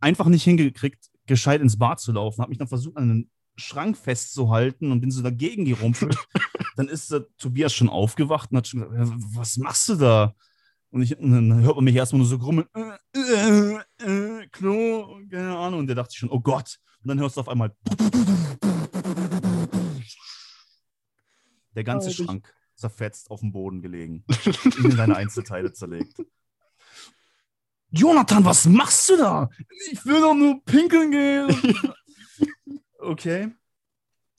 einfach 0.00 0.26
nicht 0.26 0.44
hingekriegt, 0.44 1.10
gescheit 1.26 1.60
ins 1.60 1.78
Bad 1.78 2.00
zu 2.00 2.12
laufen. 2.12 2.42
Habe 2.42 2.50
mich 2.50 2.58
dann 2.58 2.68
versucht, 2.68 2.96
an 2.96 3.08
den 3.08 3.30
Schrank 3.56 3.96
festzuhalten 3.96 4.90
und 4.90 5.00
bin 5.00 5.10
so 5.10 5.22
dagegen 5.22 5.64
gerumpelt. 5.64 6.16
dann 6.76 6.88
ist 6.88 7.10
der 7.12 7.26
Tobias 7.36 7.72
schon 7.72 7.88
aufgewacht 7.88 8.50
und 8.50 8.58
hat 8.58 8.66
schon 8.68 8.80
gesagt, 8.80 8.96
"Ja, 9.10 9.16
was 9.38 9.56
machst 9.56 9.88
du 9.88 9.94
da? 9.96 10.34
Und, 10.90 11.02
ich, 11.02 11.18
und 11.18 11.32
dann 11.32 11.60
hört 11.62 11.74
man 11.74 11.84
mich 11.84 11.96
erstmal 11.96 12.20
nur 12.20 12.28
so 12.28 12.38
grummeln, 12.38 12.68
äh, 12.72 13.18
äh, 13.18 13.80
äh, 14.42 14.46
Klo, 14.52 15.18
keine 15.28 15.56
Ahnung. 15.56 15.80
Und 15.80 15.86
der 15.88 15.96
dachte 15.96 16.14
schon, 16.14 16.30
oh 16.30 16.38
Gott. 16.38 16.78
Und 17.02 17.08
dann 17.08 17.18
hörst 17.18 17.36
du 17.36 17.40
auf 17.40 17.48
einmal. 17.48 17.74
Der 21.74 21.82
ganze 21.82 22.10
Oh, 22.10 22.12
Schrank 22.12 22.54
zerfetzt 22.76 23.30
auf 23.30 23.40
dem 23.40 23.50
Boden 23.52 23.82
gelegen. 23.82 24.24
in 24.84 24.92
seine 24.92 25.16
Einzelteile 25.16 25.72
zerlegt. 25.72 26.16
Jonathan, 27.90 28.44
was 28.44 28.64
machst 28.66 29.08
du 29.10 29.16
da? 29.16 29.50
Ich 29.90 30.04
will 30.04 30.20
doch 30.20 30.34
nur 30.34 30.64
pinkeln 30.64 31.10
gehen. 31.10 31.92
okay. 32.98 33.52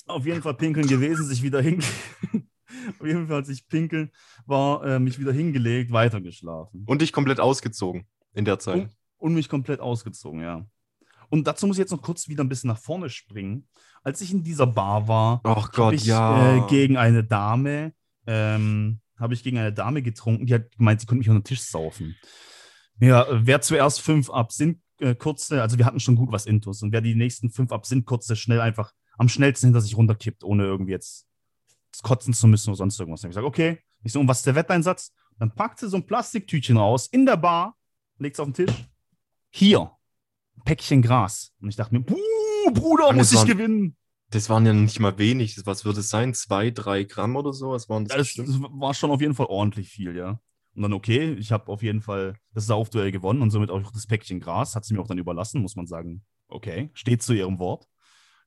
Auf 0.07 0.25
jeden 0.25 0.41
Fall 0.41 0.53
pinkeln 0.53 0.87
gewesen, 0.87 1.25
sich 1.25 1.41
wieder 1.41 1.61
hin. 1.61 1.81
Auf 2.99 3.05
jeden 3.05 3.27
Fall, 3.27 3.37
als 3.37 3.49
ich 3.49 3.67
pinkeln 3.67 4.11
war, 4.45 4.83
äh, 4.85 4.99
mich 4.99 5.19
wieder 5.19 5.31
hingelegt, 5.31 5.91
weitergeschlafen. 5.91 6.83
Und 6.85 7.01
dich 7.01 7.11
komplett 7.11 7.39
ausgezogen 7.39 8.05
in 8.33 8.45
der 8.45 8.59
Zeit. 8.59 8.89
Und 9.17 9.33
mich 9.33 9.49
komplett 9.49 9.79
ausgezogen, 9.79 10.41
ja. 10.41 10.65
Und 11.29 11.47
dazu 11.47 11.65
muss 11.65 11.77
ich 11.77 11.81
jetzt 11.81 11.91
noch 11.91 12.01
kurz 12.01 12.27
wieder 12.27 12.43
ein 12.43 12.49
bisschen 12.49 12.67
nach 12.67 12.77
vorne 12.77 13.09
springen. 13.09 13.67
Als 14.03 14.21
ich 14.21 14.31
in 14.31 14.43
dieser 14.43 14.67
Bar 14.67 15.07
war, 15.07 15.41
habe 15.43 15.95
ich 15.95 16.05
ja. 16.05 16.57
äh, 16.57 16.67
gegen 16.69 16.97
eine 16.97 17.23
Dame, 17.23 17.93
ähm, 18.27 18.99
habe 19.17 19.33
ich 19.33 19.43
gegen 19.43 19.57
eine 19.57 19.73
Dame 19.73 20.03
getrunken, 20.03 20.45
die 20.45 20.53
hat 20.53 20.77
gemeint, 20.77 21.01
sie 21.01 21.07
konnte 21.07 21.19
mich 21.19 21.29
unter 21.29 21.41
den 21.41 21.45
Tisch 21.45 21.61
saufen. 21.61 22.15
Ja, 22.99 23.25
wer 23.31 23.61
zuerst 23.61 24.01
fünf 24.01 24.29
ab 24.29 24.51
sind, 24.51 24.81
äh, 24.99 25.15
kurze, 25.15 25.61
also 25.61 25.77
wir 25.77 25.85
hatten 25.85 25.99
schon 25.99 26.15
gut 26.15 26.31
was 26.31 26.45
Intus 26.45 26.83
und 26.83 26.91
wer 26.91 27.01
die 27.01 27.15
nächsten 27.15 27.49
fünf 27.49 27.71
ab 27.71 27.85
sind, 27.85 28.05
kurze, 28.05 28.35
schnell 28.35 28.61
einfach 28.61 28.93
am 29.17 29.29
schnellsten 29.29 29.67
hinter 29.67 29.81
sich 29.81 29.95
runterkippt, 29.97 30.43
ohne 30.43 30.63
irgendwie 30.63 30.91
jetzt 30.91 31.25
kotzen 32.03 32.33
zu 32.33 32.47
müssen 32.47 32.69
oder 32.69 32.77
sonst 32.77 32.99
irgendwas. 32.99 33.21
Dann 33.21 33.29
hab 33.29 33.31
ich 33.31 33.35
gesagt, 33.37 33.47
okay, 33.47 33.79
ich 34.03 34.11
so, 34.11 34.19
und 34.19 34.27
was 34.27 34.39
ist 34.39 34.45
der 34.47 34.55
Wetteinsatz? 34.55 35.13
Dann 35.39 35.53
packt 35.53 35.79
sie 35.79 35.89
so 35.89 35.97
ein 35.97 36.05
Plastiktütchen 36.05 36.77
raus 36.77 37.07
in 37.07 37.25
der 37.25 37.37
Bar, 37.37 37.77
legt 38.19 38.35
es 38.35 38.39
auf 38.39 38.47
den 38.51 38.53
Tisch. 38.67 38.75
Hier, 39.49 39.91
ein 40.57 40.63
Päckchen 40.63 41.01
Gras. 41.01 41.53
Und 41.61 41.69
ich 41.69 41.75
dachte 41.75 41.93
mir, 41.95 42.01
puh, 42.01 42.15
Bruder, 42.73 43.13
muss 43.13 43.31
ich 43.31 43.37
waren- 43.37 43.47
gewinnen. 43.47 43.97
Das 44.31 44.49
waren 44.49 44.65
ja 44.65 44.73
nicht 44.73 44.99
mal 44.99 45.17
wenig. 45.19 45.61
Was 45.65 45.85
würde 45.85 45.99
es 45.99 46.09
sein? 46.09 46.33
Zwei, 46.33 46.71
drei 46.71 47.03
Gramm 47.03 47.35
oder 47.35 47.53
so? 47.53 47.71
Was 47.71 47.87
waren 47.89 48.05
das? 48.05 48.35
Ja, 48.35 48.43
das, 48.43 48.47
das 48.53 48.59
war 48.71 48.93
schon 48.93 49.11
auf 49.11 49.21
jeden 49.21 49.35
Fall 49.35 49.45
ordentlich 49.45 49.89
viel, 49.89 50.15
ja. 50.15 50.39
Und 50.75 50.81
dann, 50.81 50.93
okay, 50.93 51.33
ich 51.35 51.51
habe 51.51 51.71
auf 51.71 51.83
jeden 51.83 52.01
Fall 52.01 52.35
das 52.53 52.65
Saufduell 52.65 53.11
gewonnen 53.11 53.41
und 53.41 53.51
somit 53.51 53.69
auch 53.69 53.91
das 53.91 54.07
Päckchen 54.07 54.39
Gras. 54.41 54.75
Hat 54.75 54.83
sie 54.83 54.93
mir 54.95 54.99
auch 55.01 55.07
dann 55.07 55.19
überlassen, 55.19 55.61
muss 55.61 55.75
man 55.75 55.85
sagen. 55.85 56.23
Okay, 56.47 56.89
steht 56.93 57.21
zu 57.21 57.33
ihrem 57.33 57.59
Wort. 57.59 57.87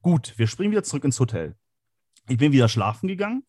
Gut, 0.02 0.34
wir 0.36 0.46
springen 0.46 0.70
wieder 0.72 0.82
zurück 0.84 1.04
ins 1.04 1.18
Hotel. 1.20 1.56
Ich 2.28 2.38
bin 2.38 2.52
wieder 2.52 2.68
schlafen 2.68 3.08
gegangen 3.08 3.44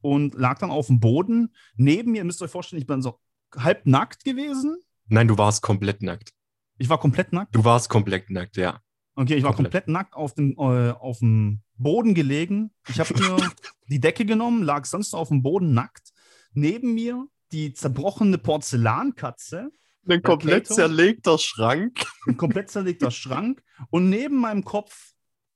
und 0.00 0.34
lag 0.34 0.58
dann 0.58 0.70
auf 0.70 0.86
dem 0.88 1.00
Boden. 1.00 1.54
Neben 1.76 2.12
mir, 2.12 2.18
ihr 2.18 2.24
müsst 2.24 2.42
euch 2.42 2.50
vorstellen, 2.50 2.80
ich 2.80 2.86
bin 2.86 3.02
so 3.02 3.20
halb 3.56 3.86
nackt 3.86 4.24
gewesen. 4.24 4.76
Nein, 5.06 5.28
du 5.28 5.38
warst 5.38 5.62
komplett 5.62 6.02
nackt. 6.02 6.32
Ich 6.78 6.88
war 6.88 6.98
komplett 6.98 7.32
nackt. 7.32 7.54
Du 7.54 7.64
warst 7.64 7.88
komplett 7.88 8.30
nackt, 8.30 8.56
ja. 8.56 8.80
Okay, 9.16 9.36
ich 9.36 9.44
war 9.44 9.54
Komplett. 9.54 9.84
komplett 9.84 9.88
nackt 9.88 10.14
auf 10.14 10.34
dem, 10.34 10.56
äh, 10.58 10.90
auf 10.90 11.20
dem 11.20 11.62
Boden 11.76 12.14
gelegen. 12.14 12.72
Ich 12.88 12.98
habe 12.98 13.14
mir 13.14 13.36
die 13.88 14.00
Decke 14.00 14.24
genommen, 14.24 14.64
lag 14.64 14.86
sonst 14.86 15.14
auf 15.14 15.28
dem 15.28 15.42
Boden 15.42 15.72
nackt. 15.72 16.10
Neben 16.52 16.94
mir 16.94 17.24
die 17.52 17.72
zerbrochene 17.74 18.38
Porzellankatze, 18.38 19.70
Ein 20.08 20.22
komplett 20.22 20.64
Kato? 20.64 20.74
zerlegter 20.74 21.38
Schrank. 21.38 22.04
ein 22.26 22.36
komplett 22.36 22.70
zerlegter 22.70 23.12
Schrank 23.12 23.62
und 23.90 24.10
neben 24.10 24.40
meinem 24.40 24.64
Kopf 24.64 25.13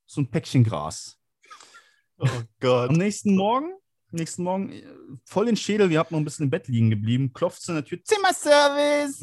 so 0.09 0.23
ein 0.23 0.31
Päckchen 0.31 0.65
Gras. 0.65 1.19
Oh 2.19 2.27
Gott. 2.61 2.91
Am 2.91 2.97
nächsten 2.97 3.37
Morgen, 3.37 3.73
nächsten 4.11 4.43
Morgen, 4.43 4.73
äh, 4.73 4.83
voll 5.25 5.49
in 5.49 5.57
Schädel, 5.57 5.91
wir 5.91 6.01
hatten 6.01 6.15
noch 6.15 6.21
ein 6.21 6.25
bisschen 6.25 6.45
im 6.45 6.51
Bett 6.51 6.67
liegen 6.67 6.91
geblieben, 6.91 7.33
klopft 7.33 7.69
an 7.69 7.77
der 7.77 7.85
Tür, 7.85 8.03
Zimmerservice. 8.03 9.21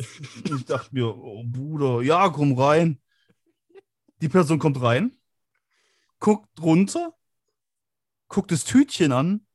Ich 0.56 0.66
dachte 0.66 0.94
mir, 0.94 1.08
oh 1.08 1.44
Bruder, 1.46 2.02
ja, 2.04 2.30
komm 2.30 2.58
rein. 2.58 3.02
Die 4.22 4.30
Person 4.30 4.60
kommt 4.60 4.82
rein, 4.82 5.18
guckt 6.20 6.48
runter, 6.62 7.14
guckt 8.30 8.52
das 8.52 8.64
Tütchen 8.64 9.12
an, 9.12 9.46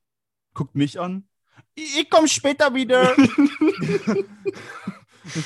guckt 0.53 0.75
mich 0.75 1.01
an. 1.01 1.29
Ich, 1.75 2.01
ich 2.01 2.11
komm 2.11 2.27
später 2.27 2.75
wieder. 2.75 3.15
Dachte, 3.15 4.27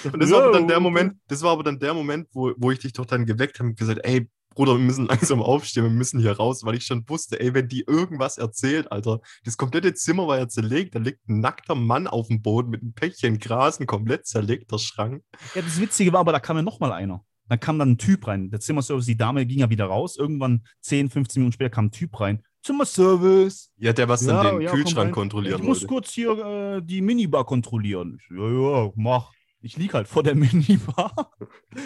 Und 0.13 0.21
das 0.23 0.31
war 0.31 0.45
aber 0.45 0.53
dann 0.53 0.67
der 0.67 0.77
"Ja, 0.77 0.81
Moment, 0.81 1.19
das 1.29 1.43
war 1.43 1.53
aber 1.53 1.63
dann 1.63 1.79
der 1.79 1.95
Moment, 1.95 2.29
wo, 2.33 2.53
wo 2.57 2.71
ich 2.71 2.79
dich 2.79 2.93
doch 2.93 3.07
dann 3.07 3.27
geweckt 3.27 3.59
habe 3.59 3.69
und 3.69 3.79
gesagt, 3.79 4.01
ey, 4.03 4.29
Bruder, 4.55 4.73
wir 4.73 4.85
müssen 4.85 5.07
langsam 5.07 5.43
aufstehen, 5.43 5.85
wir 5.85 5.91
müssen 5.91 6.21
hier 6.21 6.33
raus, 6.33 6.65
weil 6.65 6.77
ich 6.77 6.87
schon 6.87 7.09
wusste, 7.09 7.41
ey, 7.41 7.55
wenn 7.55 7.69
die 7.69 7.85
irgendwas 7.87 8.39
erzählt, 8.39 8.91
Alter, 8.91 9.21
das 9.45 9.57
komplette 9.57 9.95
Zimmer 9.95 10.27
war 10.27 10.39
ja 10.39 10.49
zerlegt, 10.49 10.95
da 10.95 10.99
liegt 10.99 11.29
ein 11.29 11.41
nackter 11.41 11.75
Mann 11.75 12.07
auf 12.07 12.29
dem 12.29 12.43
Boden 12.43 12.71
mit 12.71 12.83
einem 12.83 12.93
Päckchen 12.93 13.39
Gras, 13.39 13.81
ein 13.81 13.87
komplett 13.87 14.27
zerlegter 14.27 14.79
Schrank. 14.79 15.23
Ja, 15.55 15.63
das 15.63 15.81
Witzige 15.81 16.13
war 16.13 16.21
aber, 16.21 16.33
da 16.33 16.41
kam 16.41 16.57
ja 16.57 16.63
noch 16.63 16.81
mal 16.81 16.93
einer. 16.93 17.25
Dann 17.49 17.61
kam 17.61 17.79
dann 17.79 17.91
ein 17.93 17.99
Typ 17.99 18.27
rein. 18.27 18.51
Der 18.51 18.61
Zimmerservice, 18.61 19.07
die 19.07 19.17
Dame 19.17 19.45
ging 19.45 19.59
ja 19.59 19.69
wieder 19.69 19.85
raus. 19.87 20.17
Irgendwann 20.17 20.65
10, 20.81 21.11
15 21.11 21.43
Minuten 21.43 21.53
später 21.53 21.71
kam 21.71 21.87
ein 21.87 21.91
Typ 21.91 22.19
rein. 22.19 22.43
Zimmerservice. 22.63 23.71
Ja, 23.77 23.93
der 23.93 24.09
was 24.09 24.25
dann 24.25 24.57
den 24.57 24.63
ja, 24.63 24.71
Kühlschrank 24.71 25.13
kontrollieren 25.13 25.61
Ich 25.61 25.67
muss 25.67 25.83
wollte. 25.83 25.87
kurz 25.87 26.13
hier 26.13 26.39
äh, 26.39 26.83
die 26.83 27.03
Minibar 27.03 27.45
kontrollieren. 27.45 28.19
Ich 28.19 28.37
ja, 28.37 28.49
ja, 28.49 28.91
mach. 28.95 29.31
Ich 29.65 29.79
lieg 29.79 29.95
halt 29.95 30.09
vor 30.09 30.23
der 30.23 30.35
Minibar. 30.35 31.33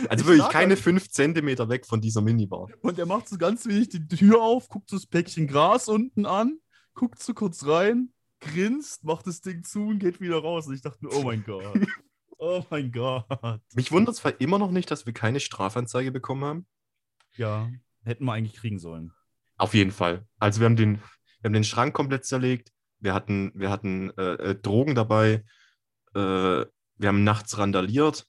Also 0.08 0.24
Ich 0.24 0.26
wirklich 0.26 0.48
keine 0.48 0.74
halt- 0.74 0.80
fünf 0.82 1.08
Zentimeter 1.10 1.68
weg 1.68 1.86
von 1.86 2.00
dieser 2.00 2.20
Minibar. 2.22 2.68
Und 2.82 2.98
er 2.98 3.06
macht 3.06 3.28
so 3.28 3.38
ganz 3.38 3.66
wenig 3.66 3.88
die 3.88 4.06
Tür 4.08 4.42
auf, 4.42 4.68
guckt 4.68 4.90
so 4.90 4.96
das 4.96 5.06
Päckchen 5.06 5.46
Gras 5.46 5.88
unten 5.88 6.26
an, 6.26 6.58
guckt 6.94 7.22
so 7.22 7.34
kurz 7.34 7.64
rein, 7.66 8.12
grinst, 8.40 9.04
macht 9.04 9.28
das 9.28 9.40
Ding 9.42 9.62
zu 9.62 9.86
und 9.86 10.00
geht 10.00 10.20
wieder 10.20 10.38
raus. 10.38 10.66
Und 10.66 10.74
ich 10.74 10.82
dachte 10.82 11.04
mir, 11.04 11.12
oh 11.12 11.22
mein 11.22 11.44
Gott. 11.44 11.64
Oh 12.40 12.62
mein 12.70 12.92
Gott. 12.92 13.26
Mich 13.74 13.90
wundert 13.90 14.14
zwar 14.14 14.40
immer 14.40 14.60
noch 14.60 14.70
nicht, 14.70 14.88
dass 14.92 15.06
wir 15.06 15.12
keine 15.12 15.40
Strafanzeige 15.40 16.12
bekommen 16.12 16.44
haben. 16.44 16.66
Ja, 17.34 17.68
hätten 18.04 18.24
wir 18.26 18.32
eigentlich 18.32 18.54
kriegen 18.54 18.78
sollen. 18.78 19.12
Auf 19.56 19.74
jeden 19.74 19.90
Fall. 19.90 20.24
Also 20.38 20.60
wir 20.60 20.66
haben 20.66 20.76
den, 20.76 20.98
wir 21.40 21.48
haben 21.48 21.52
den 21.52 21.64
Schrank 21.64 21.94
komplett 21.94 22.24
zerlegt. 22.26 22.70
Wir 23.00 23.12
hatten, 23.12 23.50
wir 23.56 23.70
hatten 23.70 24.10
äh, 24.16 24.34
äh, 24.50 24.54
Drogen 24.54 24.94
dabei. 24.94 25.44
Äh, 26.14 26.64
wir 26.98 27.08
haben 27.08 27.24
nachts 27.24 27.56
randaliert. 27.58 28.26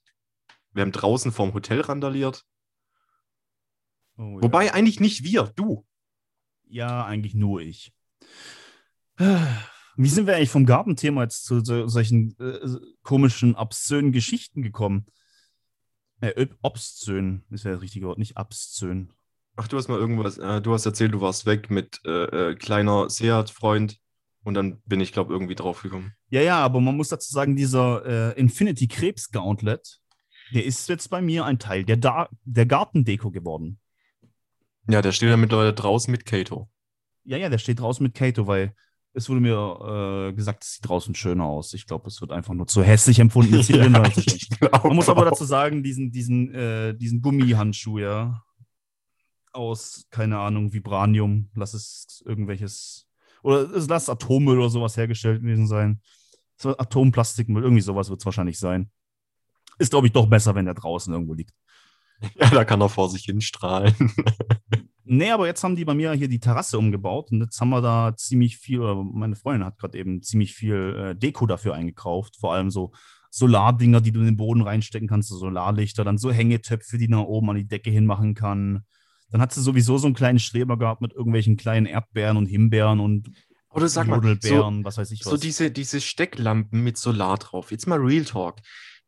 Wir 0.71 0.81
haben 0.81 0.91
draußen 0.91 1.31
vorm 1.31 1.53
Hotel 1.53 1.81
randaliert. 1.81 2.45
Oh, 4.17 4.37
ja. 4.37 4.43
Wobei 4.43 4.73
eigentlich 4.73 4.99
nicht 4.99 5.23
wir, 5.23 5.51
du. 5.55 5.85
Ja, 6.67 7.05
eigentlich 7.05 7.33
nur 7.33 7.61
ich. 7.61 7.91
Wie 9.17 10.07
sind 10.07 10.27
wir 10.27 10.35
eigentlich 10.35 10.51
vom 10.51 10.65
Gartenthema 10.65 11.23
jetzt 11.23 11.43
zu 11.43 11.63
so, 11.63 11.87
solchen 11.87 12.37
äh, 12.39 12.59
komischen, 13.01 13.55
obszönen 13.55 14.11
Geschichten 14.11 14.61
gekommen? 14.61 15.07
Äh, 16.21 16.41
ob- 16.41 16.57
obszön 16.61 17.43
ist 17.49 17.65
ja 17.65 17.71
das 17.71 17.81
richtige 17.81 18.07
Wort, 18.07 18.17
nicht 18.17 18.37
obszön. 18.37 19.11
Ach, 19.55 19.67
du 19.67 19.77
hast 19.77 19.87
mal 19.87 19.99
irgendwas, 19.99 20.37
äh, 20.37 20.61
du 20.61 20.73
hast 20.73 20.85
erzählt, 20.85 21.13
du 21.13 21.21
warst 21.21 21.45
weg 21.45 21.69
mit 21.69 21.99
äh, 22.05 22.51
äh, 22.51 22.55
kleiner 22.55 23.09
Seat-Freund. 23.09 23.99
Und 24.43 24.53
dann 24.53 24.81
bin 24.85 25.01
ich, 25.01 25.11
glaube 25.11 25.33
irgendwie 25.33 25.55
drauf 25.55 25.81
gekommen. 25.81 26.13
Ja, 26.29 26.41
ja, 26.41 26.57
aber 26.59 26.79
man 26.79 26.95
muss 26.95 27.09
dazu 27.09 27.31
sagen, 27.31 27.55
dieser 27.55 28.35
äh, 28.35 28.39
Infinity 28.39 28.87
Krebs 28.87 29.31
Gauntlet, 29.31 29.99
der 30.53 30.65
ist 30.65 30.87
jetzt 30.89 31.09
bei 31.09 31.21
mir 31.21 31.45
ein 31.45 31.59
Teil 31.59 31.83
der, 31.83 31.97
da 31.97 32.29
der 32.43 32.65
Gartendeko 32.65 33.31
geworden. 33.31 33.79
Ja, 34.87 35.01
der 35.01 35.11
steht 35.11 35.29
ja 35.29 35.37
mittlerweile 35.37 35.73
draußen 35.73 36.11
mit 36.11 36.25
Kato. 36.25 36.69
Ja, 37.23 37.37
ja, 37.37 37.49
der 37.49 37.59
steht 37.59 37.79
draußen 37.79 38.01
mit 38.01 38.15
Kato, 38.15 38.47
weil 38.47 38.73
es 39.13 39.29
wurde 39.29 39.41
mir 39.41 40.29
äh, 40.29 40.33
gesagt, 40.33 40.63
es 40.63 40.75
sieht 40.75 40.87
draußen 40.87 41.13
schöner 41.15 41.45
aus. 41.45 41.73
Ich 41.73 41.85
glaube, 41.85 42.07
es 42.07 42.21
wird 42.21 42.31
einfach 42.31 42.53
nur 42.53 42.67
zu 42.67 42.83
hässlich 42.83 43.19
empfunden. 43.19 43.55
Ich 43.59 44.49
glaub 44.49 44.83
Man 44.83 44.95
muss 44.95 45.09
aber 45.09 45.25
dazu 45.25 45.45
sagen, 45.45 45.83
diesen, 45.83 46.11
diesen, 46.11 46.53
äh, 46.53 46.95
diesen 46.95 47.21
Gummihandschuh, 47.21 47.99
ja, 47.99 48.43
aus, 49.51 50.07
keine 50.09 50.39
Ahnung, 50.39 50.73
Vibranium, 50.73 51.49
lass 51.55 51.73
es 51.73 52.23
irgendwelches, 52.25 53.07
oder 53.43 53.69
es 53.75 53.87
lass 53.87 54.09
Atommüll 54.09 54.59
oder 54.59 54.69
sowas 54.69 54.97
hergestellt 54.97 55.41
gewesen 55.41 55.67
sein. 55.67 56.01
Atomplastikmüll, 56.61 57.63
irgendwie 57.63 57.81
sowas 57.81 58.09
wird 58.09 58.19
es 58.19 58.25
wahrscheinlich 58.25 58.59
sein. 58.59 58.91
Ist, 59.77 59.91
glaube 59.91 60.07
ich, 60.07 60.13
doch 60.13 60.27
besser, 60.27 60.55
wenn 60.55 60.65
der 60.65 60.73
draußen 60.73 61.13
irgendwo 61.13 61.33
liegt. 61.33 61.53
Ja, 62.35 62.49
da 62.49 62.65
kann 62.65 62.81
er 62.81 62.89
vor 62.89 63.09
sich 63.09 63.23
hin 63.23 63.39
strahlen. 63.39 63.95
Nee, 65.11 65.31
aber 65.31 65.47
jetzt 65.47 65.63
haben 65.63 65.75
die 65.75 65.85
bei 65.85 65.95
mir 65.95 66.13
hier 66.13 66.27
die 66.27 66.39
Terrasse 66.39 66.77
umgebaut 66.77 67.31
und 67.31 67.41
jetzt 67.41 67.59
haben 67.59 67.71
wir 67.71 67.81
da 67.81 68.15
ziemlich 68.15 68.57
viel, 68.57 68.79
oder 68.79 68.93
meine 68.93 69.35
Freundin 69.35 69.65
hat 69.65 69.79
gerade 69.79 69.97
eben 69.97 70.21
ziemlich 70.21 70.53
viel 70.53 70.95
äh, 70.95 71.15
Deko 71.15 71.47
dafür 71.47 71.73
eingekauft. 71.73 72.37
Vor 72.39 72.53
allem 72.53 72.69
so 72.69 72.91
Solardinger, 73.31 74.01
die 74.01 74.11
du 74.11 74.19
in 74.19 74.27
den 74.27 74.37
Boden 74.37 74.61
reinstecken 74.61 75.07
kannst, 75.07 75.29
so 75.29 75.37
Solarlichter, 75.37 76.03
dann 76.03 76.19
so 76.19 76.31
Hängetöpfe, 76.31 76.99
die 76.99 77.07
nach 77.07 77.23
oben 77.23 77.49
an 77.49 77.55
die 77.55 77.67
Decke 77.67 77.89
hinmachen 77.89 78.35
kann. 78.35 78.83
Dann 79.31 79.41
hat 79.41 79.53
sie 79.53 79.61
sowieso 79.61 79.97
so 79.97 80.07
einen 80.07 80.15
kleinen 80.15 80.39
Streber 80.39 80.77
gehabt 80.77 81.01
mit 81.01 81.13
irgendwelchen 81.13 81.57
kleinen 81.57 81.85
Erdbeeren 81.85 82.37
und 82.37 82.45
Himbeeren 82.47 82.99
und 82.99 83.31
Oder 83.69 83.87
sag 83.87 84.07
mal, 84.07 84.21
so, 84.41 84.55
was 84.83 84.97
weiß 84.97 85.11
ich 85.11 85.21
was. 85.25 85.29
so 85.31 85.37
diese, 85.37 85.71
diese 85.71 86.01
Stecklampen 86.01 86.83
mit 86.83 86.97
Solar 86.97 87.37
drauf. 87.37 87.71
Jetzt 87.71 87.87
mal 87.87 87.99
Real 87.99 88.25
Talk. 88.25 88.57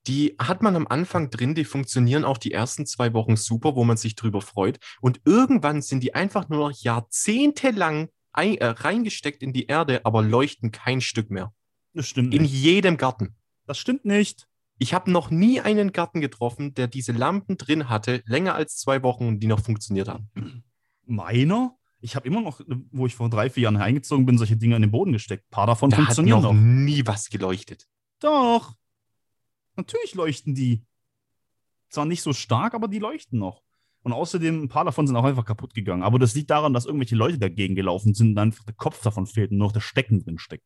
Die 0.07 0.35
hat 0.39 0.63
man 0.63 0.75
am 0.75 0.87
Anfang 0.87 1.29
drin, 1.29 1.53
die 1.53 1.63
funktionieren 1.63 2.25
auch 2.25 2.39
die 2.39 2.51
ersten 2.51 2.85
zwei 2.87 3.13
Wochen 3.13 3.35
super, 3.35 3.75
wo 3.75 3.83
man 3.83 3.97
sich 3.97 4.15
drüber 4.15 4.41
freut. 4.41 4.79
Und 4.99 5.21
irgendwann 5.25 5.81
sind 5.83 6.01
die 6.01 6.15
einfach 6.15 6.49
nur 6.49 6.69
noch 6.69 6.75
jahrzehntelang 6.81 8.09
ein, 8.33 8.57
äh, 8.57 8.65
reingesteckt 8.65 9.43
in 9.43 9.53
die 9.53 9.67
Erde, 9.67 10.05
aber 10.05 10.21
leuchten 10.23 10.71
kein 10.71 11.01
Stück 11.01 11.29
mehr. 11.29 11.53
das 11.93 12.07
stimmt 12.07 12.33
In 12.33 12.43
nicht. 12.43 12.53
jedem 12.53 12.97
Garten. 12.97 13.35
Das 13.67 13.77
stimmt 13.77 14.05
nicht. 14.05 14.47
Ich 14.81 14.95
habe 14.95 15.11
noch 15.11 15.29
nie 15.29 15.61
einen 15.61 15.91
Garten 15.91 16.21
getroffen, 16.21 16.73
der 16.73 16.87
diese 16.87 17.11
Lampen 17.11 17.55
drin 17.55 17.87
hatte, 17.87 18.23
länger 18.25 18.55
als 18.55 18.77
zwei 18.77 19.03
Wochen 19.03 19.27
und 19.27 19.39
die 19.39 19.45
noch 19.45 19.59
funktioniert 19.59 20.07
haben. 20.07 20.63
Meiner? 21.05 21.75
Ich 21.99 22.15
habe 22.15 22.27
immer 22.27 22.41
noch, 22.41 22.61
wo 22.89 23.05
ich 23.05 23.13
vor 23.13 23.29
drei, 23.29 23.51
vier 23.51 23.61
Jahren 23.63 23.77
eingezogen 23.77 24.25
bin, 24.25 24.39
solche 24.39 24.57
Dinge 24.57 24.75
in 24.77 24.81
den 24.81 24.89
Boden 24.89 25.11
gesteckt. 25.13 25.43
Ein 25.45 25.51
paar 25.51 25.67
davon 25.67 25.91
Da 25.91 25.97
hat 25.97 26.05
funktionieren 26.05 26.41
noch 26.41 26.53
noch. 26.53 26.59
nie 26.59 27.05
was 27.05 27.29
geleuchtet. 27.29 27.85
Doch. 28.21 28.73
Natürlich 29.75 30.15
leuchten 30.15 30.55
die. 30.55 30.83
Zwar 31.89 32.05
nicht 32.05 32.23
so 32.23 32.33
stark, 32.33 32.73
aber 32.73 32.87
die 32.87 32.97
leuchten 32.97 33.37
noch. 33.37 33.61
Und 34.01 34.13
außerdem, 34.13 34.63
ein 34.63 34.67
paar 34.67 34.85
davon 34.85 35.05
sind 35.05 35.15
auch 35.15 35.25
einfach 35.25 35.45
kaputt 35.45 35.75
gegangen. 35.75 36.01
Aber 36.01 36.17
das 36.17 36.33
liegt 36.33 36.49
daran, 36.49 36.73
dass 36.73 36.87
irgendwelche 36.87 37.15
Leute 37.15 37.37
dagegen 37.37 37.75
gelaufen 37.75 38.15
sind 38.15 38.31
und 38.31 38.37
einfach 38.39 38.63
der 38.63 38.73
Kopf 38.73 38.99
davon 39.03 39.27
fehlt 39.27 39.51
und 39.51 39.59
nur 39.59 39.67
noch 39.67 39.73
das 39.73 39.83
Stecken 39.83 40.23
drin 40.23 40.39
steckt. 40.39 40.65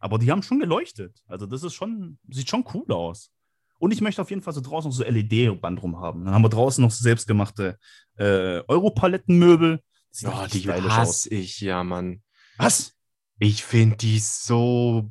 Aber 0.00 0.18
die 0.18 0.30
haben 0.32 0.42
schon 0.42 0.58
geleuchtet. 0.58 1.22
Also 1.26 1.46
das 1.46 1.62
ist 1.62 1.74
schon, 1.74 2.18
sieht 2.28 2.48
schon 2.48 2.64
cool 2.74 2.90
aus. 2.92 3.30
Und 3.78 3.92
ich 3.92 4.00
möchte 4.00 4.20
auf 4.20 4.30
jeden 4.30 4.42
Fall 4.42 4.52
so 4.52 4.60
draußen 4.60 4.90
noch 4.90 4.96
so 4.96 5.04
LED-Band 5.04 5.82
rum 5.82 5.98
haben. 6.00 6.24
Dann 6.24 6.34
haben 6.34 6.42
wir 6.42 6.48
draußen 6.50 6.82
noch 6.82 6.90
so 6.90 7.02
selbstgemachte 7.02 7.78
äh, 8.16 8.60
Europalettenmöbel. 8.66 9.80
Ja, 10.14 10.42
richtig 10.42 10.62
die 10.64 10.70
hasse 10.70 11.28
ich, 11.30 11.60
ja, 11.60 11.84
Mann. 11.84 12.22
Was? 12.58 12.94
Ich 13.38 13.64
finde 13.64 13.96
die 13.96 14.18
so 14.18 15.10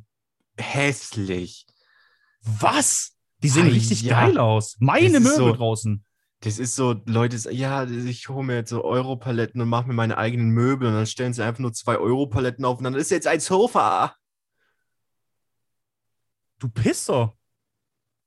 hässlich. 0.56 1.66
Was? 2.42 3.12
Die 3.42 3.48
sehen 3.48 3.66
Ah, 3.66 3.70
richtig 3.70 4.02
ja. 4.02 4.20
geil 4.26 4.38
aus. 4.38 4.76
Meine 4.80 5.12
Das 5.14 5.22
Möbel 5.22 5.36
so- 5.36 5.52
draußen. 5.52 6.04
Das 6.42 6.58
ist 6.58 6.74
so, 6.74 6.94
Leute, 7.04 7.36
ja, 7.52 7.84
ich 7.84 8.30
hole 8.30 8.46
mir 8.46 8.54
jetzt 8.54 8.70
so 8.70 8.82
Europaletten 8.82 9.60
und 9.60 9.68
mache 9.68 9.86
mir 9.88 9.92
meine 9.92 10.16
eigenen 10.16 10.48
Möbel 10.48 10.88
und 10.88 10.94
dann 10.94 11.06
stellen 11.06 11.34
sie 11.34 11.44
einfach 11.44 11.58
nur 11.60 11.74
zwei 11.74 11.98
Europaletten 11.98 12.64
auf 12.64 12.78
und 12.78 12.84
dann 12.84 12.94
ist 12.94 13.10
jetzt 13.10 13.26
ein 13.26 13.40
Sofa. 13.40 14.14
Du 16.60 16.68
Pisser. 16.68 17.34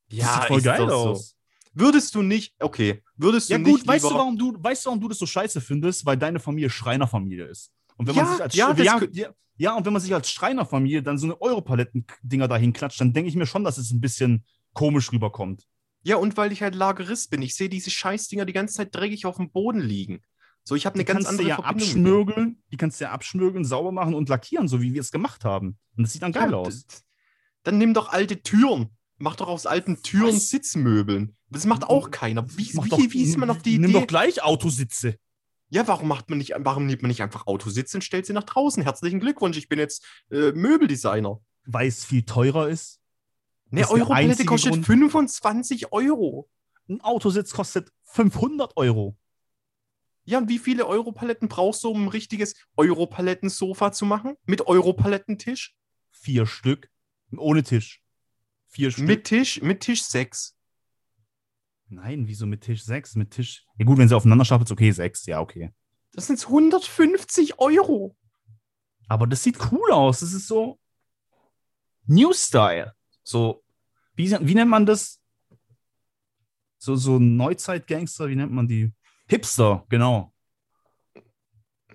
Das 0.10 0.18
Ja, 0.18 0.34
sieht 0.34 0.44
voll 0.46 0.62
geil 0.62 0.80
doch 0.80 0.90
so. 0.90 1.10
aus. 1.12 1.38
Würdest 1.74 2.14
du 2.14 2.22
nicht, 2.22 2.54
okay, 2.60 3.02
würdest 3.18 3.50
du 3.50 3.54
Ja, 3.54 3.58
nicht 3.58 3.80
gut, 3.80 3.88
weißt 3.88 4.04
du, 4.06 4.10
warum 4.16 4.38
du, 4.38 4.54
weißt 4.60 4.86
du, 4.86 4.90
warum 4.90 5.02
du 5.02 5.08
das 5.08 5.18
so 5.18 5.26
scheiße 5.26 5.60
findest? 5.62 6.06
Weil 6.06 6.18
deine 6.18 6.40
Familie 6.40 6.70
Schreinerfamilie 6.70 7.46
ist. 7.46 7.72
Und 7.98 8.08
wenn 8.08 8.16
Ja, 8.16 8.24
man 8.24 8.34
sich 8.34 8.44
als 8.44 8.54
ja, 8.56 8.74
das 8.74 8.86
ja, 8.86 9.02
ja, 9.12 9.30
ja, 9.58 9.76
und 9.76 9.86
wenn 9.86 9.94
man 9.94 10.02
sich 10.02 10.14
als 10.14 10.30
Schreinerfamilie 10.32 11.02
dann 11.04 11.18
so 11.18 11.28
eine 11.28 11.40
Europaletten-Dinger 11.42 12.48
dahin 12.48 12.74
klatscht, 12.74 13.02
dann 13.02 13.14
denke 13.14 13.30
ich 13.30 13.36
mir 13.36 13.46
schon, 13.46 13.64
dass 13.64 13.78
es 13.78 13.92
ein 13.92 14.02
bisschen 14.02 14.46
komisch 14.74 15.12
rüberkommt. 15.12 15.68
Ja, 16.04 16.18
und 16.18 16.36
weil 16.38 16.52
ich 16.52 16.62
halt 16.62 16.76
Lagerist 16.76 17.30
bin. 17.30 17.42
Ich 17.42 17.56
sehe 17.56 17.70
diese 17.70 17.90
Scheißdinger 17.90 18.46
die 18.46 18.54
ganze 18.54 18.76
Zeit 18.76 18.94
dreckig 18.94 19.26
auf 19.26 19.38
dem 19.38 19.52
Boden 19.52 19.80
liegen. 19.80 20.22
So, 20.64 20.76
ich 20.76 20.86
habe 20.86 20.96
eine 20.96 21.04
Die 21.04 21.06
ganz 21.06 21.26
andere 21.26 21.48
ja 21.48 21.56
Verbindung 21.56 21.90
abschmürgeln, 21.90 22.64
die 22.72 22.78
kannst 22.78 23.00
du 23.00 23.06
ja 23.06 23.12
abschmürgeln, 23.12 23.66
sauber 23.66 23.92
machen 23.92 24.14
und 24.14 24.30
lackieren, 24.30 24.68
so 24.68 24.82
wie 24.82 24.94
wir 24.94 25.02
es 25.02 25.12
gemacht 25.12 25.46
haben. 25.46 25.78
Und 25.98 26.04
das 26.04 26.14
sieht 26.14 26.22
dann 26.22 26.32
geil 26.34 26.52
Ja, 26.52 26.58
aus. 26.58 26.86
Dann 27.64 27.78
nimm 27.78 27.94
doch 27.94 28.10
alte 28.10 28.42
Türen. 28.42 28.90
Mach 29.18 29.36
doch 29.36 29.48
aus 29.48 29.66
alten 29.66 30.02
Türen 30.04 30.36
Was? 30.36 30.50
Sitzmöbeln. 30.50 31.36
Das 31.50 31.66
macht 31.66 31.84
auch 31.86 32.12
keiner. 32.12 32.50
Wie, 32.58 32.74
wie, 32.74 32.90
doch- 32.90 32.98
wie 33.00 33.24
ist 33.24 33.38
man 33.38 33.50
auf 33.50 33.62
die 33.62 33.78
Nimm 33.80 33.92
Idee? 33.92 34.00
doch 34.02 34.08
gleich 34.08 34.44
Autositze. 34.44 35.18
Ja, 35.70 35.88
warum 35.88 36.08
macht 36.08 36.30
man 36.30 36.38
nicht, 36.38 36.54
warum 36.58 36.86
nimmt 36.86 37.02
man 37.02 37.10
nicht 37.10 37.22
einfach 37.24 37.48
Autositze 37.48 37.98
und 37.98 38.02
stellt 38.04 38.26
sie 38.26 38.34
nach 38.34 38.44
draußen? 38.44 38.84
Herzlichen 38.84 39.20
Glückwunsch, 39.20 39.58
ich 39.58 39.70
bin 39.70 39.80
jetzt 39.80 40.06
äh, 40.30 40.52
Möbeldesigner. 40.52 41.40
Weil 41.66 41.88
es 41.88 42.04
viel 42.06 42.24
teurer 42.24 42.70
ist. 42.70 43.00
Ne, 43.70 43.88
einzige 43.90 44.46
kostet 44.46 44.74
Grund. 44.74 44.86
25 44.86 45.92
Euro. 45.94 46.50
Ein 46.88 47.02
Autositz 47.02 47.52
kostet 47.54 47.92
500 48.04 48.78
Euro. 48.78 49.18
Ja, 50.26 50.38
und 50.38 50.48
wie 50.50 50.60
viele 50.60 50.86
Europaletten 50.86 51.48
brauchst 51.48 51.84
du, 51.84 51.90
um 51.90 52.04
ein 52.06 52.10
richtiges 52.10 52.56
Europalettensofa 52.78 53.92
zu 53.92 54.06
machen? 54.06 54.36
Mit 54.46 54.68
Europalettentisch? 54.68 55.76
Vier 56.12 56.46
Stück. 56.46 56.90
Ohne 57.38 57.64
Tisch. 57.64 58.02
Vier 58.68 58.92
Stück. 58.92 59.06
Mit 59.06 59.24
Tisch, 59.26 59.62
mit 59.62 59.82
Tisch 59.82 60.04
6. 60.04 60.56
Nein, 61.90 62.28
wieso 62.28 62.46
mit 62.46 62.62
Tisch 62.62 62.84
6? 62.84 63.16
Mit 63.16 63.32
Tisch. 63.32 63.66
Ja, 63.78 63.86
gut, 63.86 63.98
wenn 63.98 64.08
sie 64.08 64.16
aufeinander 64.16 64.46
stapelt, 64.46 64.68
ist 64.68 64.72
okay, 64.72 64.92
6. 64.92 65.26
Ja, 65.28 65.40
okay. 65.42 65.72
Das 66.14 66.28
sind 66.28 66.44
150 66.44 67.60
Euro. 67.60 68.16
Aber 69.08 69.28
das 69.28 69.44
sieht 69.44 69.60
cool 69.72 69.92
aus. 69.92 70.22
Das 70.22 70.34
ist 70.34 70.48
so 70.48 70.80
New 72.06 72.34
Style. 72.34 72.94
So, 73.24 73.64
wie, 74.16 74.32
wie 74.32 74.56
nennt 74.56 74.72
man 74.72 74.86
das? 74.86 75.22
So, 76.78 76.96
so 76.96 77.20
Neuzeit-Gangster, 77.20 78.28
wie 78.28 78.36
nennt 78.36 78.52
man 78.52 78.68
die? 78.68 78.92
Hipster, 79.28 79.86
genau. 79.90 80.34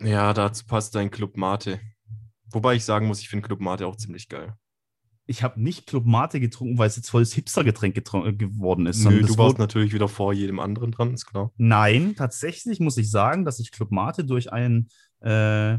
Ja, 0.00 0.32
dazu 0.32 0.64
passt 0.64 0.94
dein 0.94 1.10
Club 1.10 1.36
Mate. 1.36 1.80
Wobei 2.46 2.76
ich 2.76 2.84
sagen 2.84 3.06
muss, 3.06 3.20
ich 3.20 3.28
finde 3.28 3.46
Club 3.46 3.60
Mate 3.60 3.86
auch 3.86 3.96
ziemlich 3.96 4.28
geil. 4.28 4.56
Ich 5.30 5.42
habe 5.42 5.62
nicht 5.62 5.86
Club 5.86 6.06
Mate 6.06 6.40
getrunken, 6.40 6.78
weil 6.78 6.88
es 6.88 6.96
jetzt 6.96 7.10
voll 7.10 7.22
das 7.22 7.34
Hipster-Getränk 7.34 7.96
äh, 7.96 8.32
geworden 8.32 8.86
ist. 8.86 9.04
Nö, 9.04 9.22
du 9.22 9.36
warst 9.36 9.58
natürlich 9.58 9.92
wieder 9.92 10.08
vor 10.08 10.32
jedem 10.32 10.58
anderen 10.58 10.90
dran, 10.90 11.14
ist 11.14 11.26
klar. 11.26 11.52
Nein, 11.56 12.14
tatsächlich 12.16 12.80
muss 12.80 12.96
ich 12.96 13.10
sagen, 13.10 13.44
dass 13.44 13.60
ich 13.60 13.70
Club 13.70 13.90
Mate 13.90 14.24
durch 14.24 14.52
einen, 14.52 14.88
äh, 15.20 15.78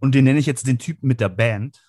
Und 0.00 0.14
den 0.14 0.24
nenne 0.24 0.38
ich 0.38 0.46
jetzt 0.46 0.66
den 0.66 0.78
Typen 0.78 1.08
mit 1.08 1.20
der 1.20 1.28
Band. 1.28 1.82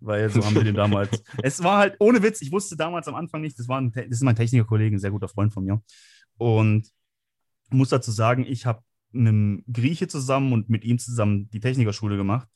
Weil 0.00 0.28
so 0.28 0.44
haben 0.44 0.54
wir 0.54 0.64
den 0.64 0.74
damals. 0.74 1.22
es 1.42 1.62
war 1.62 1.78
halt, 1.78 1.96
ohne 1.98 2.22
Witz, 2.22 2.42
ich 2.42 2.52
wusste 2.52 2.76
damals 2.76 3.08
am 3.08 3.14
Anfang 3.14 3.40
nicht, 3.40 3.58
das, 3.58 3.68
war 3.68 3.80
ein, 3.80 3.92
das 3.92 4.06
ist 4.06 4.22
mein 4.22 4.36
Technikerkollege, 4.36 4.96
ein 4.96 5.00
sehr 5.00 5.10
guter 5.10 5.28
Freund 5.28 5.52
von 5.52 5.64
mir. 5.64 5.82
Und 6.36 6.88
muss 7.70 7.88
dazu 7.90 8.10
sagen, 8.10 8.44
ich 8.46 8.66
habe 8.66 8.82
mit 9.12 9.28
einem 9.28 9.64
Grieche 9.72 10.08
zusammen 10.08 10.52
und 10.52 10.68
mit 10.68 10.84
ihm 10.84 10.98
zusammen 10.98 11.48
die 11.50 11.60
Technikerschule 11.60 12.16
gemacht. 12.16 12.48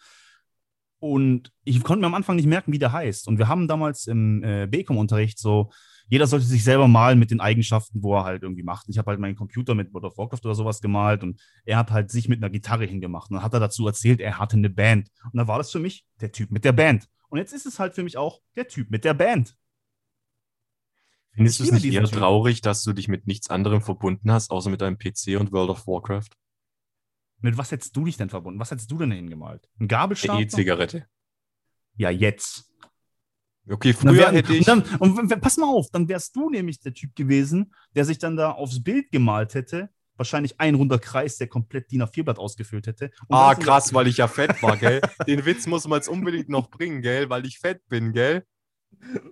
Und 1.01 1.53
ich 1.65 1.83
konnte 1.83 2.01
mir 2.01 2.07
am 2.07 2.15
Anfang 2.15 2.37
nicht 2.37 2.47
merken, 2.47 2.73
wie 2.73 2.79
der 2.79 2.93
heißt. 2.93 3.29
Und 3.29 3.39
wir 3.39 3.49
haben 3.49 3.69
damals 3.69 4.07
im 4.07 4.43
äh, 4.43 4.67
BCom-Unterricht 4.67 5.39
so, 5.39 5.71
jeder 6.09 6.27
sollte 6.27 6.47
sich 6.47 6.65
selber 6.65 6.89
malen 6.89 7.19
mit 7.19 7.31
den 7.31 7.41
Eigenschaften, 7.41 8.03
wo 8.03 8.17
er 8.17 8.25
halt 8.25 8.43
irgendwie 8.43 8.63
macht. 8.63 8.89
Ich 8.89 8.99
habe 8.99 9.11
halt 9.11 9.21
meinen 9.21 9.37
Computer 9.37 9.75
mit 9.75 9.93
World 9.93 10.07
of 10.07 10.19
Warcraft 10.19 10.41
oder 10.45 10.55
sowas 10.55 10.81
gemalt 10.81 11.23
und 11.23 11.41
er 11.65 11.77
hat 11.77 11.91
halt 11.91 12.11
sich 12.11 12.29
mit 12.29 12.43
einer 12.43 12.51
Gitarre 12.51 12.87
hingemacht. 12.87 13.31
Und 13.31 13.37
dann 13.37 13.45
hat 13.45 13.53
er 13.53 13.61
dazu 13.61 13.87
erzählt, 13.87 14.21
er 14.21 14.39
hatte 14.39 14.57
eine 14.57 14.71
Band. 14.71 15.11
Und 15.25 15.37
dann 15.37 15.49
war 15.49 15.59
das 15.59 15.71
für 15.71 15.81
mich 15.81 16.07
der 16.21 16.33
Typ 16.33 16.51
mit 16.51 16.65
der 16.65 16.73
Band. 16.73 17.09
Und 17.29 17.39
jetzt 17.39 17.53
ist 17.53 17.67
es 17.67 17.79
halt 17.79 17.95
für 17.95 18.03
mich 18.03 18.17
auch 18.17 18.41
der 18.57 18.69
Typ 18.69 18.91
mit 18.91 19.05
der 19.05 19.15
Band. 19.15 19.55
Findest 21.33 21.61
du 21.61 21.65
es 21.65 21.73
nicht 21.73 21.85
eher 21.85 22.03
traurig, 22.05 22.63
dass 22.63 22.83
du 22.83 22.93
dich 22.93 23.07
mit 23.07 23.27
nichts 23.27 23.49
anderem 23.51 23.83
verbunden 23.83 24.33
hast, 24.33 24.51
außer 24.51 24.71
mit 24.71 24.81
deinem 24.81 24.99
PC 24.99 25.39
und 25.39 25.53
World 25.53 25.71
of 25.71 25.87
Warcraft? 25.87 26.31
Mit 27.41 27.57
was 27.57 27.71
hättest 27.71 27.97
du 27.97 28.05
dich 28.05 28.17
denn 28.17 28.31
verbunden? 28.31 28.59
Was 28.59 28.71
hättest 28.71 28.91
du 28.91 28.99
denn 28.99 29.13
hingemalt? 29.13 29.69
Ein 29.79 29.89
Gabelstab? 29.89 30.41
E-Zigarette. 30.41 31.07
Ja, 31.97 32.11
jetzt. 32.11 32.73
Okay, 33.69 33.93
früher 33.93 34.15
wär, 34.15 34.33
hätte 34.33 34.55
ich. 34.55 34.69
Und, 34.69 34.87
dann, 34.87 35.17
und 35.29 35.41
pass 35.41 35.57
mal 35.57 35.67
auf, 35.67 35.91
dann 35.91 36.09
wärst 36.09 36.35
du 36.35 36.49
nämlich 36.49 36.81
der 36.81 36.95
Typ 36.95 37.15
gewesen, 37.15 37.75
der 37.95 38.05
sich 38.05 38.19
dann 38.19 38.37
da 38.37 38.53
aufs 38.53 38.83
Bild 38.83 39.11
gemalt 39.11 39.55
hätte. 39.55 39.91
Wahrscheinlich 40.17 40.59
ein 40.59 40.75
runder 40.75 40.99
Kreis, 40.99 41.37
der 41.37 41.47
komplett 41.47 41.93
DIN 41.93 42.03
A4-Blatt 42.03 42.39
ausgefüllt 42.39 42.89
hätte. 42.89 43.13
Und 43.29 43.37
ah, 43.37 43.55
krass, 43.55 43.95
weil 43.95 44.09
ich 44.09 44.17
ja 44.17 44.27
fett 44.27 44.61
war, 44.63 44.77
gell? 44.77 45.01
Den 45.29 45.45
Witz 45.45 45.67
muss 45.67 45.87
man 45.87 45.99
jetzt 45.99 46.09
unbedingt 46.09 46.49
noch 46.49 46.71
bringen, 46.71 47.03
gell? 47.03 47.31
Weil 47.31 47.47
ich 47.47 47.61
fett 47.61 47.87
bin, 47.89 48.13
gell? 48.13 48.45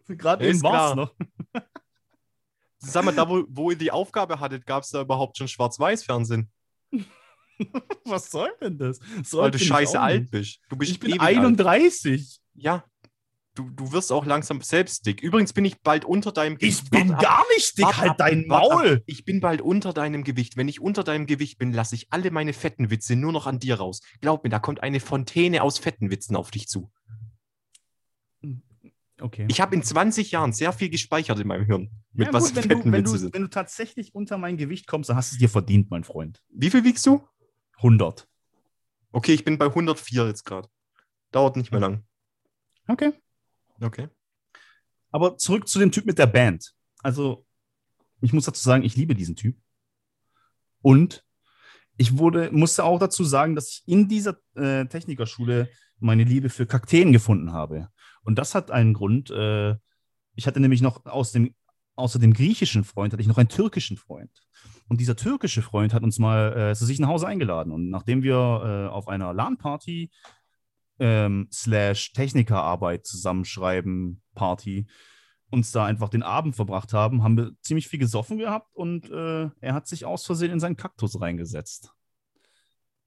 Gerade 0.06 0.46
eben 0.46 0.62
war 0.62 0.90
es 0.90 0.96
noch. 0.96 1.14
Sag 2.78 3.04
mal, 3.04 3.14
da 3.14 3.28
wo, 3.28 3.44
wo 3.48 3.70
ihr 3.70 3.78
die 3.78 3.90
Aufgabe 3.90 4.38
hattet, 4.38 4.64
gab 4.64 4.84
es 4.84 4.90
da 4.90 5.00
überhaupt 5.00 5.38
schon 5.38 5.48
Schwarz-Weiß-Fernsehen? 5.48 6.50
Was 8.04 8.30
soll 8.30 8.50
denn 8.60 8.78
das? 8.78 9.00
Soll 9.24 9.44
Weil 9.44 9.50
du 9.52 9.58
scheiße 9.58 10.00
alt 10.00 10.30
bist. 10.30 10.60
Du 10.68 10.76
bist 10.76 10.90
ich 10.90 11.00
bin 11.00 11.18
31. 11.20 12.12
Alt. 12.12 12.40
Ja. 12.54 12.84
Du, 13.54 13.70
du 13.70 13.90
wirst 13.92 14.12
auch 14.12 14.26
langsam 14.26 14.60
selbst 14.60 15.06
dick. 15.06 15.22
Übrigens 15.22 15.54
bin 15.54 15.64
ich 15.64 15.80
bald 15.80 16.04
unter 16.04 16.30
deinem 16.30 16.58
Gewicht. 16.58 16.82
Ich 16.84 16.90
bin 16.90 17.08
gar 17.08 17.42
nicht 17.54 17.78
dick, 17.78 17.86
halt 17.86 18.14
dein 18.18 18.46
Maul. 18.46 19.02
Ich 19.06 19.24
bin 19.24 19.40
bald 19.40 19.62
unter 19.62 19.94
deinem 19.94 20.24
Gewicht. 20.24 20.58
Wenn 20.58 20.68
ich 20.68 20.82
unter 20.82 21.04
deinem 21.04 21.24
Gewicht 21.24 21.56
bin, 21.58 21.72
lasse 21.72 21.94
ich 21.94 22.08
alle 22.10 22.30
meine 22.30 22.52
fetten 22.52 22.90
Witze 22.90 23.16
nur 23.16 23.32
noch 23.32 23.46
an 23.46 23.58
dir 23.58 23.76
raus. 23.76 24.02
Glaub 24.20 24.44
mir, 24.44 24.50
da 24.50 24.58
kommt 24.58 24.82
eine 24.82 25.00
Fontäne 25.00 25.62
aus 25.62 25.78
fetten 25.78 26.10
Witzen 26.10 26.36
auf 26.36 26.50
dich 26.50 26.68
zu. 26.68 26.92
Okay. 29.18 29.46
Ich 29.48 29.60
habe 29.62 29.74
in 29.74 29.82
20 29.82 30.30
Jahren 30.30 30.52
sehr 30.52 30.72
viel 30.72 30.90
gespeichert 30.90 31.38
in 31.38 31.46
meinem 31.46 31.64
Hirn. 31.64 31.90
Mit 32.12 32.26
ja, 32.26 32.32
was 32.34 32.52
gut, 32.52 32.68
wenn, 32.68 32.82
du, 32.82 32.92
wenn, 32.92 33.04
du, 33.04 33.32
wenn 33.32 33.42
du 33.42 33.48
tatsächlich 33.48 34.14
unter 34.14 34.36
mein 34.36 34.58
Gewicht 34.58 34.86
kommst, 34.86 35.08
dann 35.08 35.16
hast 35.16 35.32
du 35.32 35.36
es 35.36 35.38
dir 35.38 35.48
verdient, 35.48 35.90
mein 35.90 36.04
Freund. 36.04 36.42
Wie 36.50 36.68
viel 36.68 36.84
wiegst 36.84 37.06
du? 37.06 37.26
100. 37.76 38.28
Okay, 39.12 39.32
ich 39.32 39.44
bin 39.44 39.58
bei 39.58 39.66
104 39.66 40.26
jetzt 40.26 40.44
gerade. 40.44 40.68
Dauert 41.32 41.56
nicht 41.56 41.70
mehr 41.70 41.80
lang. 41.80 42.04
Okay. 42.88 43.12
Okay. 43.80 44.08
Aber 45.10 45.36
zurück 45.36 45.68
zu 45.68 45.78
dem 45.78 45.92
Typ 45.92 46.06
mit 46.06 46.18
der 46.18 46.26
Band. 46.26 46.74
Also, 47.02 47.46
ich 48.20 48.32
muss 48.32 48.44
dazu 48.44 48.62
sagen, 48.62 48.84
ich 48.84 48.96
liebe 48.96 49.14
diesen 49.14 49.36
Typ. 49.36 49.56
Und 50.82 51.24
ich 51.96 52.18
wurde, 52.18 52.50
musste 52.52 52.84
auch 52.84 52.98
dazu 52.98 53.24
sagen, 53.24 53.54
dass 53.54 53.70
ich 53.70 53.82
in 53.86 54.08
dieser 54.08 54.38
äh, 54.54 54.86
Technikerschule 54.86 55.70
meine 55.98 56.24
Liebe 56.24 56.50
für 56.50 56.66
Kakteen 56.66 57.12
gefunden 57.12 57.52
habe. 57.52 57.88
Und 58.22 58.38
das 58.38 58.54
hat 58.54 58.70
einen 58.70 58.92
Grund. 58.92 59.30
Äh, 59.30 59.76
ich 60.34 60.46
hatte 60.46 60.60
nämlich 60.60 60.82
noch 60.82 61.06
aus 61.06 61.32
dem, 61.32 61.54
außer 61.96 62.18
dem 62.18 62.32
griechischen 62.32 62.84
Freund, 62.84 63.12
hatte 63.12 63.22
ich 63.22 63.28
noch 63.28 63.38
einen 63.38 63.48
türkischen 63.48 63.96
Freund. 63.96 64.30
Und 64.88 65.00
dieser 65.00 65.16
türkische 65.16 65.62
Freund 65.62 65.92
hat 65.92 66.02
uns 66.02 66.18
mal 66.18 66.70
äh, 66.70 66.74
zu 66.74 66.84
sich 66.84 67.00
nach 67.00 67.08
Hause 67.08 67.26
eingeladen. 67.26 67.72
Und 67.72 67.90
nachdem 67.90 68.22
wir 68.22 68.34
äh, 68.34 68.92
auf 68.92 69.08
einer 69.08 69.32
LAN-Party 69.32 70.10
ähm, 70.98 71.48
slash 71.52 72.12
Technikerarbeit 72.12 73.06
zusammenschreiben 73.06 74.22
Party 74.34 74.86
uns 75.50 75.72
da 75.72 75.84
einfach 75.84 76.08
den 76.08 76.22
Abend 76.22 76.56
verbracht 76.56 76.92
haben, 76.92 77.22
haben 77.22 77.36
wir 77.36 77.52
ziemlich 77.60 77.88
viel 77.88 77.98
gesoffen 77.98 78.38
gehabt 78.38 78.74
und 78.74 79.10
äh, 79.10 79.48
er 79.60 79.74
hat 79.74 79.86
sich 79.86 80.04
aus 80.04 80.26
Versehen 80.26 80.50
in 80.50 80.60
seinen 80.60 80.76
Kaktus 80.76 81.20
reingesetzt. 81.20 81.92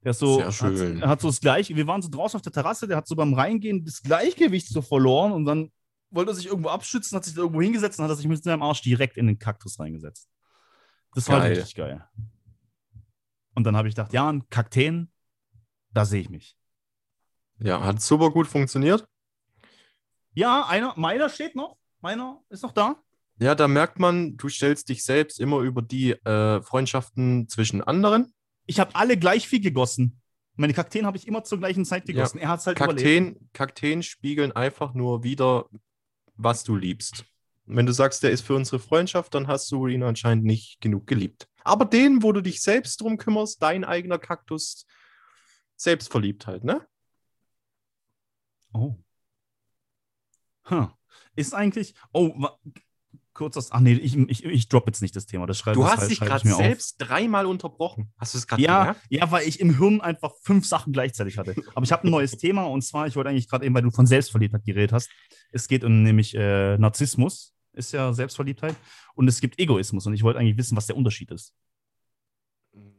Der 0.02 0.12
ist 0.12 0.20
so, 0.20 0.36
Sehr 0.36 0.52
schön. 0.52 0.96
Hat, 0.96 1.02
er 1.02 1.08
hat 1.10 1.20
so 1.20 1.28
das 1.28 1.40
Gleiche, 1.40 1.76
wir 1.76 1.86
waren 1.86 2.00
so 2.00 2.08
draußen 2.08 2.36
auf 2.38 2.42
der 2.42 2.52
Terrasse, 2.52 2.88
der 2.88 2.96
hat 2.96 3.06
so 3.06 3.14
beim 3.14 3.34
Reingehen 3.34 3.84
das 3.84 4.02
Gleichgewicht 4.02 4.68
so 4.68 4.80
verloren 4.80 5.32
und 5.32 5.44
dann 5.44 5.70
wollte 6.10 6.32
er 6.32 6.34
sich 6.34 6.46
irgendwo 6.46 6.68
abschützen, 6.68 7.16
hat 7.16 7.24
sich 7.24 7.34
da 7.34 7.42
irgendwo 7.42 7.62
hingesetzt 7.62 7.98
und 7.98 8.08
hat 8.08 8.16
sich 8.16 8.26
mit 8.26 8.42
seinem 8.42 8.62
Arsch 8.62 8.82
direkt 8.82 9.16
in 9.16 9.26
den 9.26 9.38
Kaktus 9.38 9.78
reingesetzt. 9.78 10.28
Das 11.14 11.28
war 11.28 11.40
geil. 11.40 11.52
richtig 11.54 11.74
geil. 11.74 12.04
Und 13.54 13.64
dann 13.64 13.76
habe 13.76 13.88
ich 13.88 13.94
gedacht, 13.94 14.12
ja, 14.12 14.30
ein 14.30 14.48
Kakteen, 14.48 15.10
da 15.92 16.04
sehe 16.04 16.20
ich 16.20 16.30
mich. 16.30 16.56
Ja, 17.58 17.82
hat 17.82 18.00
super 18.00 18.30
gut 18.30 18.46
funktioniert. 18.46 19.06
Ja, 20.32 20.66
einer, 20.66 20.94
meiner 20.96 21.28
steht 21.28 21.56
noch. 21.56 21.76
Meiner 22.00 22.40
ist 22.48 22.62
noch 22.62 22.72
da. 22.72 23.02
Ja, 23.38 23.54
da 23.54 23.68
merkt 23.68 23.98
man, 23.98 24.36
du 24.36 24.48
stellst 24.48 24.88
dich 24.88 25.04
selbst 25.04 25.40
immer 25.40 25.60
über 25.60 25.82
die 25.82 26.12
äh, 26.12 26.62
Freundschaften 26.62 27.48
zwischen 27.48 27.82
anderen. 27.82 28.32
Ich 28.66 28.80
habe 28.80 28.94
alle 28.94 29.16
gleich 29.16 29.48
viel 29.48 29.60
gegossen. 29.60 30.20
Meine 30.56 30.74
Kakteen 30.74 31.06
habe 31.06 31.16
ich 31.16 31.26
immer 31.26 31.42
zur 31.42 31.58
gleichen 31.58 31.84
Zeit 31.84 32.06
gegossen. 32.06 32.38
Ja. 32.38 32.44
Er 32.44 32.48
hat 32.50 32.60
es 32.60 32.66
halt 32.66 32.76
Kakteen, 32.76 33.28
überlebt. 33.28 33.54
Kakteen 33.54 34.02
spiegeln 34.02 34.52
einfach 34.52 34.94
nur 34.94 35.22
wieder, 35.22 35.66
was 36.42 36.64
du 36.64 36.76
liebst. 36.76 37.24
Wenn 37.66 37.86
du 37.86 37.92
sagst, 37.92 38.22
der 38.22 38.30
ist 38.30 38.40
für 38.40 38.54
unsere 38.54 38.80
Freundschaft, 38.80 39.34
dann 39.34 39.46
hast 39.46 39.70
du 39.70 39.86
ihn 39.86 40.02
anscheinend 40.02 40.44
nicht 40.44 40.80
genug 40.80 41.06
geliebt. 41.06 41.48
Aber 41.62 41.84
den, 41.84 42.22
wo 42.22 42.32
du 42.32 42.40
dich 42.40 42.62
selbst 42.62 43.00
drum 43.00 43.16
kümmerst, 43.16 43.62
dein 43.62 43.84
eigener 43.84 44.18
Kaktus, 44.18 44.86
Selbstverliebtheit, 45.76 46.64
ne? 46.64 46.86
Oh. 48.72 48.96
Huh. 50.68 50.88
Ist 51.36 51.54
eigentlich. 51.54 51.94
Oh, 52.12 52.34
kurz 53.34 53.54
das. 53.54 53.72
Ach 53.72 53.80
nee, 53.80 53.92
ich, 53.92 54.16
ich, 54.16 54.44
ich 54.44 54.68
drop 54.68 54.86
jetzt 54.86 55.00
nicht 55.02 55.16
das 55.16 55.26
Thema. 55.26 55.46
Das 55.46 55.58
schreibe, 55.58 55.76
du 55.76 55.82
das 55.82 55.96
hast 55.96 56.10
dich 56.10 56.20
gerade 56.20 56.48
selbst 56.48 56.96
dreimal 56.98 57.46
unterbrochen. 57.46 58.12
Hast 58.18 58.34
du 58.34 58.38
es 58.38 58.46
gerade 58.46 58.62
ja, 58.62 58.80
gemerkt? 58.80 59.06
Ja, 59.10 59.30
weil 59.30 59.46
ich 59.46 59.60
im 59.60 59.78
Hirn 59.78 60.00
einfach 60.00 60.32
fünf 60.42 60.66
Sachen 60.66 60.92
gleichzeitig 60.92 61.38
hatte. 61.38 61.54
Aber 61.74 61.84
ich 61.84 61.92
habe 61.92 62.06
ein 62.06 62.10
neues 62.10 62.36
Thema 62.36 62.64
und 62.64 62.82
zwar, 62.82 63.06
ich 63.06 63.16
wollte 63.16 63.30
eigentlich 63.30 63.48
gerade 63.48 63.64
eben, 63.64 63.74
weil 63.74 63.82
du 63.82 63.90
von 63.90 64.06
Selbstverliebtheit 64.06 64.64
geredet 64.64 64.92
hast. 64.92 65.10
Es 65.52 65.68
geht 65.68 65.84
um 65.84 66.02
nämlich 66.02 66.34
äh, 66.34 66.78
Narzissmus, 66.78 67.54
ist 67.72 67.92
ja 67.92 68.12
Selbstverliebtheit. 68.12 68.76
Und 69.14 69.28
es 69.28 69.40
gibt 69.40 69.58
Egoismus 69.58 70.06
und 70.06 70.14
ich 70.14 70.22
wollte 70.22 70.38
eigentlich 70.38 70.56
wissen, 70.56 70.76
was 70.76 70.86
der 70.86 70.96
Unterschied 70.96 71.30
ist. 71.30 71.54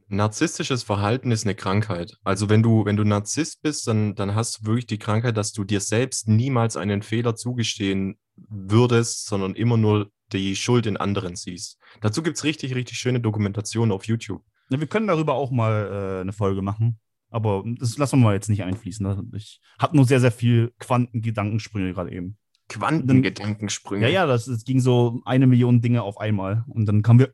Narzisstisches 0.07 0.83
Verhalten 0.83 1.31
ist 1.31 1.45
eine 1.45 1.55
Krankheit. 1.55 2.17
Also 2.23 2.49
wenn 2.49 2.61
du, 2.61 2.83
wenn 2.83 2.97
du 2.97 3.05
Narzisst 3.05 3.61
bist, 3.61 3.87
dann, 3.87 4.13
dann 4.13 4.35
hast 4.35 4.59
du 4.59 4.65
wirklich 4.65 4.85
die 4.85 4.99
Krankheit, 4.99 5.37
dass 5.37 5.53
du 5.53 5.63
dir 5.63 5.79
selbst 5.79 6.27
niemals 6.27 6.75
einen 6.75 7.01
Fehler 7.01 7.35
zugestehen 7.35 8.19
würdest, 8.35 9.27
sondern 9.27 9.55
immer 9.55 9.77
nur 9.77 10.11
die 10.33 10.55
Schuld 10.57 10.85
in 10.85 10.97
anderen 10.97 11.35
siehst. 11.35 11.77
Dazu 12.01 12.23
gibt 12.23 12.37
es 12.37 12.43
richtig, 12.43 12.75
richtig 12.75 12.97
schöne 12.97 13.21
Dokumentationen 13.21 13.93
auf 13.93 14.05
YouTube. 14.05 14.43
Ja, 14.69 14.79
wir 14.79 14.87
können 14.87 15.07
darüber 15.07 15.33
auch 15.33 15.51
mal 15.51 16.17
äh, 16.17 16.21
eine 16.21 16.33
Folge 16.33 16.61
machen. 16.61 16.99
Aber 17.29 17.63
das 17.65 17.97
lassen 17.97 18.19
wir 18.19 18.25
mal 18.25 18.33
jetzt 18.33 18.49
nicht 18.49 18.63
einfließen. 18.63 19.05
Ne? 19.05 19.23
Ich 19.37 19.61
habe 19.79 19.95
nur 19.95 20.05
sehr, 20.05 20.19
sehr 20.19 20.33
viel 20.33 20.73
Quantengedankensprünge 20.79 21.93
gerade 21.93 22.11
eben. 22.11 22.37
Quantengedankensprünge? 22.71 24.07
Ja, 24.07 24.09
ja, 24.09 24.25
das, 24.25 24.45
das 24.45 24.63
ging 24.63 24.79
so 24.79 25.21
eine 25.25 25.45
Million 25.47 25.81
Dinge 25.81 26.03
auf 26.03 26.19
einmal. 26.19 26.63
Und 26.67 26.85
dann 26.85 27.01
kamen 27.01 27.19
wir. 27.19 27.33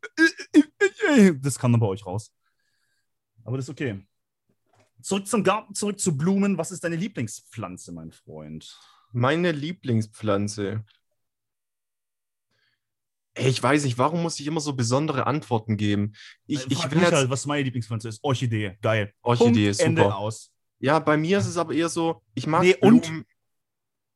Das 1.42 1.58
kam 1.58 1.72
dann 1.72 1.80
bei 1.80 1.88
euch 1.88 2.06
raus. 2.06 2.34
Aber 3.44 3.56
das 3.56 3.66
ist 3.66 3.70
okay. 3.70 4.06
Zurück 5.02 5.28
zum 5.28 5.44
Garten, 5.44 5.74
zurück 5.74 6.00
zu 6.00 6.18
Blumen. 6.18 6.58
Was 6.58 6.72
ist 6.72 6.84
deine 6.84 6.98
Lieblingspflanze, 6.98 7.92
mein 7.94 8.12
Freund? 8.12 8.78
Meine 9.14 9.52
Lieblingspflanze. 9.52 10.84
ich 13.38 13.64
weiß 13.64 13.86
nicht, 13.86 13.98
warum 13.98 14.22
muss 14.22 14.40
ich 14.40 14.48
immer 14.48 14.60
so 14.60 14.74
besondere 14.74 15.28
Antworten 15.28 15.78
geben? 15.78 16.14
Ich, 16.46 16.66
äh, 16.66 16.68
ich 16.74 16.92
will 16.92 17.00
jetzt, 17.00 17.14
halt, 17.14 17.30
was 17.30 17.46
meine 17.46 17.64
Lieblingspflanze 17.64 18.10
ist. 18.10 18.24
Orchidee, 18.24 18.78
geil. 18.82 19.14
Orchidee 19.22 19.46
Punkt, 19.46 19.58
ist 19.58 19.78
super. 19.78 19.90
Ende 19.90 20.16
aus. 20.16 20.52
Ja, 20.80 21.00
bei 21.00 21.16
mir 21.16 21.38
ist 21.38 21.48
es 21.48 21.58
aber 21.58 21.74
eher 21.74 21.90
so, 21.90 22.22
ich 22.34 22.48
mag 22.48 22.64
nee, 22.64 22.74
Blumen. 22.74 23.02
Und, 23.02 23.26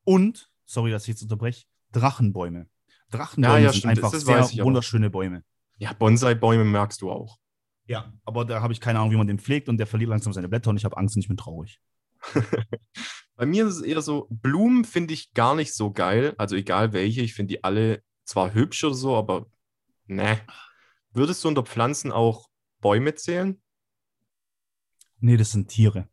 und, 0.03 0.51
sorry, 0.72 0.91
dass 0.91 1.03
ich 1.03 1.09
jetzt 1.09 1.22
unterbreche, 1.22 1.65
Drachenbäume. 1.91 2.67
Drachenbäume 3.09 3.59
ja, 3.59 3.65
ja, 3.65 3.74
sind 3.74 3.86
einfach 3.86 4.13
sehr 4.13 4.63
wunderschöne 4.63 5.09
Bäume. 5.09 5.43
Ja, 5.78 5.93
Bonsai-Bäume 5.93 6.63
merkst 6.63 7.01
du 7.01 7.11
auch. 7.11 7.38
Ja, 7.88 8.13
aber 8.24 8.45
da 8.45 8.61
habe 8.61 8.72
ich 8.72 8.80
keine 8.80 8.99
Ahnung, 8.99 9.11
wie 9.11 9.17
man 9.17 9.28
den 9.28 9.39
pflegt 9.39 9.67
und 9.67 9.78
der 9.78 9.88
verliert 9.88 10.09
langsam 10.09 10.32
seine 10.32 10.47
Blätter 10.47 10.69
und 10.69 10.78
ich 10.78 10.86
habe 10.86 10.95
Angst 10.95 11.15
und 11.15 11.22
ich 11.22 11.28
bin 11.28 11.38
traurig. 11.38 11.82
Bei 13.36 13.45
mir 13.45 13.67
ist 13.67 13.78
es 13.78 13.82
eher 13.82 14.01
so, 14.01 14.28
Blumen 14.30 14.86
finde 14.86 15.13
ich 15.13 15.34
gar 15.34 15.55
nicht 15.55 15.74
so 15.74 15.91
geil. 15.91 16.36
Also 16.38 16.55
egal 16.55 16.93
welche, 16.93 17.22
ich 17.22 17.34
finde 17.34 17.55
die 17.55 17.63
alle 17.63 18.03
zwar 18.24 18.53
hübsch 18.53 18.84
oder 18.84 18.93
so, 18.93 19.15
aber 19.15 19.47
ne. 20.05 20.39
Würdest 21.13 21.43
du 21.43 21.49
unter 21.49 21.63
Pflanzen 21.63 22.11
auch 22.11 22.47
Bäume 22.80 23.15
zählen? 23.15 23.61
Nee, 25.19 25.36
das 25.36 25.51
sind 25.51 25.67
Tiere. 25.67 26.07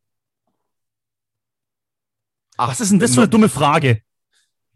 Ach, 2.56 2.70
Was 2.70 2.80
ist 2.80 2.90
denn 2.90 2.98
das 2.98 3.14
für 3.14 3.20
eine 3.20 3.30
dumme 3.30 3.48
Frage? 3.48 4.02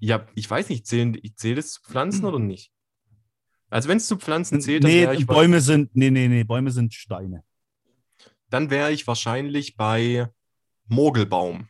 Ja, 0.05 0.27
ich 0.35 0.51
weiß 0.51 0.69
nicht, 0.69 0.85
zählen, 0.85 1.17
zählt 1.37 1.59
es 1.59 1.75
zu 1.75 1.83
Pflanzen 1.83 2.25
oder 2.25 2.41
nicht? 2.41 2.73
Also 3.71 3.89
wenn 3.89 3.99
es 3.99 4.09
zu 4.09 4.17
Pflanzen 4.17 4.61
zählt, 4.61 4.83
dann 4.83 4.91
Nee, 4.91 5.03
wäre 5.03 5.15
ich, 5.15 5.27
Bäume 5.29 5.61
sind, 5.61 5.95
nee, 5.95 6.11
nee, 6.11 6.27
nee, 6.27 6.43
Bäume 6.43 6.73
sind 6.73 6.93
Steine. 6.93 7.45
dann 8.51 8.69
wär 8.69 8.91
ich 8.91 9.07
wahrscheinlich 9.07 9.77
bei 9.77 10.29
Mogelbaum. 10.89 11.69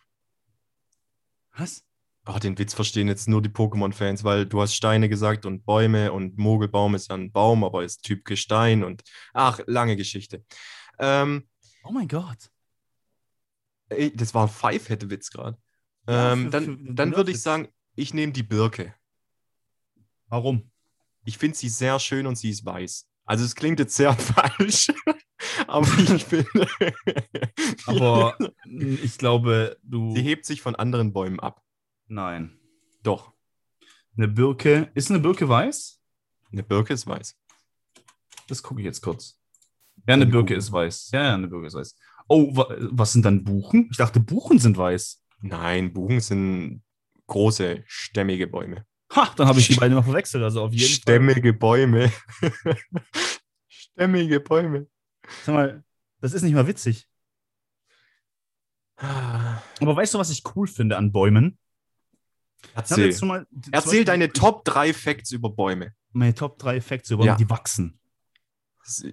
Was? 1.54 1.84
Oh, 2.26 2.38
den 2.38 2.58
Witz 2.58 2.72
verstehen 2.72 3.08
jetzt 3.08 3.28
nur 3.28 3.42
die 3.42 3.50
Pokémon-Fans, 3.50 4.24
weil 4.24 4.46
du 4.46 4.62
hast 4.62 4.74
Steine 4.74 5.10
gesagt 5.10 5.44
und 5.44 5.66
Bäume 5.66 6.10
und 6.12 6.38
Mogelbaum 6.38 6.94
ist 6.94 7.10
ja 7.10 7.16
ein 7.16 7.32
Baum, 7.32 7.64
aber 7.64 7.84
ist 7.84 8.02
Typ 8.02 8.24
Gestein 8.24 8.82
und 8.82 9.02
ach, 9.34 9.60
lange 9.66 9.96
Geschichte. 9.96 10.42
Ähm, 10.98 11.48
Oh 11.84 11.92
mein 11.92 12.08
Gott. 12.08 12.48
ey, 13.90 14.10
das 14.16 14.32
war 14.34 14.44
ein 14.46 14.48
Five-Head-Witz 14.48 15.30
gerade. 15.30 15.58
Ja, 16.08 16.32
Ähm, 16.32 16.44
für- 16.44 16.50
dann 16.50 16.96
dann 16.96 17.14
würde 17.14 17.30
ich 17.32 17.42
sagen, 17.42 17.68
ich 17.94 18.14
nehme 18.14 18.32
die 18.32 18.42
Birke. 18.42 18.94
Warum? 20.28 20.70
Ich 21.24 21.38
finde 21.38 21.56
sie 21.56 21.68
sehr 21.68 21.98
schön 22.00 22.26
und 22.26 22.36
sie 22.36 22.50
ist 22.50 22.64
weiß. 22.64 23.08
Also 23.24 23.44
es 23.44 23.54
klingt 23.54 23.78
jetzt 23.78 23.94
sehr 23.94 24.12
falsch, 24.16 24.92
aber 25.66 25.86
ich 25.98 26.24
finde, 26.24 26.68
Aber 27.86 28.36
ich 28.64 29.18
glaube, 29.18 29.78
du. 29.82 30.14
sie 30.14 30.22
hebt 30.22 30.44
sich 30.46 30.62
von 30.62 30.74
anderen 30.76 31.12
Bäumen 31.12 31.40
ab. 31.40 31.62
Nein. 32.08 32.58
Doch, 33.02 33.32
Eine 34.16 34.28
Birke. 34.28 34.90
Ist 34.94 35.10
eine 35.10 35.20
Birke 35.20 35.48
weiß? 35.48 35.98
eine 36.52 36.62
Birke 36.62 36.92
ist 36.92 37.06
weiß. 37.06 37.34
Das 38.48 38.62
gucke 38.62 38.80
ich 38.82 38.84
jetzt 38.84 39.00
kurz. 39.00 39.40
Ja, 40.06 40.14
eine 40.14 40.26
Birke 40.26 40.54
ist 40.54 40.70
weiß. 40.70 41.10
Ja, 41.12 41.22
ja, 41.24 41.34
eine 41.34 41.48
Birke 41.48 41.68
ist 41.68 41.74
weiß. 41.74 41.96
Oh, 42.28 42.54
wa 42.54 42.66
was 42.90 43.12
sind 43.12 43.24
dann 43.24 43.42
Buchen? 43.44 43.88
Ich 43.90 43.96
dachte, 43.96 44.20
Buchen 44.20 44.58
sind 44.58 44.76
weiß. 44.76 45.22
Nein, 45.40 45.92
Buchen 45.94 46.20
sind 46.20 46.82
große, 47.26 47.84
stämmige 47.86 48.46
Bäume. 48.46 48.86
Ha, 49.14 49.32
dann 49.36 49.46
habe 49.46 49.60
ich 49.60 49.68
die 49.68 49.74
beiden 49.74 49.94
mal 49.94 50.02
verwechselt. 50.02 50.42
Also 50.42 50.62
auf 50.62 50.72
jeden 50.72 50.86
Fall. 50.86 50.94
Stämmige 50.94 51.52
Bäume. 51.52 52.12
Stämmige 53.68 54.40
Bäume. 54.40 54.86
Sag 55.44 55.54
mal, 55.54 55.84
das 56.20 56.32
ist 56.32 56.42
nicht 56.42 56.54
mal 56.54 56.66
witzig. 56.66 57.06
Ah, 58.96 59.60
Aber 59.80 59.96
weißt 59.96 60.14
du, 60.14 60.18
was 60.18 60.30
ich 60.30 60.42
cool 60.54 60.66
finde 60.66 60.96
an 60.96 61.12
Bäumen? 61.12 61.58
Erzähl, 62.74 63.14
mal, 63.22 63.46
Erzähl 63.72 64.04
deine 64.04 64.32
Top 64.32 64.64
3 64.64 64.94
Facts 64.94 65.32
über 65.32 65.50
Bäume. 65.50 65.92
Meine 66.12 66.34
Top 66.34 66.58
3 66.58 66.80
Facts 66.80 67.10
über 67.10 67.18
Bäume, 67.18 67.32
Ja. 67.32 67.36
die 67.36 67.50
wachsen. 67.50 67.98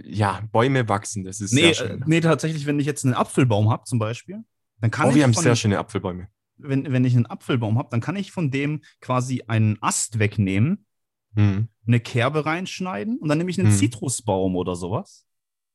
Ja, 0.03 0.41
Bäume 0.51 0.87
wachsen, 0.87 1.23
das 1.23 1.41
ist 1.41 1.53
Nee, 1.53 1.73
sehr 1.73 1.85
äh, 1.85 1.89
schön. 1.89 2.03
nee, 2.07 2.21
tatsächlich, 2.21 2.65
wenn 2.65 2.79
ich 2.79 2.85
jetzt 2.85 3.05
einen 3.05 3.13
Apfelbaum 3.13 3.69
habe, 3.69 3.83
zum 3.83 3.99
Beispiel, 3.99 4.43
dann 4.79 4.91
kann 4.91 5.07
oh, 5.07 5.09
ich 5.09 5.15
wir 5.15 5.23
haben 5.23 5.33
sehr 5.33 5.55
schöne 5.55 5.77
Apfelbäume. 5.77 6.27
Wenn, 6.59 6.91
wenn 6.91 7.05
ich 7.05 7.15
einen 7.15 7.25
Apfelbaum 7.25 7.77
habe, 7.77 7.89
dann 7.91 8.01
kann 8.01 8.15
ich 8.15 8.31
von 8.31 8.51
dem 8.51 8.81
quasi 9.01 9.43
einen 9.47 9.77
Ast 9.81 10.19
wegnehmen, 10.19 10.85
Hm. 11.35 11.67
eine 11.85 11.99
Kerbe 11.99 12.45
reinschneiden 12.45 13.17
und 13.19 13.29
dann 13.29 13.37
nehme 13.37 13.49
ich 13.51 13.59
einen 13.59 13.69
Mhm. 13.69 13.75
Zitrusbaum 13.75 14.55
oder 14.55 14.75
sowas. 14.75 15.25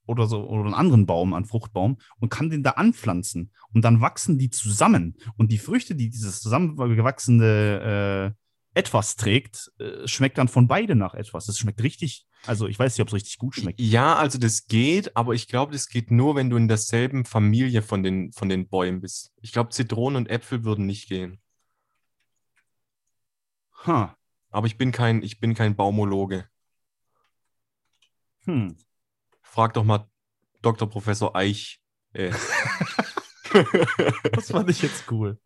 Oder 0.07 0.27
so, 0.27 0.47
oder 0.47 0.65
einen 0.67 0.75
anderen 0.75 1.07
Baum, 1.07 1.33
einen 1.33 1.47
Fruchtbaum, 1.47 1.97
und 2.19 2.29
kann 2.29 2.51
den 2.51 2.63
da 2.63 2.73
anpflanzen. 2.73 3.53
Und 3.73 3.87
dann 3.87 4.03
wachsen 4.03 4.37
die 4.37 4.51
zusammen. 4.51 5.17
Und 5.39 5.51
die 5.51 5.57
Früchte, 5.57 5.95
die 5.95 6.11
dieses 6.11 6.43
zusammengewachsene 6.43 8.35
äh, 8.37 8.44
etwas 8.75 9.17
trägt, 9.17 9.73
äh, 9.79 10.07
schmeckt 10.07 10.37
dann 10.39 10.49
von 10.49 10.67
beide 10.67 10.97
nach 10.97 11.15
etwas. 11.15 11.47
Das 11.47 11.59
schmeckt 11.59 11.83
richtig, 11.83 12.27
also 12.45 12.67
ich 12.67 12.79
weiß 12.79 12.95
nicht, 12.95 13.03
ob 13.03 13.09
es 13.09 13.15
richtig 13.15 13.39
gut 13.39 13.55
schmeckt. 13.55 13.81
Ja, 13.81 14.17
also 14.17 14.39
das 14.39 14.67
geht, 14.67 15.17
aber 15.17 15.35
ich 15.35 15.47
glaube, 15.49 15.73
das 15.73 15.89
geht 15.89 16.11
nur, 16.11 16.35
wenn 16.35 16.51
du 16.51 16.57
in 16.57 16.69
derselben 16.69 17.25
Familie 17.25 17.83
von 17.83 18.03
den, 18.03 18.33
von 18.33 18.49
den 18.49 18.69
Bäumen 18.69 19.01
bist. 19.01 19.33
Ich 19.41 19.53
glaube, 19.53 19.71
Zitronen 19.71 20.17
und 20.17 20.31
Äpfel 20.31 20.65
würden 20.65 20.87
nicht 20.87 21.09
gehen. 21.09 21.41
Ha. 23.87 24.17
Aber 24.51 24.67
ich 24.67 24.77
bin 24.77 24.93
kein, 24.93 25.23
ich 25.23 25.41
bin 25.41 25.55
kein 25.55 25.77
Baumologe. 25.77 26.49
Hm. 28.45 28.77
Frag 29.43 29.75
doch 29.75 29.85
mal 29.85 30.09
Dr. 30.63 30.89
Professor 30.89 31.35
Eich. 31.37 31.81
Äh. 32.13 32.33
Das 34.33 34.51
fand 34.51 34.69
ich 34.69 34.83
jetzt 34.83 35.05
cool. 35.13 35.39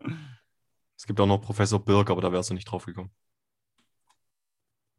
Es 0.99 1.07
gibt 1.07 1.20
auch 1.20 1.26
noch 1.26 1.38
Professor 1.40 1.82
Birk, 1.82 2.11
aber 2.11 2.20
da 2.20 2.32
wärst 2.32 2.51
du 2.51 2.55
nicht 2.55 2.64
drauf 2.66 2.84
gekommen. 2.84 3.11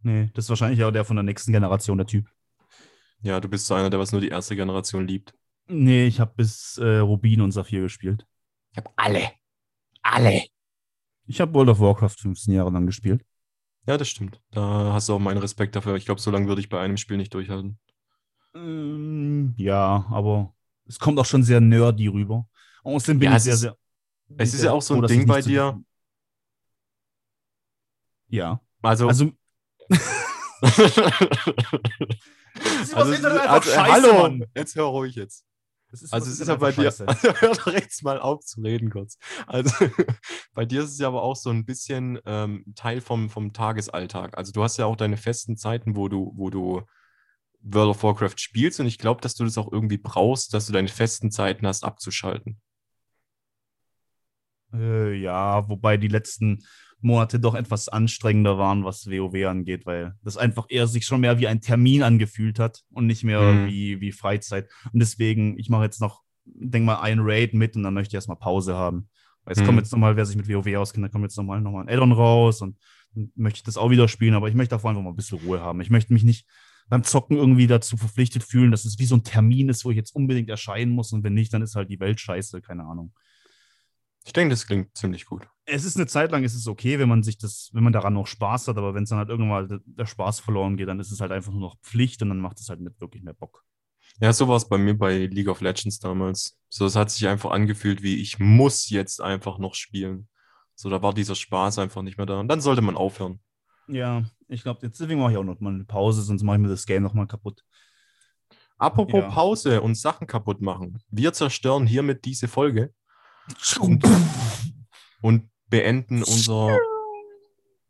Nee, 0.01 0.29
das 0.33 0.45
ist 0.45 0.49
wahrscheinlich 0.49 0.83
auch 0.83 0.91
der 0.91 1.03
von 1.05 1.17
der 1.17 1.23
nächsten 1.23 1.51
Generation, 1.51 1.97
der 1.97 2.07
Typ. 2.07 2.25
Ja, 3.21 3.39
du 3.41 3.49
bist 3.49 3.67
so 3.67 3.73
einer, 3.73 3.89
der 3.89 3.99
was 3.99 4.13
nur 4.13 4.21
die 4.21 4.29
erste 4.29 4.55
Generation 4.55 5.05
liebt. 5.05 5.33
Nee, 5.67 6.05
ich 6.07 6.19
habe 6.21 6.31
bis 6.35 6.77
äh, 6.77 6.97
Rubin 6.99 7.41
und 7.41 7.51
Saphir 7.51 7.81
gespielt. 7.81 8.25
Ich 8.71 8.77
habe 8.77 8.89
alle. 8.95 9.29
Alle. 10.01 10.43
Ich 11.27 11.41
habe 11.41 11.53
World 11.53 11.69
of 11.69 11.79
Warcraft 11.81 12.15
15 12.21 12.53
Jahre 12.53 12.71
lang 12.71 12.85
gespielt. 12.85 13.25
Ja, 13.87 13.97
das 13.97 14.07
stimmt. 14.07 14.41
Da 14.51 14.93
hast 14.93 15.09
du 15.09 15.13
auch 15.15 15.19
meinen 15.19 15.37
Respekt 15.39 15.75
dafür. 15.75 15.95
Ich 15.95 16.05
glaube, 16.05 16.21
so 16.21 16.31
lange 16.31 16.47
würde 16.47 16.61
ich 16.61 16.69
bei 16.69 16.79
einem 16.79 16.97
Spiel 16.97 17.17
nicht 17.17 17.33
durchhalten. 17.33 17.77
Ähm, 18.55 19.53
ja, 19.57 20.05
aber 20.09 20.55
es 20.85 20.97
kommt 20.97 21.19
auch 21.19 21.25
schon 21.25 21.43
sehr 21.43 21.59
nerdy 21.59 22.07
rüber. 22.07 22.47
Außerdem 22.83 23.19
bin 23.19 23.25
Ja, 23.27 23.31
ich 23.33 23.37
es 23.37 23.43
sehr, 23.43 23.53
ist- 23.53 23.59
sehr. 23.59 23.77
es 24.37 24.53
ist 24.53 24.63
ja 24.63 24.71
auch 24.71 24.81
so 24.81 24.95
ein 24.95 25.05
Ding 25.07 25.27
bei 25.27 25.41
zu- 25.41 25.49
dir. 25.49 25.79
Ja. 28.29 28.61
Also, 28.81 29.07
Also, 29.07 29.31
also, 32.95 33.13
einfach 33.13 33.49
also 33.49 33.71
scheiße, 33.71 33.91
hallo, 33.91 34.21
Mann. 34.21 34.45
jetzt 34.55 34.75
hör 34.75 34.85
ruhig 34.85 35.15
jetzt. 35.15 35.45
das 35.91 36.01
ist 36.01 36.13
Also 36.13 36.31
es 36.31 36.39
ist 36.39 36.47
ja 36.47 36.55
bei 36.55 36.71
dir, 36.71 36.87
also 37.07 37.07
hör 37.07 37.55
doch 37.55 37.73
jetzt 37.73 38.03
mal 38.03 38.19
auf 38.19 38.41
zu 38.41 38.61
reden 38.61 38.89
kurz. 38.89 39.17
Also 39.47 39.69
bei 40.53 40.65
dir 40.65 40.83
ist 40.83 40.91
es 40.91 40.99
ja 40.99 41.07
aber 41.07 41.23
auch 41.23 41.35
so 41.35 41.49
ein 41.49 41.65
bisschen 41.65 42.19
ähm, 42.25 42.65
Teil 42.75 43.01
vom, 43.01 43.29
vom 43.29 43.53
Tagesalltag. 43.53 44.37
Also 44.37 44.51
du 44.51 44.63
hast 44.63 44.77
ja 44.77 44.85
auch 44.85 44.95
deine 44.95 45.17
festen 45.17 45.57
Zeiten, 45.57 45.95
wo 45.95 46.07
du, 46.07 46.33
wo 46.35 46.49
du 46.49 46.83
World 47.61 47.89
of 47.89 48.03
Warcraft 48.03 48.37
spielst 48.37 48.79
und 48.79 48.85
ich 48.85 48.97
glaube, 48.97 49.21
dass 49.21 49.35
du 49.35 49.43
das 49.43 49.57
auch 49.57 49.71
irgendwie 49.71 49.97
brauchst, 49.97 50.53
dass 50.53 50.67
du 50.67 50.73
deine 50.73 50.87
festen 50.87 51.31
Zeiten 51.31 51.67
hast, 51.67 51.83
abzuschalten. 51.83 52.61
Äh, 54.73 55.13
ja, 55.15 55.67
wobei 55.67 55.97
die 55.97 56.07
letzten 56.07 56.63
Monate 57.01 57.39
doch 57.39 57.55
etwas 57.55 57.87
anstrengender 57.89 58.57
waren, 58.57 58.83
was 58.83 59.07
WoW 59.09 59.45
angeht, 59.47 59.85
weil 59.85 60.15
das 60.23 60.37
einfach 60.37 60.65
eher 60.69 60.87
sich 60.87 61.05
schon 61.05 61.21
mehr 61.21 61.39
wie 61.39 61.47
ein 61.47 61.61
Termin 61.61 62.03
angefühlt 62.03 62.59
hat 62.59 62.83
und 62.91 63.07
nicht 63.07 63.23
mehr 63.23 63.41
Mhm. 63.53 63.67
wie, 63.67 64.01
wie 64.01 64.11
Freizeit. 64.11 64.69
Und 64.91 64.99
deswegen, 64.99 65.57
ich 65.57 65.69
mache 65.69 65.83
jetzt 65.83 66.01
noch, 66.01 66.23
denk 66.45 66.85
mal, 66.85 66.99
ein 66.99 67.19
Raid 67.21 67.53
mit 67.53 67.75
und 67.75 67.83
dann 67.83 67.93
möchte 67.93 68.09
ich 68.11 68.15
erstmal 68.15 68.37
Pause 68.37 68.75
haben. 68.75 69.07
Weil 69.45 69.53
es 69.53 69.61
Mhm. 69.61 69.65
kommt 69.65 69.77
jetzt 69.79 69.91
nochmal, 69.91 70.15
wer 70.17 70.25
sich 70.25 70.35
mit 70.35 70.49
WoW 70.49 70.75
auskennt, 70.77 71.05
da 71.05 71.09
kommt 71.09 71.23
jetzt 71.23 71.37
nochmal 71.37 71.61
noch 71.61 71.71
mal 71.71 71.81
ein 71.81 71.89
Addon 71.89 72.11
raus 72.11 72.61
und 72.61 72.77
dann 73.15 73.31
möchte 73.35 73.57
ich 73.57 73.63
das 73.63 73.77
auch 73.77 73.89
wieder 73.89 74.07
spielen, 74.07 74.33
aber 74.33 74.49
ich 74.49 74.55
möchte 74.55 74.75
davor 74.75 74.89
einfach 74.91 75.01
mal 75.03 75.09
ein 75.11 75.15
bisschen 75.15 75.39
Ruhe 75.39 75.61
haben. 75.61 75.81
Ich 75.81 75.89
möchte 75.89 76.13
mich 76.13 76.23
nicht 76.23 76.45
beim 76.89 77.03
Zocken 77.03 77.37
irgendwie 77.37 77.67
dazu 77.67 77.97
verpflichtet 77.97 78.43
fühlen, 78.43 78.71
dass 78.71 78.83
es 78.83 78.99
wie 78.99 79.05
so 79.05 79.15
ein 79.15 79.23
Termin 79.23 79.69
ist, 79.69 79.85
wo 79.85 79.91
ich 79.91 79.97
jetzt 79.97 80.13
unbedingt 80.15 80.49
erscheinen 80.49 80.91
muss 80.91 81.13
und 81.13 81.23
wenn 81.23 81.33
nicht, 81.35 81.53
dann 81.53 81.61
ist 81.61 81.75
halt 81.75 81.89
die 81.89 81.99
Welt 81.99 82.19
scheiße, 82.19 82.61
keine 82.61 82.83
Ahnung 82.83 83.13
Ich 84.25 84.33
denke, 84.33 84.51
das 84.51 84.67
klingt 84.67 84.95
ziemlich 84.95 85.25
gut. 85.25 85.47
es 85.65 85.85
ist 85.85 85.95
eine 85.95 86.07
Zeit 86.07 86.31
lang 86.31 86.43
ist 86.43 86.55
es 86.55 86.67
okay, 86.67 86.99
wenn 86.99 87.09
man 87.09 87.23
sich 87.23 87.37
das, 87.37 87.69
wenn 87.73 87.83
man 87.83 87.93
daran 87.93 88.13
noch 88.13 88.27
Spaß 88.27 88.67
hat, 88.67 88.77
aber 88.77 88.93
wenn 88.93 89.03
es 89.03 89.09
dann 89.09 89.17
halt 89.19 89.29
irgendwann 89.29 89.67
mal 89.69 89.81
der, 89.85 90.05
Spaß 90.05 90.39
verloren 90.39 90.77
geht, 90.77 90.87
dann 90.87 90.99
ist 90.99 91.11
es 91.11 91.21
halt 91.21 91.31
einfach 91.31 91.51
nur 91.51 91.61
noch 91.61 91.79
Pflicht 91.81 92.21
und 92.21 92.29
dann 92.29 92.39
macht 92.39 92.59
es 92.59 92.69
halt 92.69 92.81
nicht 92.81 92.99
wirklich 92.99 93.23
mehr 93.23 93.33
Bock. 93.33 93.63
Ja, 94.19 94.33
so 94.33 94.47
war 94.47 94.57
es 94.57 94.67
bei 94.67 94.77
mir 94.77 94.97
bei 94.97 95.25
League 95.27 95.47
of 95.47 95.61
Legends 95.61 95.99
damals. 95.99 96.59
So, 96.69 96.85
es 96.85 96.95
hat 96.95 97.09
sich 97.11 97.27
einfach 97.27 97.51
angefühlt, 97.51 98.01
wie 98.03 98.15
ich 98.21 98.39
muss 98.39 98.89
jetzt 98.89 99.21
einfach 99.21 99.57
noch 99.59 99.75
spielen. 99.75 100.27
So, 100.75 100.89
da 100.89 101.01
war 101.01 101.13
dieser 101.13 101.35
Spaß 101.35 101.79
einfach 101.79 102.01
nicht 102.01 102.17
mehr 102.17 102.25
da. 102.25 102.39
Und 102.39 102.47
dann 102.49 102.61
sollte 102.61 102.81
man 102.81 102.97
aufhören. 102.97 103.39
Ja, 103.87 104.23
ich 104.47 104.63
glaube, 104.63 104.85
jetzt 104.85 104.99
deswegen 104.99 105.19
mache 105.19 105.31
ich 105.31 105.37
auch 105.37 105.43
noch 105.43 105.59
mal 105.59 105.73
eine 105.73 105.85
Pause, 105.85 106.21
sonst 106.21 106.43
mache 106.43 106.57
ich 106.57 106.61
mir 106.61 106.67
das 106.69 106.85
Game 106.85 107.03
noch 107.03 107.13
mal 107.13 107.27
kaputt. 107.27 107.63
Apropos 108.77 109.21
Ja. 109.21 109.29
Pause 109.29 109.81
und 109.81 109.95
Sachen 109.95 110.27
kaputt 110.27 110.61
machen. 110.61 111.01
Wir 111.09 111.33
zerstören 111.33 111.85
hiermit 111.85 112.25
diese 112.25 112.47
Folge 112.47 112.93
und 115.21 115.49
beenden 115.69 116.23
unser, 116.23 116.77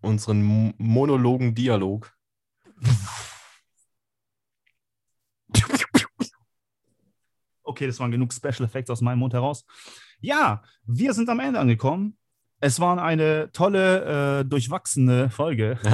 unseren 0.02 0.44
Mo- 0.44 0.74
monologen 0.78 1.56
Dialog. 1.56 2.12
Okay, 7.64 7.86
das 7.88 8.00
waren 8.00 8.12
genug 8.12 8.34
Special 8.34 8.64
Effects 8.64 8.90
aus 8.90 9.02
meinem 9.02 9.20
Mund 9.20 9.34
heraus. 9.34 9.64
Ja, 10.22 10.64
wir 10.86 11.14
sind 11.14 11.30
am 11.30 11.40
Ende 11.40 11.60
angekommen. 11.60 12.18
Es 12.62 12.80
war 12.80 13.02
eine 13.02 13.52
tolle, 13.54 14.40
äh, 14.42 14.46
durchwachsene 14.46 15.30
Folge. 15.30 15.80
äh, 15.84 15.92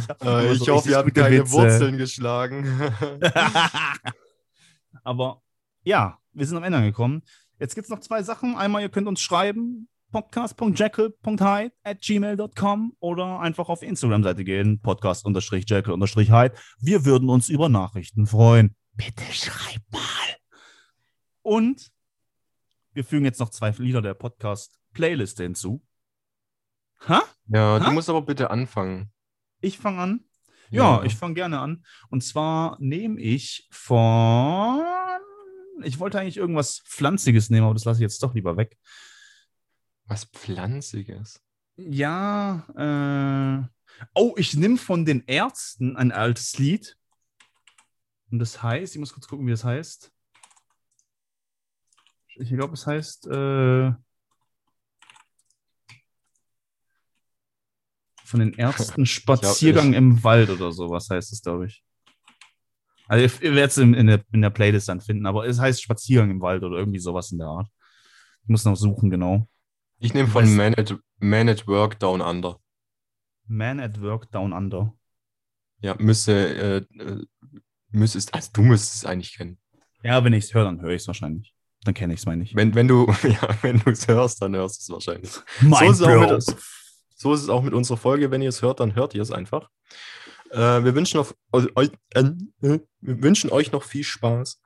hab 0.00 0.22
immer 0.22 0.52
ich 0.52 0.58
so 0.60 0.74
hoffe, 0.76 0.88
ihr 0.90 0.96
habt 0.96 1.14
keine 1.14 1.40
Witze. 1.40 1.52
Wurzeln 1.52 1.98
geschlagen. 1.98 2.80
Aber 5.04 5.42
ja, 5.82 6.18
wir 6.32 6.46
sind 6.46 6.56
am 6.56 6.64
Ende 6.64 6.78
angekommen. 6.78 7.22
Jetzt 7.58 7.74
gibt 7.74 7.86
es 7.86 7.90
noch 7.90 8.00
zwei 8.00 8.22
Sachen. 8.22 8.54
Einmal, 8.56 8.82
ihr 8.82 8.88
könnt 8.90 9.08
uns 9.08 9.20
schreiben, 9.20 9.88
podcast.jackal.hyde 10.12 11.72
at 11.82 12.00
gmail.com 12.02 12.96
oder 13.00 13.40
einfach 13.40 13.68
auf 13.68 13.80
die 13.80 13.86
Instagram-Seite 13.86 14.44
gehen, 14.44 14.80
podcast-jackal-hyde. 14.80 16.54
Wir 16.80 17.04
würden 17.04 17.28
uns 17.30 17.48
über 17.48 17.68
Nachrichten 17.68 18.26
freuen. 18.26 18.76
Bitte 18.94 19.24
schreibt 19.32 19.90
mal. 19.90 20.00
Und 21.42 21.90
wir 22.92 23.04
fügen 23.04 23.24
jetzt 23.24 23.40
noch 23.40 23.50
zwei 23.50 23.70
Lieder 23.70 24.02
der 24.02 24.14
Podcast 24.14 24.78
Playliste 24.92 25.42
hinzu. 25.42 25.82
Ha? 27.08 27.22
Ja, 27.48 27.78
du 27.78 27.86
Ha? 27.86 27.90
musst 27.90 28.08
aber 28.10 28.22
bitte 28.22 28.50
anfangen. 28.50 29.12
Ich 29.60 29.78
fange 29.78 30.00
an. 30.00 30.20
Ja, 30.70 31.02
ich 31.04 31.14
fange 31.14 31.34
gerne 31.34 31.60
an. 31.60 31.84
Und 32.08 32.22
zwar 32.24 32.76
nehme 32.80 33.20
ich 33.20 33.68
von. 33.70 34.82
Ich 35.82 35.98
wollte 35.98 36.18
eigentlich 36.18 36.36
irgendwas 36.36 36.80
Pflanziges 36.86 37.50
nehmen, 37.50 37.64
aber 37.64 37.74
das 37.74 37.84
lasse 37.84 37.98
ich 37.98 38.02
jetzt 38.02 38.22
doch 38.22 38.34
lieber 38.34 38.56
weg. 38.56 38.78
Was 40.06 40.24
Pflanziges. 40.24 41.42
Ja, 41.76 42.66
äh. 42.76 43.68
Oh, 44.14 44.34
ich 44.36 44.54
nehme 44.54 44.76
von 44.76 45.04
den 45.04 45.24
Ärzten 45.26 45.96
ein 45.96 46.12
altes 46.12 46.58
Lied. 46.58 46.96
Und 48.30 48.38
das 48.38 48.62
heißt, 48.62 48.94
ich 48.94 48.98
muss 48.98 49.12
kurz 49.12 49.26
gucken, 49.26 49.46
wie 49.46 49.52
das 49.52 49.64
heißt. 49.64 50.12
Ich 52.36 52.50
glaube, 52.50 52.74
es 52.74 52.86
heißt. 52.86 53.26
Äh, 53.28 53.92
von 58.24 58.40
den 58.40 58.54
Ärzten 58.58 59.06
Spaziergang 59.06 59.92
im 59.92 60.22
Wald 60.24 60.50
oder 60.50 60.72
sowas 60.72 61.08
heißt 61.10 61.32
es, 61.32 61.42
glaube 61.42 61.66
ich. 61.66 61.85
Also 63.08 63.24
ihr, 63.24 63.48
ihr 63.50 63.54
werdet 63.54 63.70
es 63.70 63.78
in, 63.78 63.94
in, 63.94 64.06
der, 64.06 64.22
in 64.32 64.42
der 64.42 64.50
Playlist 64.50 64.88
dann 64.88 65.00
finden, 65.00 65.26
aber 65.26 65.46
es 65.46 65.60
heißt 65.60 65.82
Spaziergang 65.82 66.30
im 66.30 66.40
Wald 66.40 66.62
oder 66.62 66.78
irgendwie 66.78 66.98
sowas 66.98 67.32
in 67.32 67.38
der 67.38 67.48
Art. 67.48 67.68
Ich 68.42 68.48
muss 68.48 68.64
noch 68.64 68.76
suchen, 68.76 69.10
genau. 69.10 69.48
Ich 69.98 70.12
nehme 70.14 70.28
von 70.28 70.54
Man 70.56 70.74
at, 70.74 70.96
Man 71.18 71.48
at 71.48 71.66
Work 71.66 71.98
Down 71.98 72.20
Under. 72.20 72.60
Man 73.46 73.80
at 73.80 74.00
Work 74.00 74.30
Down 74.30 74.52
Under. 74.52 74.92
Ja, 75.80 75.94
müsste, 75.98 76.86
äh, 76.92 77.02
äh, 77.02 77.24
müsstest, 77.90 78.34
also 78.34 78.50
du 78.52 78.62
müsstest 78.62 78.96
es 78.96 79.04
eigentlich 79.04 79.36
kennen. 79.36 79.58
Ja, 80.02 80.22
wenn 80.24 80.32
ich 80.32 80.44
es 80.44 80.54
höre, 80.54 80.64
dann 80.64 80.80
höre 80.80 80.90
ich 80.90 81.02
es 81.02 81.06
wahrscheinlich. 81.06 81.54
Dann 81.84 81.94
kenne 81.94 82.14
ich 82.14 82.20
es, 82.20 82.26
meine 82.26 82.42
ich. 82.42 82.54
Wenn, 82.54 82.74
wenn 82.74 82.88
du, 82.88 83.06
ja, 83.22 83.48
wenn 83.62 83.78
du 83.78 83.90
es 83.90 84.08
hörst, 84.08 84.42
dann 84.42 84.54
hörst 84.54 84.80
du 84.80 84.82
es 84.82 85.06
wahrscheinlich. 85.06 85.32
Mein 85.60 85.94
so, 85.94 86.04
ist 86.04 86.12
Bro. 86.12 86.34
mit, 86.34 86.56
so 87.14 87.34
ist 87.34 87.42
es 87.42 87.48
auch 87.48 87.62
mit 87.62 87.74
unserer 87.74 87.96
Folge. 87.96 88.30
Wenn 88.30 88.42
ihr 88.42 88.48
es 88.48 88.62
hört, 88.62 88.80
dann 88.80 88.94
hört 88.94 89.14
ihr 89.14 89.22
es 89.22 89.30
einfach. 89.30 89.70
Äh, 90.50 90.84
wir, 90.84 90.94
wünschen 90.94 91.18
auf, 91.18 91.34
äh, 91.52 91.88
äh, 92.14 92.24
wir 92.60 92.80
wünschen 93.00 93.50
euch 93.50 93.72
noch 93.72 93.82
viel 93.82 94.04
Spaß 94.04 94.60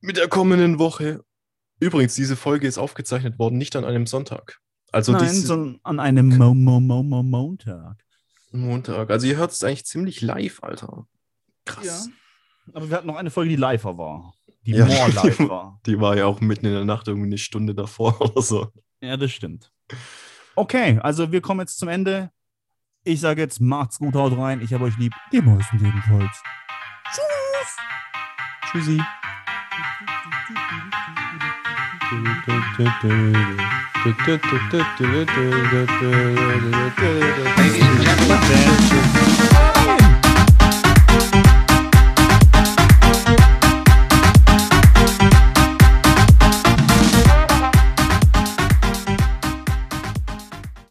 mit 0.00 0.16
der 0.16 0.28
kommenden 0.28 0.78
Woche. 0.78 1.22
Übrigens, 1.80 2.14
diese 2.14 2.36
Folge 2.36 2.66
ist 2.66 2.78
aufgezeichnet 2.78 3.38
worden, 3.38 3.58
nicht 3.58 3.74
an 3.76 3.84
einem 3.84 4.06
Sonntag. 4.06 4.58
Also 4.92 5.12
Nein, 5.12 5.22
dies- 5.24 5.46
sondern 5.46 5.80
an 5.82 6.00
einem 6.00 6.36
Mo 6.36 6.52
Mo 6.54 6.80
Mo 6.80 7.02
Mo 7.02 7.22
Montag. 7.22 7.96
Montag. 8.52 9.10
Also 9.10 9.26
ihr 9.26 9.36
hört 9.36 9.52
es 9.52 9.62
eigentlich 9.62 9.86
ziemlich 9.86 10.20
live, 10.20 10.62
Alter. 10.62 11.06
Krass. 11.64 12.08
Aber 12.72 12.88
wir 12.90 12.96
hatten 12.96 13.06
noch 13.06 13.16
eine 13.16 13.30
Folge, 13.30 13.50
die 13.50 13.56
live 13.56 13.84
war. 13.84 14.34
Die 14.66 14.72
Ja, 14.72 14.84
more 14.86 15.06
die- 15.10 15.16
live 15.16 15.38
war. 15.48 15.80
Die 15.86 16.00
war 16.00 16.16
ja 16.16 16.26
auch 16.26 16.40
mitten 16.40 16.66
in 16.66 16.72
der 16.72 16.84
Nacht 16.84 17.06
irgendwie 17.08 17.28
eine 17.28 17.38
Stunde 17.38 17.74
davor 17.74 18.20
oder 18.20 18.42
so. 18.42 18.68
Ja, 19.00 19.16
das 19.16 19.30
stimmt. 19.30 19.72
Okay, 20.56 20.98
also 21.02 21.30
wir 21.32 21.40
kommen 21.40 21.60
jetzt 21.60 21.78
zum 21.78 21.88
Ende. 21.88 22.30
Ich 23.02 23.20
sage 23.20 23.40
jetzt, 23.40 23.60
macht's 23.60 23.98
gut, 23.98 24.14
haut 24.14 24.36
rein. 24.36 24.60
Ich 24.60 24.74
habe 24.74 24.84
euch 24.84 24.98
lieb. 24.98 25.14
Die 25.32 25.40
meisten 25.40 25.78
jedenfalls. 25.78 26.42
Tschüss. 27.10 27.76
Tschüssi. 28.70 29.00
Ladies 32.12 32.46
and 32.46 32.64
gentlemen. 38.90 39.29